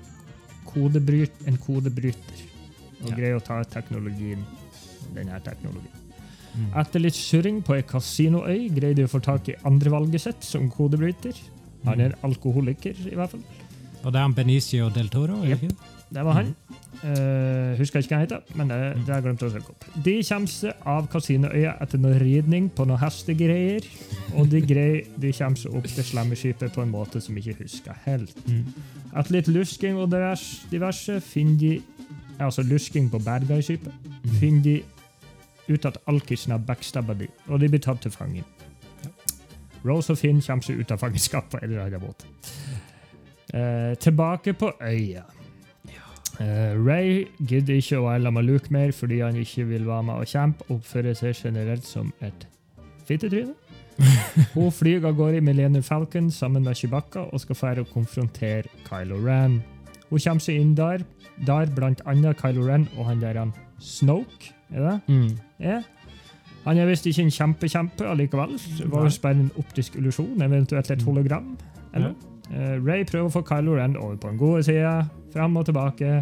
kodebryt, 0.68 1.36
en 1.48 1.60
kodebryter. 1.60 2.48
Og 3.02 3.10
yeah. 3.10 3.18
greier 3.18 3.40
å 3.40 3.44
ta 3.44 3.62
teknologien, 3.68 4.44
denne 5.16 5.40
teknologien. 5.46 5.98
Mm. 6.52 6.68
Etter 6.82 7.00
litt 7.00 7.16
surring 7.16 7.62
på 7.64 7.78
ei 7.78 7.86
kasinoøy 7.88 8.68
greide 8.76 9.00
de 9.00 9.08
å 9.08 9.12
få 9.12 9.22
tak 9.24 9.48
i 9.52 9.58
andrevalget 9.68 10.26
sitt 10.26 10.44
som 10.48 10.68
kodebryter. 10.72 11.38
Han 11.88 12.04
er 12.04 12.18
alkoholiker, 12.28 12.98
i 13.08 13.16
hvert 13.18 13.32
fall. 13.34 13.46
Og 14.02 14.12
det 14.12 14.20
er 14.20 14.26
han 14.26 14.36
Benicio 14.36 14.90
del 14.94 15.10
Toro? 15.14 15.40
Yep. 15.46 15.72
Det 16.12 16.24
var 16.28 16.36
han. 16.36 16.50
Eh, 17.02 17.78
husker 17.80 18.04
ikke 18.04 18.12
hva 18.12 18.18
han 18.20 18.26
heter, 18.26 18.56
men 18.60 18.70
det, 18.70 18.78
det 18.98 19.14
har 19.14 19.22
jeg 19.22 19.26
glemt 19.30 19.46
å 19.46 19.50
søke 19.54 19.72
opp. 19.72 19.86
De 20.06 20.16
kommer 20.28 20.52
seg 20.52 20.88
av 20.92 21.08
kasinoøya 21.14 21.78
etter 21.82 22.02
noe 22.04 22.18
ridning 22.22 22.68
på 22.76 22.86
noen 22.90 23.00
hestegreier. 23.02 23.88
Og 24.36 24.50
de, 24.52 24.60
greier, 24.66 25.08
de 25.22 25.32
kommer 25.38 25.62
seg 25.62 25.78
opp 25.78 25.88
til 25.88 26.08
slemmeskipet 26.10 26.76
på 26.76 26.84
en 26.84 26.92
måte 26.92 27.24
som 27.24 27.38
ikke 27.40 27.56
husker 27.62 27.98
helt. 28.06 28.36
Mm. 28.50 28.68
Etter 29.14 29.38
litt 29.38 29.50
lusking 29.52 30.02
og 30.02 30.12
diverse, 30.12 30.68
diverse 30.74 31.20
finner 31.26 31.60
de 31.62 31.74
Altså 32.42 32.64
lusking 32.66 33.06
på 33.12 33.20
bad 33.22 33.44
guy-skipet. 33.46 33.94
Finner 34.40 34.64
de 34.66 34.72
ut 35.72 35.88
at 35.90 35.98
alkisen 36.12 36.56
har 36.56 36.64
backstabba 36.68 37.16
dem, 37.20 37.32
og 37.48 37.62
de 37.62 37.70
blir 37.72 37.84
tatt 37.84 38.04
til 38.04 38.14
fange. 38.14 38.44
Rose 39.86 40.14
og 40.14 40.20
Finn 40.20 40.42
kommer 40.46 40.66
seg 40.66 40.82
ut 40.82 40.92
av 40.94 41.02
fangenskap 41.02 41.50
på 41.50 41.60
en 41.62 41.70
eller 41.72 41.88
annen 41.88 42.04
måte. 42.04 42.28
Eh, 43.52 43.96
tilbake 44.00 44.54
på 44.54 44.72
øya. 44.78 45.24
Eh, 46.40 46.74
Ray 46.80 47.26
gidder 47.38 47.78
ikke 47.78 48.00
å 48.00 48.06
være 48.08 48.44
Luke 48.46 48.72
mer 48.74 48.94
fordi 48.96 49.20
han 49.22 49.36
ikke 49.36 49.66
vil 49.68 49.88
være 49.88 50.04
med 50.04 50.22
og 50.22 50.30
kjempe 50.30 50.66
oppfører 50.74 51.18
seg 51.18 51.36
generelt 51.36 51.86
som 51.86 52.14
et 52.22 52.48
fittetryne. 53.06 53.54
Hun 54.56 54.72
flyr 54.74 55.04
av 55.06 55.18
gårde 55.18 55.42
i 55.42 55.46
Millennium 55.46 55.84
Falcon 55.84 56.32
sammen 56.32 56.64
med 56.64 56.80
Chewbacca 56.80 57.28
og 57.28 57.44
skal 57.44 57.60
fære 57.60 57.84
og 57.84 57.92
konfrontere 57.94 58.72
Kylo 58.88 59.20
Ren. 59.22 59.60
Hun 60.10 60.20
kommer 60.20 60.42
seg 60.42 60.62
inn 60.62 60.74
der, 60.78 61.04
der 61.46 61.70
blant 61.76 62.02
annet 62.10 62.40
Kylo 62.42 62.66
Ren 62.70 62.88
og 62.98 63.06
han 63.12 63.22
der 63.22 63.38
han 63.38 63.54
Snoke. 63.82 64.56
Er 64.72 64.88
det? 64.88 64.98
Mm. 65.12 65.38
Ja. 65.62 65.82
Han 66.66 66.78
er 66.78 66.90
visst 66.90 67.08
ikke 67.10 67.24
en 67.26 67.34
kjempekjempe 67.34 68.06
allikevel. 68.06 68.58
Var 68.92 69.08
visst 69.08 69.22
bare 69.24 69.40
en 69.40 69.52
optisk 69.58 69.96
illusjon, 69.98 70.42
eventuelt 70.46 70.92
et 70.94 71.06
hologram. 71.08 71.56
Eller? 71.94 72.14
Eh, 72.52 72.76
Ray 72.84 73.06
prøver 73.08 73.30
å 73.30 73.34
få 73.34 73.42
Kylo 73.48 73.78
Ren 73.80 73.98
over 73.98 74.20
på 74.20 74.30
den 74.30 74.40
gode 74.42 74.64
sida, 74.68 75.06
fram 75.34 75.58
og 75.58 75.66
tilbake. 75.70 76.22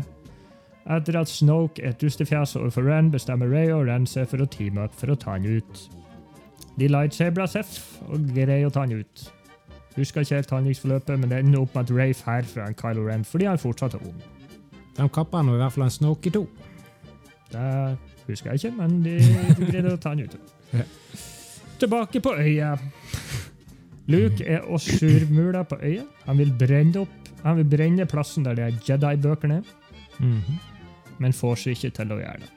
Etter 0.89 1.19
at 1.19 1.29
Snoke 1.29 1.83
er 1.83 1.91
et 1.93 2.01
dustefjes 2.01 2.55
overfor 2.57 2.87
Ren, 2.87 3.11
bestemmer 3.11 3.51
Ray 3.51 3.73
og 3.75 3.87
Ren 3.89 4.07
seg 4.09 4.29
for 4.31 4.41
å 4.41 4.47
teame 4.49 4.87
opp 4.87 4.95
for 4.97 5.11
å 5.11 5.17
ta 5.19 5.35
han 5.35 5.45
ut. 5.45 5.83
De 6.79 6.87
lightsabra 6.87 7.47
Seff 7.49 7.99
og 8.07 8.29
greier 8.31 8.69
å 8.69 8.73
ta 8.73 8.85
han 8.85 8.95
ut. 8.95 9.25
Husker 9.97 10.23
ikke 10.23 10.39
helt 10.39 10.53
handlingsforløpet, 10.53 11.19
men 11.19 11.31
det 11.33 11.41
ender 11.43 11.65
opp 11.65 11.75
med 11.75 11.89
at 11.89 11.95
Ray 11.97 12.13
drar 12.15 12.47
fra 12.47 12.69
en 12.69 12.77
Kylo 12.79 13.07
Ren 13.09 13.25
fordi 13.27 13.49
han 13.49 13.59
fortsatt 13.59 13.97
er 13.97 14.05
ond. 14.07 14.23
De 14.95 15.07
kapper 15.15 15.43
nå 15.43 15.57
i 15.57 15.59
hvert 15.59 15.75
fall 15.75 15.87
en 15.87 15.93
Snoke 15.93 16.29
i 16.29 16.33
to. 16.35 16.45
Det 17.49 17.65
husker 18.33 18.51
jeg 18.53 18.61
ikke, 18.63 18.77
men 18.77 19.01
de, 19.03 19.17
de 19.59 19.65
greide 19.71 19.93
å 19.93 19.99
ta 20.01 20.13
den 20.15 20.25
ut. 20.25 20.35
Ja. 20.73 20.83
Tilbake 21.79 22.21
på 22.21 22.33
øya. 22.37 22.73
Luke 24.09 24.41
er 24.45 24.65
og 24.65 24.81
surmuler 24.81 25.63
på 25.69 25.77
øya. 25.85 26.03
Han 26.25 26.37
vil 26.41 26.51
brenne 26.59 27.03
opp 27.05 27.15
Han 27.43 27.55
vil 27.55 27.69
brenne 27.71 28.03
plassen 28.09 28.43
der 28.43 28.55
de 28.57 28.65
Jedi-bøkene 28.83 29.61
er, 29.61 29.67
Mhm. 30.19 30.57
men 31.19 31.31
får 31.31 31.55
seg 31.61 31.77
ikke 31.77 31.91
til 31.95 32.09
å 32.11 32.17
gjøre 32.19 32.39
det. 32.41 32.49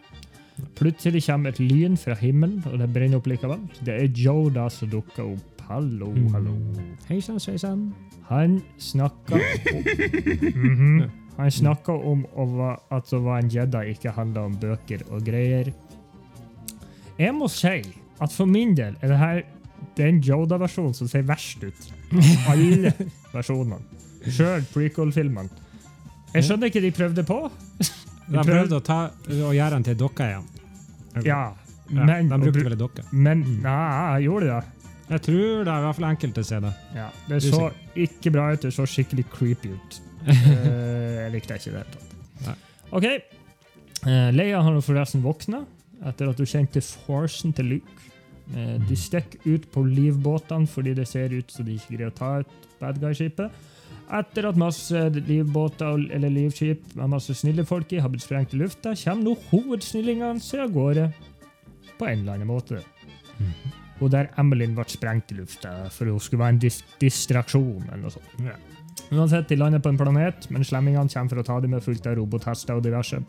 Plutselig 0.74 1.22
kommer 1.26 1.48
et 1.52 1.60
lyn 1.60 1.94
fra 1.96 2.14
himmelen, 2.18 2.64
og 2.66 2.78
det 2.80 2.88
brenner 2.92 3.16
opp 3.20 3.26
likevel. 3.30 3.60
Det 3.84 3.94
er 3.94 4.08
Joe 4.08 4.50
da 4.50 4.68
som 4.68 4.88
dukker 4.90 5.22
opp. 5.36 5.62
Hallo, 5.68 6.10
hallo. 6.32 6.56
Hei 7.08 7.20
sann, 7.20 7.38
sveisann. 7.38 7.92
Han 8.28 8.60
snakker 8.78 9.38
om, 9.74 9.84
Mhm. 10.52 11.10
Han 11.38 11.50
snakka 11.50 11.94
om 11.96 12.26
at 12.92 13.12
å 13.12 13.22
være 13.24 13.40
en 13.44 13.50
Jedi 13.52 13.94
ikke 13.94 14.12
handla 14.16 14.44
om 14.50 14.56
bøker 14.60 15.04
og 15.10 15.24
greier. 15.26 15.72
Jeg 17.18 17.34
må 17.36 17.48
si 17.52 17.80
at 18.22 18.32
for 18.32 18.48
min 18.48 18.74
del 18.76 18.96
er 19.00 19.12
det 19.12 19.18
her 19.20 19.42
den 19.98 20.20
Joda-versjonen 20.24 20.94
som 20.96 21.08
ser 21.10 21.24
verst 21.28 21.64
ut. 21.64 21.88
Alle 22.52 22.92
versjonene. 23.34 23.80
Sjøl 24.22 24.64
prequel-filmene. 24.72 25.50
Jeg 26.32 26.46
skjønner 26.46 26.70
ikke 26.70 26.84
de 26.84 26.92
prøvde 26.96 27.24
på. 27.28 27.38
De 28.32 28.44
prøvde 28.46 28.78
å, 28.78 28.84
ta, 28.84 29.00
å 29.28 29.50
gjøre 29.52 29.76
den 29.76 29.88
til 29.90 29.98
dokka 30.00 30.28
igjen. 30.30 30.46
Ja, 31.26 31.42
men, 31.92 32.30
de 32.30 32.38
brukte 32.38 32.64
vel 32.64 32.76
en 32.76 32.80
dokke. 32.80 33.04
men 33.10 33.42
Nei, 33.60 34.22
gjorde 34.24 34.46
gjorde 34.48 34.54
det. 34.54 34.78
Jeg 35.12 35.24
tror 35.26 35.42
det 35.66 35.72
er 35.72 35.82
i 35.82 35.84
hvert 35.84 35.98
fall 35.98 36.08
enkelte 36.08 36.44
steder. 36.46 36.76
Ja, 36.96 37.08
det 37.28 37.42
så 37.44 37.66
ikke 37.98 38.32
bra 38.32 38.46
ut. 38.54 38.62
Det 38.62 38.70
så 38.72 38.86
skikkelig 38.88 39.26
creepy 39.34 39.74
ut. 39.74 39.98
Eh, 40.26 41.24
jeg 41.24 41.32
likte 41.34 41.56
ikke 41.58 41.70
det 41.70 41.72
i 41.72 41.74
det 41.74 41.82
hele 41.82 41.94
tatt. 41.96 42.14
Nei. 42.46 42.56
OK. 42.98 43.06
Eh, 44.02 44.30
Leia 44.34 44.62
har 44.62 44.80
forresten 44.84 45.22
våkna 45.24 45.64
etter 46.08 46.30
at 46.30 46.40
hun 46.40 46.48
kjente 46.50 46.82
forcen 46.82 47.54
til 47.56 47.76
Luke. 47.76 48.08
Eh, 48.52 48.78
de 48.88 48.96
stikker 48.98 49.44
ut 49.46 49.68
på 49.72 49.84
livbåtene 49.86 50.68
fordi 50.70 50.94
det 50.98 51.06
ser 51.10 51.34
ut 51.34 51.52
som 51.52 51.66
de 51.66 51.76
ikke 51.78 51.96
greier 51.96 52.10
å 52.10 52.16
ta 52.16 52.32
ut 52.42 52.72
bad 52.80 52.98
guy-skipet. 53.02 53.52
Etter 54.12 54.48
at 54.50 54.58
masse 54.60 54.98
livbåter 55.14 56.02
eller 56.12 56.32
livskip 56.34 56.90
med 56.98 57.14
masse 57.14 57.32
snille 57.38 57.64
folk 57.64 57.92
i 57.94 58.00
har 58.02 58.10
blitt 58.12 58.26
sprengt 58.26 58.52
i 58.52 58.58
lufta, 58.60 58.96
kommer 59.04 59.24
nå 59.24 59.36
hovedsnillingene 59.52 60.42
seg 60.42 60.66
av 60.66 60.74
gårde 60.74 61.06
på 61.96 62.08
en 62.10 62.18
eller 62.24 62.34
annen 62.34 62.50
måte. 62.50 62.82
Og 64.02 64.10
der 64.10 64.32
Emmeline 64.40 64.74
ble 64.76 64.84
sprengt 64.90 65.32
i 65.32 65.38
lufta 65.38 65.86
for 65.94 66.10
hun 66.10 66.20
skulle 66.20 66.42
være 66.42 66.56
en 66.56 66.62
dis 66.66 66.82
distraksjon. 67.00 67.86
eller 67.88 68.02
noe 68.02 68.14
sånt. 68.18 68.71
Ja. 69.12 69.18
Uansett, 69.20 69.48
De 69.48 69.56
lander 69.60 69.78
på 69.84 69.88
en 69.92 69.98
planet, 70.00 70.48
men 70.50 70.64
slemmingene 70.64 71.08
kommer 71.12 71.28
for 71.34 71.42
å 71.42 71.46
ta 71.46 71.60
dem 71.60 71.70
med 71.76 71.84
fullt 71.84 72.06
av 72.08 72.16
robothester 72.16 72.78
og 72.78 72.82
diverse. 72.86 73.20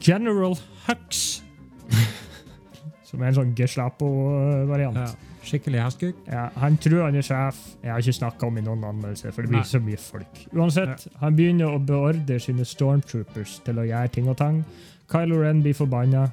General 0.00 0.54
Hux, 0.86 1.42
som 3.08 3.22
er 3.22 3.30
en 3.32 3.36
sånn 3.40 3.54
Geslapo-variant. 3.58 4.96
Ja. 4.96 5.34
Skikkelig 5.48 5.80
hestkuk. 5.80 6.16
Ja, 6.28 6.48
han 6.60 6.76
tror 6.82 7.06
han 7.06 7.16
er 7.16 7.24
sjef. 7.24 7.56
Jeg 7.82 7.92
har 7.92 8.02
ikke 8.02 8.16
snakka 8.18 8.48
om 8.50 8.58
i 8.60 8.64
noen 8.66 8.82
anmeldelse, 8.84 9.30
for 9.32 9.46
det 9.46 9.52
blir 9.52 9.62
Nei. 9.62 9.68
så 9.70 9.80
mye 9.80 10.00
folk. 10.00 10.42
Uansett, 10.52 11.06
han 11.22 11.36
begynner 11.38 11.72
å 11.72 11.78
beordre 11.80 12.36
sine 12.42 12.66
stormtroopers 12.68 13.58
til 13.64 13.80
å 13.80 13.86
gjøre 13.88 14.12
ting 14.12 14.28
og 14.28 14.36
tang. 14.40 14.60
Kylo 15.08 15.38
Ren 15.40 15.62
blir 15.64 15.76
forbanna, 15.78 16.26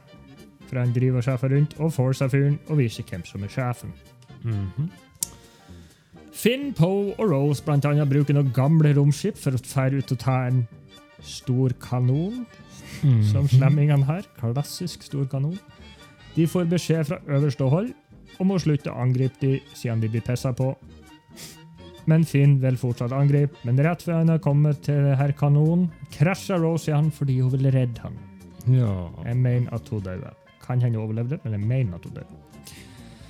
for 0.68 0.82
han 0.82 0.92
driver 0.96 1.24
sjefen 1.24 1.54
rundt 1.54 1.78
og 1.80 1.94
får 1.96 2.18
seg 2.20 2.34
fyren 2.34 2.58
og 2.68 2.82
viser 2.82 3.08
hvem 3.08 3.24
som 3.30 3.44
er 3.48 3.54
sjefen. 3.54 3.94
Mhm. 4.44 4.90
Finn, 6.36 6.74
Poe 6.76 7.14
og 7.16 7.30
Rose 7.32 7.64
blant 7.64 7.86
annet 7.88 8.10
bruker 8.12 8.36
noen 8.36 8.52
gamle 8.56 8.92
romskip 8.98 9.38
for 9.40 9.56
å 9.56 9.62
fære 9.62 10.02
ut 10.02 10.12
og 10.12 10.20
ta 10.20 10.42
en 10.50 10.66
stor 11.26 11.74
kanon, 11.82 12.44
mm. 13.02 13.22
som 13.32 13.48
slemmingene 13.50 14.06
har. 14.10 14.28
Klassisk 14.40 15.06
stor 15.08 15.26
kanon. 15.32 15.56
De 16.36 16.48
får 16.52 16.68
beskjed 16.70 17.08
fra 17.08 17.22
øverste 17.32 17.70
hold 17.72 17.94
om 18.44 18.52
å 18.52 18.60
slutte 18.60 18.92
å 18.92 19.00
angripe 19.00 19.40
de 19.40 19.54
siden 19.72 20.04
de 20.04 20.12
blir 20.12 20.26
pissa 20.26 20.52
på. 20.56 20.74
Men 22.06 22.26
Finn 22.28 22.60
vil 22.62 22.76
fortsatt 22.78 23.16
angripe, 23.16 23.58
men 23.66 23.80
rett 23.82 24.04
før 24.06 24.20
han 24.20 24.34
har 24.36 24.42
kommet 24.44 24.84
til 24.86 25.08
herr 25.18 25.34
Kanon, 25.40 25.88
krasjer 26.14 26.60
Rose 26.62 26.92
i 26.92 26.94
han 26.94 27.08
fordi 27.16 27.40
hun 27.40 27.56
vil 27.56 27.72
redde 27.74 28.04
han. 28.04 28.20
Ja. 28.70 28.92
Jeg 29.26 29.40
mener 29.40 29.74
at 29.74 29.90
hun 29.90 30.04
døde. 30.06 30.36
Kan 30.66 30.84
hende 30.84 31.00
hun 31.00 31.08
overlevde, 31.08 31.40
men 31.44 31.58
jeg 31.58 31.66
mener 31.66 31.98
at 31.98 32.06
hun 32.06 32.20
døde. 32.20 32.55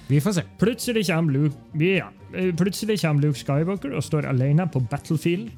Vi 0.08 0.20
får 0.22 0.34
se. 0.38 0.44
Plutselig 0.62 1.06
kommer 1.08 1.34
Luke, 1.34 1.56
ja, 1.82 2.10
eh, 2.34 2.52
plutselig 2.56 3.00
kommer 3.02 3.22
Luke 3.26 3.40
Skywalker 3.40 3.96
og 3.98 4.04
står 4.04 4.28
alene 4.30 4.68
på 4.72 4.80
battlefield 4.90 5.52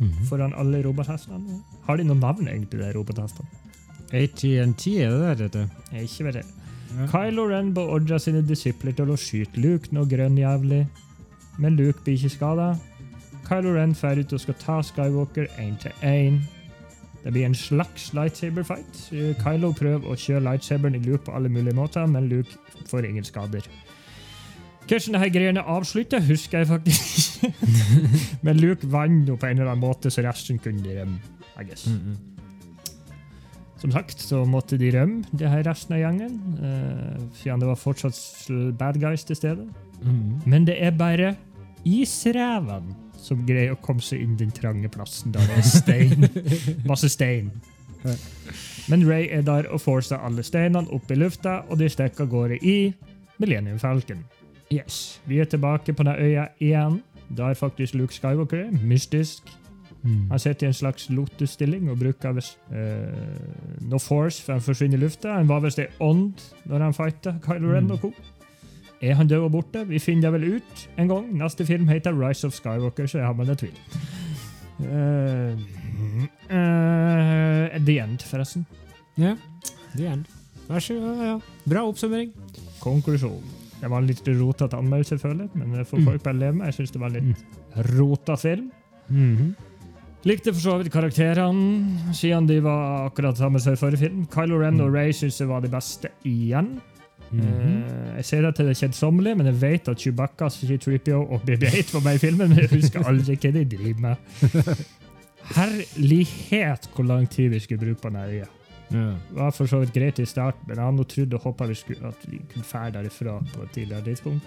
Mhm. 0.00 0.24
foran 0.26 0.52
alle 0.58 0.82
robothestene. 0.82 1.60
Har 1.86 1.96
de 1.96 2.04
noen 2.04 2.18
navn, 2.20 2.48
egentlig, 2.48 2.80
de 2.80 2.92
robothestene? 2.92 3.46
AT&T, 4.12 5.00
er 5.00 5.10
det 5.10 5.38
det 5.38 5.50
heter? 5.52 5.70
Jeg 5.92 6.02
ikke 6.08 6.24
vet 6.24 6.34
det. 6.34 6.44
Ja. 6.98 7.06
Kylo 7.06 7.46
Ren 7.48 7.72
beordrer 7.74 8.18
sine 8.20 8.42
disipler 8.42 8.92
til 8.96 9.06
å 9.06 9.16
skyte 9.16 9.56
Luke 9.62 9.92
noe 9.92 10.04
grønn 10.06 10.36
jævlig, 10.36 10.86
men 11.58 11.76
Luke 11.76 12.00
blir 12.04 12.18
ikke 12.18 12.30
skada. 12.36 12.78
Kylo 13.48 13.74
Ren 13.74 13.92
drar 13.92 14.18
ut 14.18 14.32
og 14.32 14.40
skal 14.40 14.54
ta 14.54 14.80
Skywalker 14.82 15.46
én 15.58 15.78
til 15.80 15.92
én. 16.02 16.40
Det 17.24 17.32
blir 17.32 17.46
en 17.46 17.54
slags 17.54 18.10
lightsaber-fight. 18.16 19.02
Eh, 19.14 19.34
Kylo 19.38 19.72
prøver 19.78 20.10
å 20.10 20.18
kjøre 20.18 20.42
lightsaberen 20.48 20.98
i 20.98 21.02
Luke 21.04 21.24
på 21.28 21.34
alle 21.36 21.50
mulige 21.52 21.76
måter, 21.78 22.06
men 22.10 22.26
Luke 22.30 22.58
får 22.90 23.06
ingen 23.06 23.26
skader. 23.26 23.68
Hvordan 24.82 25.14
disse 25.14 25.30
greiene 25.30 25.62
avslutter, 25.62 26.24
husker 26.26 26.58
jeg 26.58 26.70
faktisk 26.72 27.44
ikke. 27.46 27.68
men 28.46 28.58
Luke 28.58 28.88
vant 28.90 29.30
på 29.30 29.46
en 29.46 29.58
eller 29.58 29.70
annen 29.70 29.84
måte, 29.84 30.10
så 30.10 30.24
resten 30.26 30.58
kunne 30.58 30.82
de 30.82 30.98
rømme. 30.98 31.20
I 31.60 31.64
guess. 31.68 31.86
Mhm. 31.86 32.18
Som 33.82 33.90
sagt 33.90 34.20
så 34.22 34.44
måtte 34.46 34.76
de 34.78 34.92
rømme, 34.94 35.24
det 35.34 35.48
her 35.50 35.64
resten 35.66 35.96
av 35.96 35.98
gjengen. 35.98 36.36
Uh, 36.58 37.22
siden 37.34 37.62
det 37.62 37.66
var 37.66 37.78
fortsatt 37.80 38.76
bad 38.78 38.98
guys 39.02 39.24
til 39.26 39.36
stede. 39.36 39.66
Mhm. 40.02 40.42
Men 40.46 40.66
det 40.66 40.76
er 40.78 40.90
bare 40.94 41.34
isrevene 41.84 42.94
som 43.22 43.44
greier 43.46 43.72
å 43.76 43.80
komme 43.82 44.02
seg 44.02 44.20
inn 44.24 44.36
den 44.40 44.50
trange 44.54 44.88
plassen 44.92 45.32
der 45.34 45.46
det 45.46 45.60
er 45.62 45.68
stein. 45.68 46.26
Masse 46.90 47.08
stein. 47.12 47.52
Men 48.90 49.04
Ray 49.06 49.28
er 49.30 49.42
der 49.46 49.68
og 49.70 49.80
får 49.84 50.00
seg 50.10 50.24
alle 50.26 50.42
steinene 50.42 50.90
opp 50.94 51.10
i 51.10 51.16
lufta, 51.20 51.60
og 51.70 51.78
de 51.78 51.86
stikker 51.92 52.24
av 52.26 52.30
gårde 52.32 52.58
i 52.66 52.76
Millennium 53.38 53.78
Falcon. 53.78 54.24
Yes, 54.72 55.20
Vi 55.28 55.38
er 55.38 55.44
tilbake 55.52 55.92
på 55.94 56.02
den 56.08 56.16
øya 56.18 56.48
igjen. 56.60 57.02
der 57.32 57.54
faktisk 57.54 57.94
Luke 57.94 58.12
Skywalker 58.14 58.58
er. 58.66 58.70
Mystisk. 58.84 59.42
Mm. 60.02 60.26
Han 60.30 60.38
sitter 60.38 60.66
i 60.66 60.68
en 60.68 60.74
slags 60.74 61.06
lotus-stilling 61.10 61.86
og 61.90 61.98
bruker 62.00 62.32
visst 62.36 62.58
eh, 62.74 63.86
no 63.88 63.98
force 64.02 64.42
for 64.42 64.52
han 64.52 64.60
forsvinner 64.64 64.98
i 64.98 65.00
lufta. 65.00 65.36
Han 65.38 65.48
var 65.48 65.60
visst 65.64 65.78
ei 65.78 65.86
ånd 66.00 66.42
når 66.68 66.82
han 66.88 66.92
fighta 66.96 67.36
Kylo 67.44 67.70
Ren 67.72 67.86
Mm. 67.86 67.90
og 67.94 68.00
co. 68.00 68.10
Er 69.02 69.14
han 69.18 69.26
død 69.26 69.42
og 69.48 69.50
borte? 69.52 69.84
Vi 69.88 69.98
finner 69.98 70.28
det 70.30 70.32
vel 70.40 70.44
ut 70.60 70.82
en 70.98 71.08
gang. 71.10 71.24
Neste 71.34 71.66
film 71.66 71.88
heter 71.90 72.14
Rise 72.14 72.46
of 72.46 72.54
Skywalker, 72.54 73.06
så 73.10 73.18
jeg 73.18 73.26
har 73.26 73.34
med 73.34 73.46
det 73.50 73.58
tvil. 73.58 73.78
Uh, 74.82 75.58
uh, 76.50 77.84
the 77.84 77.98
End, 78.02 78.22
forresten. 78.26 78.64
Ja, 79.18 79.34
the 79.96 80.06
end. 80.08 80.24
Vær 80.68 80.80
så 80.80 80.94
god. 80.96 81.18
Ja. 81.26 81.34
Bra 81.68 81.82
oppsummering. 81.90 82.30
Konklusjon. 82.80 83.42
Det 83.82 83.90
var 83.90 83.98
en 83.98 84.06
litt 84.06 84.22
rotete 84.38 84.78
anmeldelse, 84.78 85.18
føler 85.18 85.48
jeg, 85.48 85.50
men 85.58 85.72
det 85.76 85.88
får 85.90 85.98
Mm. 85.98 86.04
folk 86.06 86.22
bare 86.22 86.38
leve 86.38 86.52
med. 86.56 86.66
Jeg 86.70 86.74
syns 86.78 86.92
det 86.92 87.00
var 87.02 87.10
en 87.10 87.14
litt 87.34 87.44
rota 87.98 88.36
film. 88.36 88.70
Mhm. 89.08 89.54
Likte 90.24 90.52
for 90.54 90.60
så 90.60 90.78
vidt 90.78 90.92
karakterene, 90.92 92.14
siden 92.14 92.46
de 92.46 92.60
var 92.62 93.08
akkurat 93.10 93.36
samme 93.36 93.58
som 93.60 93.72
i 93.72 93.76
forrige 93.76 93.98
film. 93.98 94.26
Kylo 94.30 94.60
Ren 94.60 94.80
og 94.80 94.88
Mm. 94.90 94.94
Ray 94.94 95.10
syns 95.12 95.38
jeg 95.40 95.48
var 95.48 95.60
de 95.60 95.68
beste 95.68 96.08
igjen. 96.24 96.80
Mhm. 97.32 97.82
Eh, 97.88 98.16
jeg 98.16 98.24
ser 98.28 98.42
det 98.42 98.54
til 98.56 98.66
det 98.68 98.76
kjedsommelige, 98.76 99.36
men 99.40 99.46
jeg 99.46 99.60
vet 99.62 99.88
at 99.88 99.98
Chewbacca, 100.00 100.48
C3PO 100.52 101.20
og 101.32 101.40
BB8 101.48 101.94
var 101.94 102.00
med 102.04 102.14
i 102.14 102.18
filmen, 102.18 102.48
men 102.48 102.58
jeg 102.58 102.70
husker 102.70 103.04
aldri 103.08 103.36
hva 103.36 103.52
de 103.56 103.64
driver 103.76 104.00
med. 104.00 104.16
Herlighet 105.56 106.88
hvor 106.94 107.04
lang 107.08 107.26
tid 107.30 107.48
vi 107.52 107.60
skulle 107.60 107.80
bruke 107.86 108.02
på 108.02 108.10
den 108.12 108.20
øya. 108.22 108.46
Ja. 108.92 109.06
Det 109.30 109.36
var 109.38 109.50
for 109.56 109.66
så 109.70 109.80
vidt 109.80 109.94
greit 109.96 110.18
i 110.20 110.26
starten, 110.28 110.66
men 110.68 110.76
jeg 110.76 110.84
hadde 110.84 111.04
trodd 111.08 111.34
og 111.38 111.40
håpa 111.46 111.66
vi 111.70 111.76
at 112.04 112.26
vi 112.28 112.40
kunne 112.52 112.64
fære 112.68 112.92
derifra 112.98 113.38
på 113.54 113.62
et 113.64 113.70
tidligere 113.74 114.04
tidspunkt. 114.04 114.42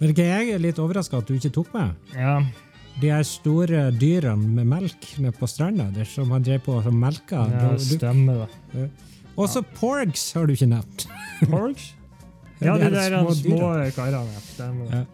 Men 0.00 0.14
jeg 0.16 0.50
er 0.50 0.58
litt 0.58 0.78
overraska 0.82 1.20
at 1.20 1.28
du 1.28 1.34
ikke 1.36 1.52
tok 1.54 1.74
med? 1.74 1.90
Ja, 2.16 2.38
De 3.00 3.10
her 3.10 3.22
store 3.26 3.90
dyrene 3.90 4.48
med 4.54 4.64
melk 4.70 5.06
med 5.18 5.34
på 5.34 5.46
stranda, 5.50 5.88
der 5.94 6.04
som 6.06 6.30
han 6.30 6.42
drev 6.46 6.60
på 6.62 6.76
og 6.78 6.94
melka. 6.94 7.44
ja 7.50 7.72
det 7.72 7.80
stemmer 7.82 8.46
det. 8.74 8.90
Også 9.36 9.62
porgs 9.74 10.32
har 10.32 10.46
du 10.46 10.52
ikke 10.54 10.66
nevnt. 10.70 11.06
Porgs? 11.50 11.92
Ja, 12.64 12.74
de 12.80 12.90
der 12.94 13.18
små, 13.20 13.34
små 13.38 13.58
karene. 13.96 14.42
De, 14.58 14.68
Ja. 14.90 15.04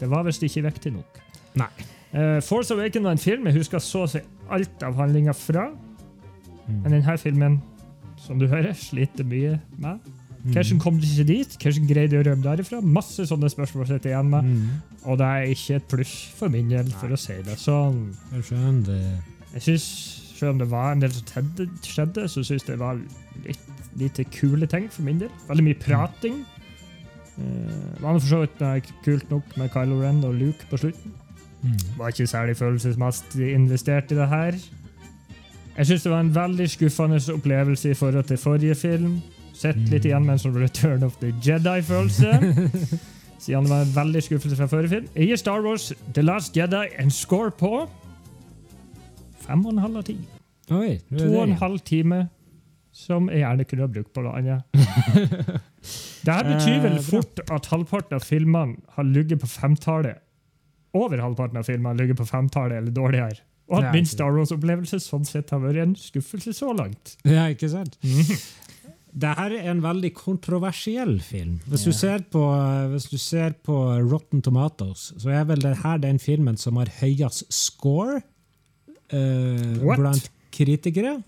Det 0.00 0.10
var 0.10 0.24
visst 0.26 0.42
ikke 0.42 0.64
viktig 0.66 0.92
nok. 0.96 1.20
Nei. 1.60 1.70
Uh, 2.12 2.40
Force 2.44 2.74
Awakens 2.74 3.04
var 3.04 3.14
en 3.14 3.22
film 3.22 3.46
jeg 3.48 3.56
husker 3.56 3.80
så 3.80 4.02
å 4.04 4.08
si 4.10 4.20
alt 4.52 4.82
av 4.84 4.98
handlinga 4.98 5.34
fra. 5.36 5.68
Mm. 6.66 6.80
Men 6.82 6.96
denne 6.96 7.14
filmen, 7.18 7.60
som 8.20 8.40
du 8.40 8.48
hører, 8.50 8.74
sliter 8.78 9.26
mye 9.28 9.60
med. 9.78 10.02
Hvordan 10.42 10.80
kom 10.82 10.96
du 10.98 11.06
ikke 11.06 11.26
dit? 11.28 11.52
Hvordan 11.62 11.86
greide 11.86 12.16
du 12.16 12.18
å 12.18 12.24
rømme 12.26 12.42
derifra? 12.42 12.80
Masse 12.82 13.28
sånne 13.30 13.50
spørsmål 13.52 13.86
sitter 13.92 14.10
igjen 14.10 14.32
med. 14.32 14.48
Mm. 14.48 14.96
Og 15.06 15.20
det 15.20 15.28
er 15.28 15.52
ikke 15.54 15.76
et 15.78 15.86
pluss 15.92 16.14
for 16.34 16.50
min 16.50 16.72
del, 16.72 16.90
for 16.98 17.14
å 17.14 17.18
si 17.20 17.36
det 17.46 17.54
sånn. 17.62 18.08
Jeg 18.34 18.48
skjønner 18.50 18.88
det. 18.90 19.04
Jeg 19.54 19.68
synes, 19.68 19.86
Selv 20.42 20.56
om 20.56 20.58
det 20.58 20.66
var 20.72 20.88
en 20.90 20.98
del 21.04 21.12
som 21.14 21.50
skjedde, 21.86 22.24
så 22.26 22.42
syns 22.42 22.64
jeg 22.66 22.72
det 22.72 22.78
var 22.80 22.96
litt 23.44 23.68
lite 24.00 24.24
kule 24.24 24.66
ting 24.66 24.88
for 24.90 25.04
min 25.06 25.20
del. 25.20 25.30
Veldig 25.46 25.64
mye 25.68 25.78
prating. 25.78 26.40
Var 27.36 28.12
det 28.12 28.22
for 28.22 28.28
så 28.28 28.40
vidt 28.42 28.62
eh, 28.62 28.90
kult 29.04 29.30
nok 29.30 29.56
med 29.56 29.70
Kylo 29.72 30.00
Ren 30.02 30.24
og 30.24 30.34
Luke 30.34 30.66
på 30.70 30.76
slutten. 30.82 31.12
Mm. 31.62 31.76
Var 31.98 32.08
ikke 32.12 32.26
særlig 32.26 32.56
følelsesmessig 32.58 33.52
investert 33.54 34.12
i 34.12 34.18
det 34.18 34.28
her. 34.28 34.52
Jeg 35.78 35.86
syns 35.88 36.02
det 36.02 36.12
var 36.12 36.20
en 36.20 36.34
veldig 36.34 36.66
skuffende 36.70 37.20
opplevelse 37.34 37.90
i 37.90 37.94
forhold 37.94 38.24
til 38.28 38.36
forrige 38.36 38.74
film. 38.74 39.20
Sett 39.54 39.76
litt 39.88 40.04
Mm. 40.04 40.08
igjen 40.10 40.24
med 40.26 40.32
en 40.34 40.38
sånn 40.42 40.56
Return 40.60 41.02
of 41.06 41.16
the 41.20 41.30
Jedi-følelse. 41.42 42.32
Siden 43.42 43.64
det 43.64 43.70
var 43.70 43.82
en 43.86 43.94
veldig 43.96 44.22
skuffelse 44.22 44.56
fra 44.56 44.66
forrige 44.66 44.88
film. 44.88 45.06
Jeg 45.16 45.26
gir 45.28 45.36
Star 45.36 45.62
Wars 45.64 45.92
The 46.14 46.22
Last 46.22 46.56
Jedi 46.56 46.84
en 46.98 47.10
score 47.10 47.50
på 47.50 47.88
fem 49.46 49.64
og 49.66 49.72
en 49.72 49.78
halv 49.78 49.96
av 49.96 50.02
ti. 50.06 50.18
Oi, 50.70 50.98
det 51.10 51.20
er 51.20 51.26
To 51.26 51.32
og 51.38 51.42
en 51.42 51.48
det. 51.54 51.58
halv 51.58 51.78
time 51.80 52.28
som 52.92 53.28
jeg 53.30 53.38
gjerne 53.42 53.64
kunne 53.64 53.82
ha 53.86 53.92
brukt 53.96 54.12
på 54.14 54.22
noe 54.22 54.36
annet. 54.38 54.62
Det 56.22 56.34
her 56.34 56.46
betyr 56.46 56.82
vel 56.84 56.98
Eh, 56.98 57.06
fort 57.06 57.40
at 57.50 57.70
halvparten 57.72 58.18
av 58.18 58.26
filmene 58.26 58.78
har 58.96 59.04
ligget 59.04 59.42
på 59.42 59.48
femtallet. 59.50 60.22
Over 60.94 61.22
halvparten 61.24 61.58
av 61.58 61.66
filmene 61.66 61.94
har 61.94 62.00
ligget 62.02 62.20
på 62.20 62.28
femtallet 62.28 62.78
eller 62.78 62.94
dårligere. 62.94 63.42
Og 63.72 63.78
at 63.80 63.94
min 63.94 64.06
Star 64.06 64.34
Wars-opplevelse 64.34 64.98
sånn 65.00 65.24
sett 65.24 65.52
har 65.54 65.62
vært 65.62 65.80
en 65.82 65.94
skuffelse 65.96 66.52
så 66.56 66.74
langt. 66.76 67.16
Ja, 67.24 67.46
ikke 67.52 67.70
sant? 67.72 67.96
Det 69.12 69.28
her 69.36 69.52
er 69.52 69.66
en 69.68 69.82
veldig 69.84 70.14
kontroversiell 70.16 71.18
film. 71.20 71.58
Hvis, 71.68 71.84
du 71.84 71.92
ser 71.92 72.22
på, 72.32 72.42
hvis 72.94 73.10
du 73.12 73.18
ser 73.20 73.52
på 73.60 73.76
Rotten 74.08 74.40
Tomatoes, 74.44 75.10
så 75.20 75.34
er 75.36 75.44
vel 75.50 75.60
det 75.60 75.74
her 75.82 76.00
den 76.00 76.20
filmen 76.22 76.56
som 76.56 76.80
har 76.80 76.88
høyest 77.00 77.44
score 77.52 78.22
uh, 79.12 79.76
blant 79.84 80.30
kritikere. 80.52 81.18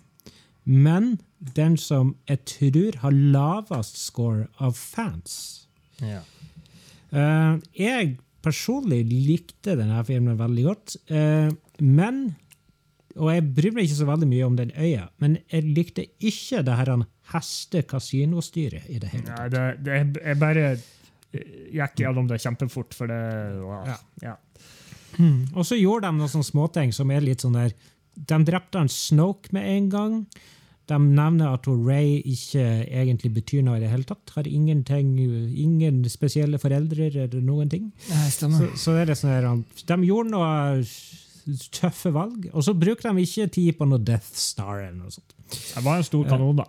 Men 0.64 1.18
den 1.54 1.76
som 1.80 2.14
jeg 2.28 2.44
tror 2.48 3.00
har 3.02 3.12
lavest 3.12 3.98
score 4.00 4.48
av 4.58 4.76
fans. 4.78 5.66
Eh, 6.00 7.58
jeg 7.78 8.14
personlig 8.44 9.04
likte 9.08 9.76
denne 9.78 10.00
filmen 10.04 10.36
veldig 10.36 10.64
godt, 10.66 10.96
uh, 11.08 11.48
men 11.80 12.34
Og 13.14 13.28
jeg 13.30 13.44
bryr 13.54 13.74
meg 13.76 13.86
ikke 13.86 13.96
så 14.00 14.06
veldig 14.08 14.26
mye 14.26 14.46
om 14.48 14.56
den 14.58 14.72
øya, 14.74 15.04
men 15.22 15.36
jeg 15.46 15.68
likte 15.70 16.02
ikke 16.18 16.64
det 16.66 16.74
her 16.80 16.88
heste-kasinostyret 17.30 18.88
i 18.90 18.98
det 18.98 19.12
hele 19.12 19.28
tatt. 19.28 19.38
Nei, 19.38 19.44
det, 19.52 19.60
det 19.86 20.24
jeg 20.24 20.40
bare 20.40 20.64
gikk 21.70 22.02
gjennom 22.02 22.26
det 22.26 22.40
kjempefort, 22.42 22.96
for 22.98 23.06
det 23.06 23.20
wow. 23.62 23.86
Ja. 23.86 23.96
ja. 24.24 24.34
Og 25.54 25.62
så 25.62 25.78
gjorde 25.78 26.10
de 26.10 26.18
noen 26.18 26.32
sånne 26.32 26.48
småting 26.48 26.90
som 26.96 27.14
er 27.14 27.22
litt 27.22 27.46
sånn 27.46 27.54
der 27.54 27.76
De 28.14 28.40
drepte 28.46 28.78
han 28.80 28.90
Snoke 28.92 29.54
med 29.56 29.66
en 29.68 29.88
gang. 29.92 30.18
De 30.90 30.98
nevner 31.00 31.54
at 31.56 31.66
Ray 31.66 32.18
ikke 32.28 32.62
egentlig 32.84 33.30
betyr 33.38 33.62
noe 33.64 33.78
i 33.78 33.82
det 33.82 33.88
hele 33.88 34.04
tatt. 34.08 34.34
Har 34.36 34.48
ingenting, 34.48 35.14
ingen 35.18 36.02
spesielle 36.12 36.60
foreldre 36.60 37.08
eller 37.08 37.40
noen 37.40 37.70
ting. 37.72 37.86
Så, 38.28 38.50
så 38.76 38.98
er 39.00 39.08
det 39.08 39.16
sånn 39.20 39.32
her, 39.32 39.48
De 39.88 39.98
gjorde 40.04 40.34
noe 40.34 40.82
tøffe 41.74 42.12
valg, 42.14 42.48
og 42.52 42.64
så 42.64 42.72
bruker 42.76 43.10
de 43.10 43.24
ikke 43.24 43.48
tid 43.52 43.76
på 43.78 43.88
noe 43.88 44.00
Death 44.00 44.32
Star 44.38 44.86
eller 44.86 44.96
noe 44.96 45.12
sånt. 45.12 45.34
Det 45.50 45.82
var 45.84 46.00
en 46.00 46.06
stor 46.06 46.28
kanon, 46.28 46.60
da. 46.60 46.68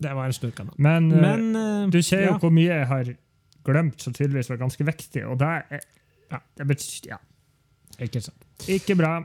Det 0.00 0.12
var 0.16 0.30
en 0.30 0.36
stor 0.36 0.52
kanon. 0.56 0.76
Men, 0.80 1.10
eh, 1.12 1.20
Men 1.20 1.56
uh, 1.56 1.90
du 1.92 2.00
ser 2.02 2.24
jo 2.24 2.34
ja. 2.34 2.38
hvor 2.40 2.52
mye 2.54 2.70
jeg 2.70 2.86
har 2.88 3.10
glemt, 3.68 4.00
som 4.00 4.16
tydeligvis 4.16 4.48
var 4.52 4.60
ganske 4.62 4.86
viktig. 4.88 5.26
Og 5.28 5.36
det 5.40 5.50
er 5.50 5.82
ja, 6.30 6.40
det 6.56 6.66
betyr, 6.70 7.10
ja, 7.10 7.18
Ikke 8.00 8.22
sant. 8.24 8.46
ikke 8.70 8.96
bra. 8.96 9.18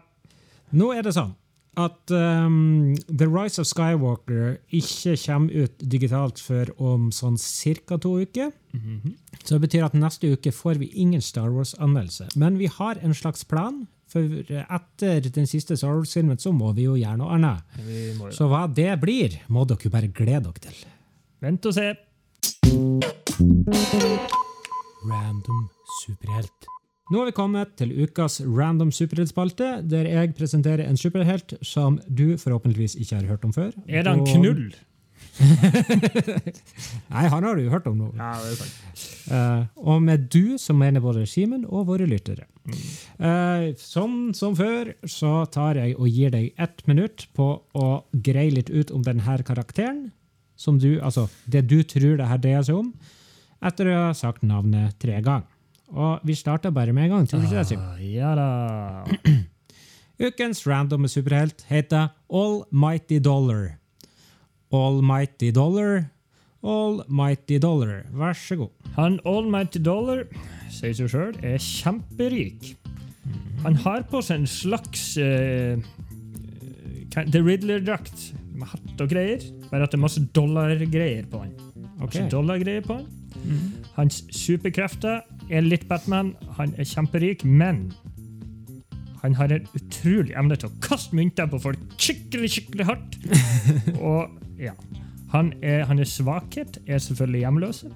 Nå 0.72 0.93
er 0.95 1.05
det 1.05 1.13
sånn 1.16 1.36
at 1.76 2.11
um, 2.16 2.95
The 3.11 3.28
Rise 3.28 3.59
of 3.59 3.68
Skywalker 3.68 4.57
ikke 4.74 5.16
kommer 5.20 5.66
ut 5.66 5.84
digitalt 5.91 6.39
før 6.39 6.72
om 6.80 7.09
sånn 7.11 7.36
ca. 7.36 7.97
to 7.99 8.13
uker. 8.24 8.53
Så 9.43 9.55
det 9.57 9.61
betyr 9.68 9.84
at 9.86 9.97
neste 9.99 10.32
uke 10.32 10.51
får 10.55 10.80
vi 10.80 10.89
ingen 10.95 11.22
Star 11.22 11.51
Wars-anmeldelse. 11.51 12.30
Men 12.36 12.57
vi 12.57 12.68
har 12.72 12.95
en 13.03 13.13
slags 13.13 13.43
plan, 13.43 13.88
for 14.07 14.24
etter 14.24 15.28
den 15.36 15.47
siste 15.47 15.76
Star 15.78 15.97
Wars-filmen 15.99 16.39
så 16.39 16.53
må 16.55 16.72
vi 16.74 16.88
jo 16.88 16.95
gjøre 16.95 17.20
noe 17.20 17.36
annet. 17.36 17.80
Jo 17.84 18.32
Så 18.32 18.47
hva 18.51 18.66
det 18.72 18.93
blir, 19.03 19.41
må 19.47 19.66
dere 19.68 19.91
bare 19.91 20.07
glede 20.07 20.47
dere 20.47 20.63
til. 20.70 20.86
Vent 21.43 21.66
og 21.68 21.76
se. 21.76 21.91
Random 25.05 25.68
superhelt. 26.05 26.74
Nå 27.13 27.19
har 27.21 27.27
vi 27.29 27.35
kommet 27.37 27.75
til 27.77 27.91
ukas 28.01 28.39
random 28.41 28.89
superheltspalte, 28.89 29.67
der 29.85 30.07
jeg 30.09 30.31
presenterer 30.39 30.87
en 30.87 30.97
superhelt 30.97 31.53
som 31.61 31.99
du 32.09 32.33
forhåpentligvis 32.41 32.95
ikke 32.97 33.19
har 33.19 33.27
hørt 33.29 33.45
om 33.45 33.53
før. 33.53 33.75
Er 33.85 34.07
det 34.07 34.13
en 34.15 34.25
knull? 34.25 34.71
Nei, 37.13 37.25
han 37.29 37.45
har 37.45 37.59
du 37.59 37.61
jo 37.61 37.69
hørt 37.69 37.85
om 37.91 37.99
nå. 37.99 38.09
Ja, 38.17 38.31
det 38.41 38.55
er 38.55 38.57
sant. 38.57 39.05
Uh, 39.29 39.85
og 39.93 40.01
med 40.01 40.25
du 40.33 40.57
så 40.61 40.73
mener 40.73 41.03
både 41.03 41.27
Simen 41.29 41.67
og 41.67 41.85
våre 41.91 42.07
lyttere. 42.09 42.47
Uh, 43.21 43.75
som, 43.77 44.33
som 44.33 44.57
før 44.57 44.95
så 45.05 45.43
tar 45.53 45.77
jeg 45.77 45.93
og 45.99 46.09
gir 46.09 46.33
deg 46.33 46.57
ett 46.57 46.87
minutt 46.89 47.27
på 47.37 47.51
å 47.77 47.89
greie 48.25 48.53
litt 48.55 48.73
ut 48.73 48.93
om 48.95 49.05
denne 49.05 49.41
karakteren. 49.45 50.07
Som 50.57 50.81
du, 50.81 50.95
altså 51.03 51.27
det 51.45 51.67
du 51.69 51.83
tror 51.83 52.17
det 52.17 52.31
her 52.31 52.41
dreier 52.41 52.65
seg 52.65 52.81
om, 52.81 52.93
etter 53.65 53.91
å 53.91 53.99
ha 54.07 54.13
sagt 54.17 54.41
navnet 54.41 54.97
tre 55.03 55.19
ganger. 55.21 55.51
Og 55.93 56.19
vi 56.25 56.33
starter 56.36 56.71
bare 56.73 56.93
med 56.93 57.03
en 57.05 57.09
gang. 57.09 57.27
Tror 57.29 57.39
du 57.39 57.45
ikke 57.45 57.57
det, 57.59 57.67
Sim? 57.67 57.79
Ah, 57.79 57.99
ja 58.01 58.31
da. 58.36 58.47
Ukens 60.25 60.63
randomme 60.67 61.07
superhelt 61.11 61.65
heter 61.69 62.07
Almighty 62.31 63.19
Dollar. 63.19 63.75
Almighty 64.73 65.51
Dollar. 65.55 66.05
Almighty 66.65 67.59
Dollar. 67.61 68.01
Vær 68.11 68.33
så 68.33 68.55
god. 68.55 68.69
Han 68.95 69.19
Almighty 69.27 69.77
Dollar 69.86 70.23
sier 70.73 70.95
seg 70.97 71.11
sjøl 71.11 71.36
er 71.45 71.59
kjemperik. 71.61 72.71
Han 73.65 73.77
har 73.86 74.05
på 74.09 74.21
seg 74.25 74.41
en 74.41 74.49
slags 74.49 75.03
uh, 75.21 75.77
The 77.15 77.41
Riddler-drakt 77.41 78.31
med 78.55 78.67
hatt 78.71 79.03
og 79.05 79.11
greier. 79.11 79.43
Bare 79.69 79.86
at 79.86 79.93
det 79.93 79.99
er 79.99 80.03
masse 80.05 80.23
dollargreier 80.36 81.27
på 81.31 81.43
han. 81.43 81.53
Masse 81.99 82.23
Ok. 82.25 82.31
dollargreier 82.33 82.83
på 82.86 82.97
han. 82.97 83.07
Hans 83.95 84.23
superkrefter 84.36 85.21
er 85.49 85.65
litt 85.65 85.87
Batman. 85.89 86.33
Han 86.57 86.73
er 86.77 86.87
kjemperik, 86.89 87.45
men 87.45 87.91
Han 89.23 89.33
har 89.33 89.49
en 89.49 89.67
utrolig 89.73 90.35
evne 90.37 90.53
til 90.55 90.69
å 90.69 90.75
kaste 90.85 91.15
mynter 91.17 91.47
på 91.49 91.57
folk 91.57 91.79
skikkelig, 91.97 92.49
skikkelig 92.53 92.85
hardt. 92.85 93.15
Og 93.97 94.29
ja. 94.61 94.75
Han 95.33 95.49
er, 95.65 95.83
hans 95.89 96.13
svakhet 96.19 96.77
er 96.87 97.01
selvfølgelig 97.01 97.41
hjemløse. 97.41 97.89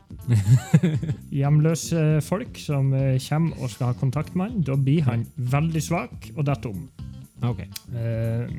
Hjemløse 1.40 2.22
folk 2.26 2.58
som 2.60 2.90
eh, 2.98 3.20
kommer 3.30 3.62
og 3.62 3.70
skal 3.70 3.92
ha 3.92 4.00
kontakt 4.00 4.36
med 4.36 4.50
han. 4.50 4.64
Da 4.66 4.76
blir 4.76 5.06
han 5.06 5.28
veldig 5.38 5.84
svak 5.84 6.32
og 6.36 6.48
detter 6.50 6.74
om. 6.74 6.90
Ok. 7.46 7.62
Uh, 7.94 8.50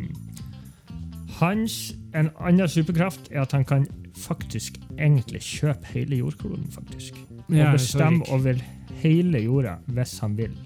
hans 1.41 1.95
En 2.14 2.30
annen 2.41 2.68
superkraft 2.68 3.28
er 3.30 3.43
at 3.43 3.53
han 3.53 3.64
kan 3.64 3.84
faktisk 4.16 4.78
egentlig 4.99 5.43
kjøpe 5.45 5.93
hele 5.93 6.16
jordkloden. 6.16 6.66
faktisk. 6.72 7.14
Og 7.49 7.55
Ja, 7.57 7.72
bestemme 7.72 8.24
over 8.30 8.55
hele 9.03 9.42
jorda 9.44 9.78
hvis 9.94 10.18
han 10.24 10.36
vil. 10.38 10.57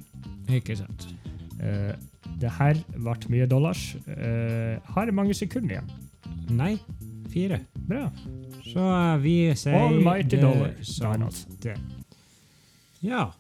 Ikke 0.52 0.76
sant. 0.78 1.08
Uh, 1.60 1.92
det 2.40 2.50
her 2.58 2.80
ble 2.96 3.14
mye 3.32 3.46
dollars. 3.50 3.94
Uh, 4.08 4.80
har 4.96 5.12
mange 5.16 5.36
sekunder 5.36 5.78
igjen. 5.78 5.92
Nei, 6.54 6.74
fire. 7.32 7.60
Bra. 7.88 8.08
Så 8.64 8.82
uh, 8.82 9.14
vi 9.22 9.38
sier 9.58 9.78
Almighty 9.78 10.40
dollar. 10.40 10.74
som. 10.82 11.28
Ja, 13.04 13.30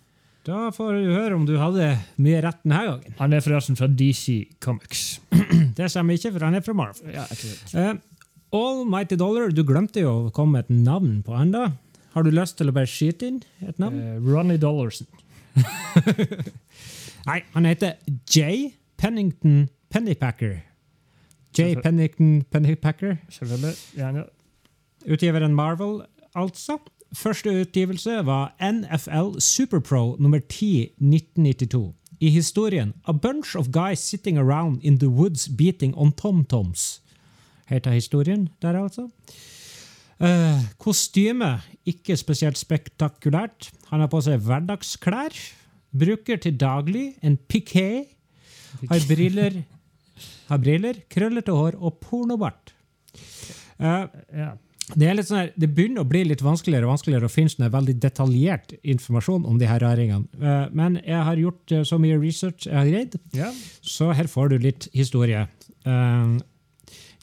da 0.44 0.68
får 0.76 0.98
du 0.98 1.12
høre 1.14 1.36
om 1.38 1.46
du 1.48 1.54
hadde 1.56 1.94
mye 2.20 2.40
rett 2.44 2.60
denne 2.64 2.82
gangen. 2.88 3.14
Han 3.20 3.32
er 3.32 3.44
forresten 3.44 3.78
fra 3.80 3.88
DC 3.88 4.58
Comics. 4.64 5.22
Det 5.76 5.88
stemmer 5.90 6.18
ikke, 6.18 6.34
for 6.34 6.44
han 6.46 6.58
er 6.58 6.64
fra 6.64 6.76
Marvel. 6.76 7.14
Ja, 7.14 7.24
uh, 7.24 7.94
Almighty 8.54 9.16
Dollar, 9.18 9.50
du 9.50 9.64
glemte 9.66 10.04
jo 10.04 10.12
å 10.28 10.34
komme 10.34 10.60
med 10.60 10.68
et 10.68 10.84
navn 10.84 11.22
på 11.26 11.34
han 11.34 11.50
da. 11.54 11.64
Har 12.14 12.22
du 12.22 12.30
lyst 12.30 12.58
til 12.60 12.70
å 12.70 12.74
bare 12.74 12.86
skyte 12.86 13.26
inn 13.26 13.40
et 13.66 13.78
navn? 13.82 13.98
Eh, 13.98 14.18
Ronny 14.22 14.56
Dollarson. 14.62 15.08
Nei, 17.28 17.40
han 17.54 17.66
heter 17.66 17.96
J. 18.30 18.70
Pennington 19.00 19.68
Pennypacker. 19.90 20.60
J. 21.58 21.74
Pennington 21.82 22.44
Pennypacker. 22.50 23.16
Selvfølgelig. 23.34 23.74
Gjerne. 23.96 24.24
Utgiveren 25.06 25.54
Marvel, 25.54 26.02
altså. 26.34 26.78
Første 27.14 27.50
utgivelse 27.60 28.22
var 28.26 28.54
NFL 28.62 29.40
Superpro 29.40 30.16
nummer 30.18 30.38
10 30.38 30.94
1992. 30.98 31.94
I 32.20 32.30
historien 32.30 32.94
A 33.04 33.12
bunch 33.12 33.56
of 33.56 33.72
guys 33.72 33.98
sitting 33.98 34.38
around 34.38 34.80
in 34.82 34.98
the 34.98 35.08
woods 35.08 35.48
beating 35.48 35.94
on 35.96 36.12
tom-toms. 36.12 37.02
Heter 37.66 37.90
historien 37.90 38.48
der, 38.62 38.82
altså. 38.82 39.08
Uh, 40.20 40.62
kostyme 40.78 41.60
ikke 41.88 42.16
spesielt 42.16 42.58
spektakulært. 42.60 43.70
Han 43.90 44.02
har 44.04 44.10
på 44.12 44.22
seg 44.24 44.42
hverdagsklær. 44.44 45.36
Bruker 45.94 46.40
til 46.42 46.56
daglig 46.58 47.12
en 47.22 47.36
piké. 47.36 48.04
Har 48.90 49.04
briller, 49.06 49.60
har 50.48 50.60
briller 50.62 51.00
krøllete 51.12 51.54
hår 51.54 51.78
og 51.78 51.98
pornobart. 52.02 52.74
Uh, 53.78 54.06
Ja. 54.34 54.54
det, 54.94 55.06
er 55.06 55.14
litt 55.16 55.28
sånn 55.28 55.38
her, 55.38 55.52
det 55.58 55.68
begynner 55.74 56.02
å 56.02 56.08
bli 56.08 56.24
litt 56.26 56.42
vanskeligere 56.44 56.86
og 56.86 56.94
vanskeligere 56.94 57.28
å 57.28 57.32
finne 57.32 57.50
sånn 57.52 57.70
veldig 57.72 57.94
detaljert 58.02 58.74
informasjon 58.82 59.46
om 59.48 59.58
de 59.58 59.68
her 59.70 59.80
raringene. 59.82 60.26
Uh, 60.40 60.66
men 60.74 60.98
jeg 61.04 61.22
har 61.28 61.40
gjort 61.40 61.74
uh, 61.74 61.84
så 61.86 61.98
mye 62.02 62.18
research 62.20 62.66
jeg 62.66 62.76
har 62.76 62.90
greid, 62.90 63.16
ja. 63.34 63.52
så 63.82 64.10
her 64.14 64.30
får 64.30 64.52
du 64.52 64.58
litt 64.66 64.88
historie. 64.94 65.46
Eh, 65.84 66.34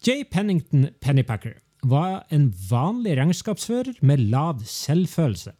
J. 0.01 0.24
Pennington 0.32 0.89
Pennypacker 1.01 1.59
var 1.82 2.26
en 2.30 2.52
vanlig 2.70 3.18
regnskapsfører 3.18 3.98
med 4.06 4.22
lav 4.32 4.62
selvfølelse. 4.68 5.54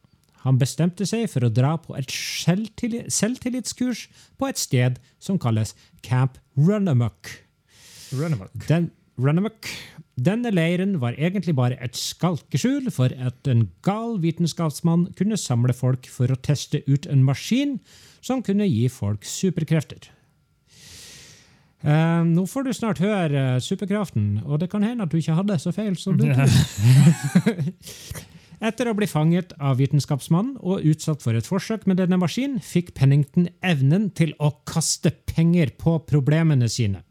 Han 0.46 0.58
bestemte 0.62 1.06
seg 1.06 1.28
for 1.30 1.46
å 1.46 1.54
dra 1.54 1.76
på 1.82 1.96
et 1.98 2.10
selvtilli- 2.10 3.06
selvtillitskurs 3.14 4.08
på 4.42 4.50
et 4.50 4.58
sted 4.58 4.98
som 5.22 5.38
kalles 5.42 5.76
Camp 6.02 6.40
Runamuck. 6.58 7.30
Runamuck. 8.14 8.54
Den, 8.68 8.90
Runamuck. 9.22 9.70
Denne 10.22 10.52
leiren 10.54 10.98
var 11.02 11.18
egentlig 11.18 11.56
bare 11.58 11.78
et 11.82 11.98
skalkeskjul 11.98 12.90
for 12.94 13.14
at 13.22 13.48
en 13.50 13.68
gal 13.86 14.18
vitenskapsmann 14.22 15.12
kunne 15.18 15.38
samle 15.40 15.74
folk 15.78 16.10
for 16.10 16.30
å 16.30 16.40
teste 16.42 16.82
ut 16.90 17.08
en 17.10 17.24
maskin 17.26 17.78
som 18.22 18.44
kunne 18.46 18.68
gi 18.70 18.88
folk 18.92 19.26
superkrefter. 19.26 20.10
Eh, 21.82 22.22
nå 22.30 22.44
får 22.46 22.68
du 22.68 22.72
snart 22.78 23.00
høre 23.02 23.56
superkraften, 23.64 24.44
og 24.46 24.60
det 24.62 24.68
kan 24.70 24.84
hende 24.86 25.08
at 25.08 25.14
du 25.14 25.18
ikke 25.18 25.34
hadde 25.40 25.58
så 25.60 25.74
feil 25.74 25.96
som 25.98 26.18
du. 26.20 26.28
Etter 28.62 28.92
å 28.92 28.94
bli 28.94 29.08
fanget 29.10 29.56
av 29.58 29.80
vitenskapsmannen 29.82 30.60
og 30.62 30.84
utsatt 30.86 31.24
for 31.24 31.34
et 31.38 31.48
forsøk 31.50 31.88
med 31.90 31.98
denne 31.98 32.20
maskinen, 32.22 32.60
fikk 32.62 32.92
Pennington 32.98 33.48
evnen 33.66 34.12
til 34.14 34.36
å 34.38 34.52
kaste 34.70 35.10
penger 35.32 35.74
på 35.82 35.96
problemene 36.06 36.70
sine. 36.70 37.02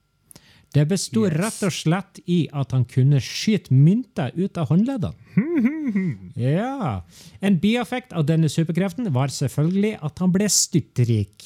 Det 0.71 0.85
besto 0.87 1.25
Yes. 1.27 1.35
rett 1.35 1.63
og 1.67 1.73
slett 1.75 2.21
i 2.31 2.45
at 2.55 2.71
han 2.71 2.85
kunne 2.87 3.19
skyte 3.19 3.75
mynter 3.75 4.31
ut 4.39 4.55
av 4.63 4.71
håndleddene. 4.71 5.19
Ja. 6.39 7.01
En 7.43 7.57
bieffekt 7.59 8.13
av 8.15 8.23
denne 8.29 8.47
superkreften 8.49 9.09
var 9.13 9.33
selvfølgelig 9.35 9.97
at 10.07 10.23
han 10.23 10.31
ble 10.33 10.47
styrtrik. 10.47 11.43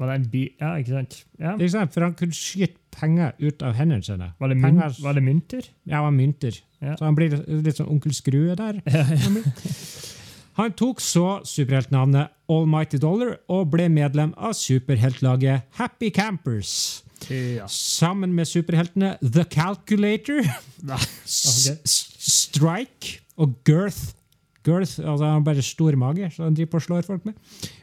Var 0.00 0.08
det 0.08 0.14
en 0.16 0.28
by? 0.32 0.42
Ja, 0.62 0.70
ikke 0.80 0.94
sant? 0.96 1.16
Ja. 1.36 1.52
Ikke 1.58 1.72
sant? 1.74 1.92
For 1.92 2.06
han 2.06 2.14
kunne 2.16 2.36
skyte 2.36 2.78
penger 2.96 3.34
ut 3.42 3.62
av 3.66 3.74
hendene 3.76 4.02
sine. 4.06 4.30
Var, 4.40 4.48
det 4.48 4.56
myn 4.56 4.64
Penger- 4.70 5.02
var 5.04 5.18
det 5.18 5.22
mynter? 5.26 5.66
Ja, 5.84 5.98
det 5.98 6.06
var 6.06 6.14
mynter. 6.16 6.60
Ja. 6.80 6.94
Så 6.96 7.04
han 7.04 7.18
blir 7.18 7.36
litt 7.66 7.76
sånn 7.76 7.90
onkel 7.92 8.16
Skrue 8.16 8.56
der. 8.56 8.80
Han 10.60 10.72
tok 10.76 10.98
så 11.00 11.40
superheltnavnet 11.46 12.32
Almighty 12.50 12.98
Dollar 13.00 13.36
og 13.48 13.70
ble 13.72 13.86
medlem 13.92 14.32
av 14.36 14.52
superheltlaget 14.58 15.68
Happy 15.78 16.10
Campers. 16.12 16.72
Ja. 17.30 17.68
Sammen 17.70 18.32
med 18.36 18.48
superheltene 18.48 19.14
The 19.22 19.44
Calculator, 19.48 20.40
okay. 20.84 21.76
Strike 21.84 23.20
og 23.40 23.54
Girth. 23.68 24.16
Girth, 24.66 24.98
altså 25.00 25.24
Han 25.24 25.38
har 25.38 25.44
bare 25.46 25.62
stor 25.64 25.96
mage, 25.96 26.28
så 26.34 26.44
han 26.44 26.56
driver 26.56 26.74
på 26.74 26.80
og 26.80 26.88
slår 26.88 27.06
folk 27.08 27.24
med. 27.28 27.38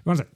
Uansett. 0.06 0.30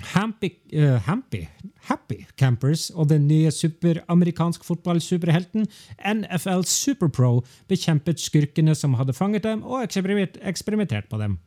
Happy, 0.00 0.50
uh, 0.74 0.96
happy, 1.04 1.44
happy 1.88 2.24
Campers 2.40 2.88
og 2.90 3.10
den 3.10 3.26
nye 3.28 3.50
superamerikansk 3.52 4.64
fotballsuperhelten 4.64 5.68
NFL 6.00 6.64
Superpro 6.68 7.42
bekjempet 7.70 8.22
skurkene 8.22 8.74
som 8.74 8.96
hadde 8.98 9.16
fanget 9.16 9.44
dem, 9.44 9.62
og 9.62 9.84
eksperimentert 9.84 11.10
på 11.10 11.20
dem. 11.20 11.38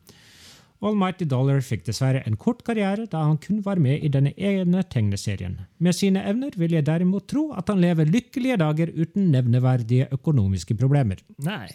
Almighty 0.83 1.25
Dollar 1.29 1.61
fikk 1.63 1.85
dessverre 1.87 2.23
en 2.27 2.35
kort 2.39 2.63
karriere 2.67 3.05
da 3.07 3.23
han 3.29 3.39
kun 3.41 3.61
var 3.63 3.79
med 3.79 4.03
i 4.03 4.11
denne 4.11 4.33
ene 4.35 4.83
tegneserien. 4.83 5.61
Med 5.79 5.95
sine 5.95 6.25
evner 6.27 6.55
vil 6.59 6.75
jeg 6.75 6.85
derimot 6.89 7.29
tro 7.31 7.49
at 7.55 7.71
han 7.71 7.81
lever 7.83 8.11
lykkelige 8.11 8.59
dager 8.59 8.91
uten 8.91 9.31
nevneverdige 9.31 10.09
økonomiske 10.11 10.75
problemer. 10.79 11.23
Nei. 11.45 11.69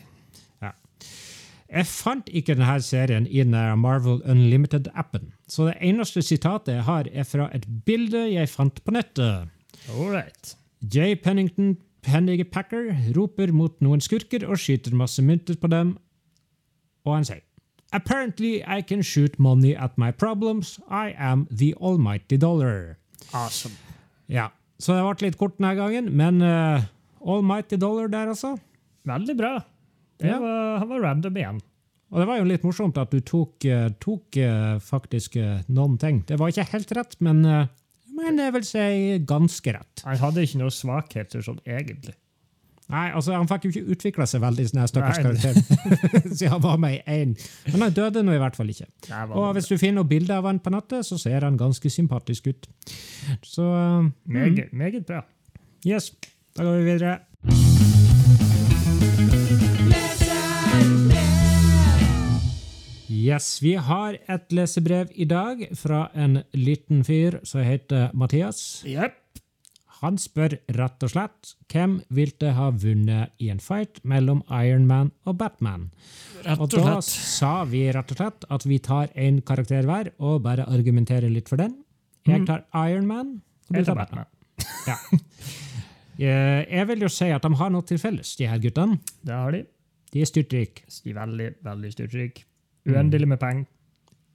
Jeg 1.69 1.87
fant 1.87 2.31
ikke 2.33 2.55
denne 2.57 2.79
serien 2.81 3.27
i 3.29 3.43
Marvel 3.77 4.23
Unlimited-appen, 4.25 5.33
så 5.49 5.69
det 5.69 5.77
eneste 5.85 6.23
sitatet 6.25 6.79
jeg 6.79 6.87
har, 6.87 7.11
er 7.13 7.27
fra 7.29 7.51
et 7.53 7.67
bilde 7.85 8.25
jeg 8.33 8.49
fant 8.49 8.81
på 8.85 8.95
nettet. 8.97 9.51
All 9.93 10.09
right. 10.15 10.57
J. 10.81 11.15
Pennington 11.21 11.77
Pennypacker 12.03 12.95
roper 13.17 13.53
mot 13.53 13.75
noen 13.85 14.01
skurker 14.01 14.47
og 14.49 14.61
skyter 14.63 14.95
masse 14.97 15.23
mynter 15.23 15.59
på 15.61 15.69
dem, 15.69 15.97
og 17.05 17.19
han 17.19 17.29
sier 17.29 17.45
Apparently 17.93 18.61
I 18.61 18.83
can 18.83 19.03
shoot 19.03 19.39
money 19.39 19.73
at 19.73 19.97
my 19.97 20.11
problems. 20.13 20.79
I 20.91 21.15
am 21.17 21.47
the 21.51 21.73
almighty 21.81 22.37
dollar. 22.37 22.99
Awesome. 23.33 23.75
Ja, 24.29 24.51
så 24.79 24.93
det 24.93 25.05
ble 25.07 25.29
litt 25.31 25.39
kort 25.41 25.57
denne 25.57 25.73
gangen, 25.79 26.11
men 26.13 26.43
uh, 26.45 26.85
almighty 27.25 27.81
dollar 27.81 28.11
der, 28.13 28.29
altså. 28.35 28.59
Veldig 29.09 29.37
bra. 29.39 29.55
Ja. 30.27 30.39
var, 30.43 30.79
han 30.83 30.89
var 30.91 31.05
random 31.05 31.37
igjen. 31.39 31.61
Og 32.09 32.23
det 32.23 32.29
var 32.31 32.39
jo 32.41 32.47
litt 32.49 32.63
morsomt 32.65 32.97
at 33.01 33.13
du 33.13 33.21
tok, 33.21 33.65
eh, 33.69 33.91
tok 34.01 34.39
eh, 34.41 34.79
faktisk 34.81 35.37
eh, 35.37 35.59
noen 35.69 35.99
ting. 36.01 36.23
Det 36.29 36.39
var 36.41 36.49
ikke 36.53 36.65
helt 36.73 36.95
rett, 36.97 37.19
men, 37.21 37.43
men 38.17 38.41
jeg 38.41 38.55
vil 38.57 38.65
si 38.65 38.87
ganske 39.29 39.75
rett. 39.77 40.07
Han 40.07 40.23
hadde 40.23 40.47
ikke 40.47 40.63
noen 40.63 40.75
svakheter 40.75 41.45
sånn 41.45 41.61
egentlig. 41.69 42.17
Nei, 42.89 43.11
altså 43.13 43.35
Han 43.37 43.49
fikk 43.51 43.67
jo 43.67 43.71
ikke 43.75 43.93
utvikla 43.93 44.25
seg 44.29 44.41
veldig, 44.41 44.65
her 44.73 44.89
stakkars 44.89 45.19
Nei. 45.21 45.25
karakter. 45.27 46.23
Siden 46.33 46.53
han 46.55 46.63
var 46.65 46.79
med 46.81 46.95
i 46.97 47.19
én. 47.19 47.35
Men 47.69 47.85
han 47.85 47.97
døde 47.99 48.23
nå 48.25 48.33
i 48.33 48.41
hvert 48.41 48.57
fall 48.57 48.71
ikke. 48.73 48.89
Nei, 49.11 49.25
Og 49.29 49.51
hvis 49.59 49.69
du 49.69 49.75
finner 49.77 50.01
noen 50.01 50.09
bilder 50.09 50.41
av 50.41 50.49
han 50.49 50.61
på 50.65 50.73
nettet, 50.73 51.05
så 51.05 51.19
ser 51.21 51.45
han 51.45 51.59
ganske 51.61 51.93
sympatisk 51.93 52.49
ut. 52.49 52.71
Så 53.45 53.67
Meget, 54.25 54.73
meget 54.73 55.05
bra. 55.09 55.21
yes, 55.85 56.15
da 56.57 56.65
går 56.65 56.81
vi 56.81 56.87
videre. 56.89 57.19
Yes, 63.19 63.47
Vi 63.65 63.73
har 63.75 64.19
et 64.31 64.53
lesebrev 64.55 65.09
i 65.19 65.25
dag 65.27 65.63
fra 65.77 66.05
en 66.15 66.43
liten 66.55 67.01
fyr 67.07 67.39
som 67.49 67.65
heter 67.65 68.11
Mathias. 68.15 68.83
Yep. 68.87 69.17
Han 69.99 70.19
spør 70.23 70.53
rett 70.77 71.03
og 71.03 71.11
slett 71.11 71.55
hvem 71.73 71.97
ville 72.15 72.53
ha 72.55 72.69
vunnet 72.71 73.33
i 73.43 73.49
en 73.51 73.59
fight 73.59 73.99
mellom 74.07 74.45
Ironman 74.55 75.11
og 75.27 75.39
Batman. 75.41 75.89
Rett 76.45 76.61
Og 76.63 76.69
og 76.69 76.77
da 76.77 77.01
slett. 77.01 77.09
sa 77.33 77.53
vi 77.67 77.81
rett 77.97 78.13
og 78.15 78.21
slett 78.21 78.47
at 78.55 78.67
vi 78.71 78.79
tar 78.79 79.09
én 79.19 79.41
karakter 79.43 79.83
hver 79.89 80.13
og 80.21 80.43
bare 80.45 80.69
argumenterer 80.71 81.33
litt 81.33 81.49
for 81.51 81.59
den. 81.59 81.75
Jeg 82.29 82.45
tar 82.47 82.63
Ironman, 82.77 83.41
og 83.71 83.75
du 83.81 83.85
tar 83.89 83.97
Batman. 84.05 84.27
Ja. 84.87 84.97
Eh, 86.19 86.65
Jeg 86.71 86.87
vil 86.89 87.03
jo 87.05 87.09
si 87.09 87.29
at 87.31 87.43
de 87.43 87.55
har 87.55 87.71
noe 87.71 87.83
til 87.87 87.99
felles, 88.03 88.37
de 88.37 88.47
her 88.51 88.59
guttene. 88.59 88.99
Det 89.25 89.35
har 89.35 89.53
de. 89.55 89.65
De 90.13 90.21
er 90.21 90.27
styrtrike. 90.27 90.83
Veldig, 91.07 91.51
veldig 91.63 91.91
styrtrike. 91.95 92.43
Uendelig 92.89 93.29
med 93.29 93.41
penger. 93.43 93.67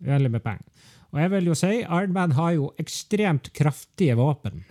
Uendelig 0.03 0.31
med 0.31 0.43
penger. 0.43 0.89
Og 1.13 1.19
jeg 1.21 1.29
vil 1.29 1.47
jo 1.51 1.55
si 1.57 1.71
Iron 1.83 2.13
Man 2.13 2.31
har 2.33 2.55
jo 2.55 2.71
ekstremt 2.81 3.51
kraftige 3.53 4.15
våpen. 4.17 4.63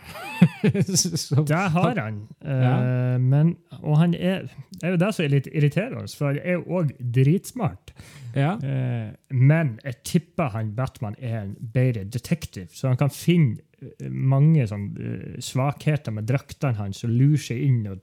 Det 1.50 1.60
har 1.74 2.00
han. 2.00 2.16
Ja. 2.42 2.72
Uh, 3.14 3.20
men, 3.22 3.56
og 3.78 3.98
han 4.00 4.14
er 4.14 4.48
Det 4.72 4.82
er 4.82 4.96
jo 4.96 4.98
det 4.98 5.10
som 5.14 5.24
er 5.24 5.34
litt 5.36 5.46
irriterende, 5.52 6.08
for 6.18 6.32
han 6.32 6.40
er 6.42 6.58
jo 6.58 6.80
òg 6.80 6.90
dritsmart. 7.14 7.94
ja. 8.34 8.56
Uh, 8.58 9.14
men 9.30 9.76
jeg 9.84 10.00
tipper 10.04 10.50
han 10.56 10.74
Batman 10.74 11.14
er 11.18 11.44
en 11.44 11.54
bedre 11.74 12.04
detektiv, 12.04 12.66
så 12.74 12.90
han 12.90 12.98
kan 12.98 13.10
finne 13.14 13.62
eh, 13.78 14.10
mange 14.10 14.66
sånn, 14.66 14.90
uh, 14.98 15.38
svakheter 15.38 16.12
med 16.12 16.26
draktene 16.26 16.74
hans 16.80 17.04
og 17.06 17.14
lure 17.14 17.38
seg 17.38 17.62
inn 17.62 17.86
og 17.86 18.02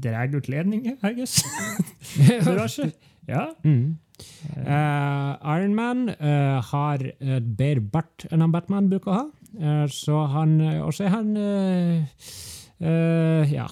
dra 0.00 0.26
ut 0.26 0.48
ledninger, 0.48 0.98
I 1.06 1.14
guess. 1.14 1.38
Ja. 3.30 3.48
Mm. 3.64 3.98
Uh, 4.52 5.32
Iron 5.56 5.74
Man 5.74 6.08
uh, 6.10 6.60
har 6.70 7.04
bedre 7.56 7.80
bart 7.80 8.26
enn 8.28 8.42
han 8.44 8.52
Batman 8.52 8.90
bruker 8.90 9.12
å 9.12 9.16
ha. 9.16 9.26
uh, 9.56 9.86
så 9.88 10.26
han 10.34 10.58
Og 10.82 10.92
så 10.96 11.06
er 11.08 11.14
han 11.14 11.32
Ja. 12.80 13.66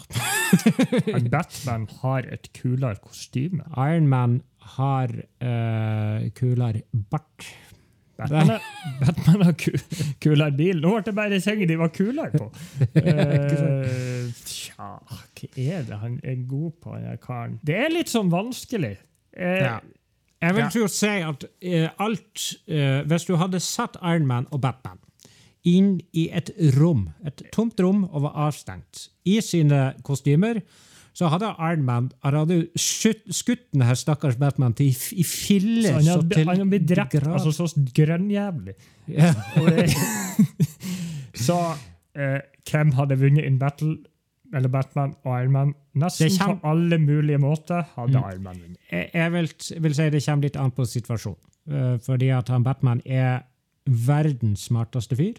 Batman 1.35 1.87
har 2.03 2.29
et 2.29 2.51
kulere 2.57 3.01
kostyme. 3.01 3.65
Iron 3.77 4.09
Man 4.09 4.43
har 4.77 5.13
kulere 6.37 6.83
bart. 7.13 7.49
Batman, 8.19 8.51
er, 8.51 8.61
Batman 9.01 9.43
har 9.47 9.53
ku, 9.53 9.71
kulere 10.21 10.51
bil. 10.59 10.81
Nå 10.83 10.97
ble 10.97 11.03
det 11.07 11.15
bare 11.15 11.39
sengen 11.43 11.71
de 11.71 11.77
var 11.79 11.93
kulere 11.95 12.35
på. 12.35 12.49
Uh, 12.99 14.35
Tja, 14.45 14.89
hva 15.09 15.19
er 15.57 15.85
det 15.87 15.99
han 16.03 16.19
er 16.27 16.41
god 16.51 16.73
på, 16.83 16.97
den 16.99 17.21
karen? 17.23 17.55
Det 17.65 17.77
er 17.79 17.93
litt 17.95 18.11
sånn 18.11 18.29
vanskelig. 18.33 18.97
Eh, 19.39 19.63
Ja. 19.65 19.79
Jeg 20.41 20.55
vil 20.55 20.69
tro 20.71 20.87
si 20.87 21.07
at 21.07 21.45
eh, 21.67 21.89
alt 21.99 22.43
eh, 22.71 23.01
Hvis 23.11 23.25
du 23.27 23.33
hadde 23.41 23.59
satt 23.61 23.97
Iron 24.03 24.27
Man 24.27 24.47
og 24.55 24.61
Batman 24.63 24.99
inn 25.67 25.97
i 26.15 26.29
et 26.33 26.53
rom, 26.79 27.09
et 27.27 27.43
tomt 27.53 27.81
rom 27.83 28.05
og 28.07 28.23
var 28.23 28.37
avstengt, 28.47 29.09
i 29.27 29.41
sine 29.45 29.95
kostymer, 30.07 30.61
så 31.13 31.27
hadde 31.29 31.51
Iron 31.59 31.83
Man 31.85 32.07
skutt, 32.79 33.65
denne 33.75 33.97
stakkars 33.99 34.39
Batman 34.39 34.73
til 34.79 34.95
i, 35.13 35.25
filler. 35.27 35.91
så 35.91 35.95
han 35.99 36.07
hadde, 36.07 36.39
han 36.39 36.49
hadde 36.55 36.71
blitt 36.71 36.89
drept 36.89 37.13
grad. 37.19 37.33
altså 37.35 37.67
så 37.67 37.83
grønnjævlig. 37.95 38.75
ja. 39.09 39.35
Så 41.39 41.57
eh, 42.19 42.41
hvem 42.71 42.93
hadde 42.97 43.19
vunnet 43.21 43.45
in 43.47 43.59
battle 43.61 43.97
eller 44.55 44.69
Batman 44.69 45.15
og 45.25 45.41
Iron 45.43 45.53
Man? 45.53 45.75
Nesten 45.95 46.29
kjem- 46.31 46.61
på 46.61 46.69
alle 46.71 46.99
mulige 46.99 47.39
måter 47.39 47.83
hadde 47.97 48.17
Mm. 48.19 48.31
Iron 48.33 48.43
Man 48.43 48.61
vunnet. 48.63 48.79
Jeg, 48.93 49.11
jeg 49.15 49.33
vil, 49.33 49.49
vil 49.83 49.95
si 49.95 50.09
det 50.11 50.25
kommer 50.25 50.43
litt 50.43 50.57
an 50.57 50.71
på 50.71 50.87
situasjonen. 50.87 51.45
Uh, 51.69 51.99
fordi 51.99 52.29
at 52.33 52.49
han 52.49 52.63
Batman 52.65 53.03
er 53.05 53.43
verdens 53.87 54.61
smarteste 54.69 55.17
fyr. 55.17 55.35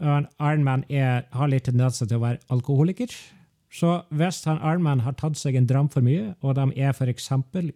Og 0.00 0.26
Iron 0.40 0.64
Man 0.64 0.84
er, 0.90 1.22
har 1.32 1.48
litt 1.48 1.64
tendenser 1.64 2.06
til 2.06 2.18
å 2.18 2.24
være 2.24 2.38
alkoholiker. 2.50 3.08
Så 3.70 4.02
hvis 4.10 4.42
han 4.44 4.58
Iron 4.58 4.82
Man 4.82 5.00
har 5.06 5.12
tatt 5.12 5.36
seg 5.38 5.54
en 5.56 5.66
dram 5.70 5.88
for 5.88 6.02
mye, 6.02 6.34
og 6.42 6.56
de 6.58 6.64
er 6.82 6.90
f.eks. 6.92 7.30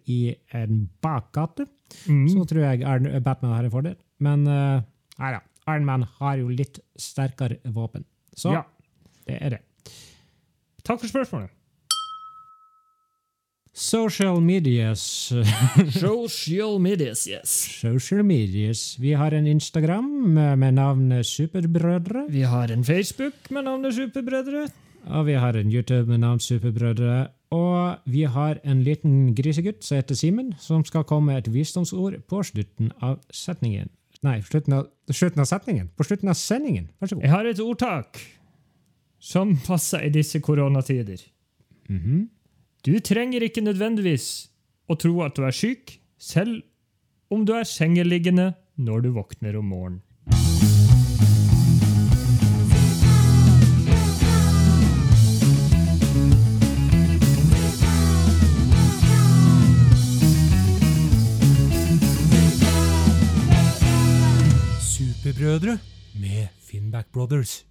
i 0.07 0.35
en 0.53 0.89
bakgate, 1.01 1.67
Mm. 2.09 2.27
så 2.27 2.43
tror 2.49 2.61
jeg 2.65 2.81
Iron, 2.81 3.21
Batman 3.23 3.51
har 3.53 3.63
en 3.63 3.71
fordel. 3.71 3.95
Men 4.19 4.47
uh, 4.47 4.81
nei 5.19 5.31
da. 5.31 5.39
Iron 5.67 5.85
Man 5.85 6.03
har 6.19 6.35
jo 6.37 6.47
litt 6.49 6.79
sterkere 6.97 7.59
våpen. 7.71 8.03
Så 8.35 8.51
Ja. 8.53 8.63
det 9.27 9.37
er 9.41 9.49
det. 9.49 9.59
Takk 10.85 11.01
for 11.01 11.07
spørsmålet. 11.07 11.49
Social 13.75 14.39
medias 14.39 15.33
Social 16.05 16.79
medias, 16.79 17.25
yes. 17.27 17.49
Social 17.81 18.23
medias. 18.23 18.95
Vi 18.99 19.11
har 19.11 19.33
en 19.35 19.47
Instagram 19.47 20.05
med, 20.05 20.55
med 20.57 20.71
navnet 20.71 21.25
Superbrødre. 21.25 22.25
Vi 22.29 22.41
har 22.41 22.71
en 22.71 22.83
Facebook 22.83 23.51
med 23.51 23.63
navnet 23.63 23.93
Superbrødre. 23.93 24.67
Og 25.05 25.25
vi 25.25 25.33
har 25.33 25.53
en 25.53 25.73
YouTube 25.73 26.05
med 26.05 26.17
navn 26.17 26.39
Superbrødre. 26.39 27.27
Og 27.49 27.95
vi 28.05 28.23
har 28.23 28.57
en 28.63 28.83
liten 28.83 29.35
grisegutt 29.35 29.85
som 29.85 29.95
heter 29.95 30.15
Simen, 30.15 30.53
som 30.59 30.85
skal 30.85 31.03
komme 31.03 31.33
med 31.33 31.37
et 31.37 31.53
visdomsord 31.53 32.13
på 32.29 32.43
slutten 32.43 32.91
av 33.01 33.19
setningen. 33.31 33.89
Nei, 34.23 34.39
slutten 34.41 34.73
av, 34.73 34.87
slutten 35.11 35.43
av 35.43 35.45
setningen. 35.45 35.91
På 35.97 36.03
slutten 36.03 36.29
av 36.29 36.39
sendingen. 36.39 36.89
Vær 36.99 37.11
så 37.11 37.15
god. 37.15 37.23
Jeg 37.23 37.31
har 37.31 37.45
et 37.45 37.59
ordtak 37.59 38.23
som 39.25 39.55
passer 39.65 40.05
i 40.05 40.09
disse 40.13 40.39
koronatider. 40.39 41.17
Mhm. 41.89 42.29
Du 42.85 42.99
trenger 42.99 43.41
ikke 43.41 43.63
nødvendigvis 43.65 44.51
å 44.85 44.97
tro 45.01 45.23
at 45.25 45.33
du 45.33 45.41
er 45.47 45.55
syk, 45.55 45.97
selv 46.21 46.61
om 47.33 47.45
du 47.45 47.55
er 47.57 47.65
sengeliggende 47.65 48.53
når 48.77 49.01
du 49.01 49.09
våkner 49.17 49.57
om 49.57 49.65
morgenen. 49.73 50.01
Superbrødre 64.85 65.79
med 66.13 66.53
Finnback 66.61 67.09
Brothers. 67.11 67.63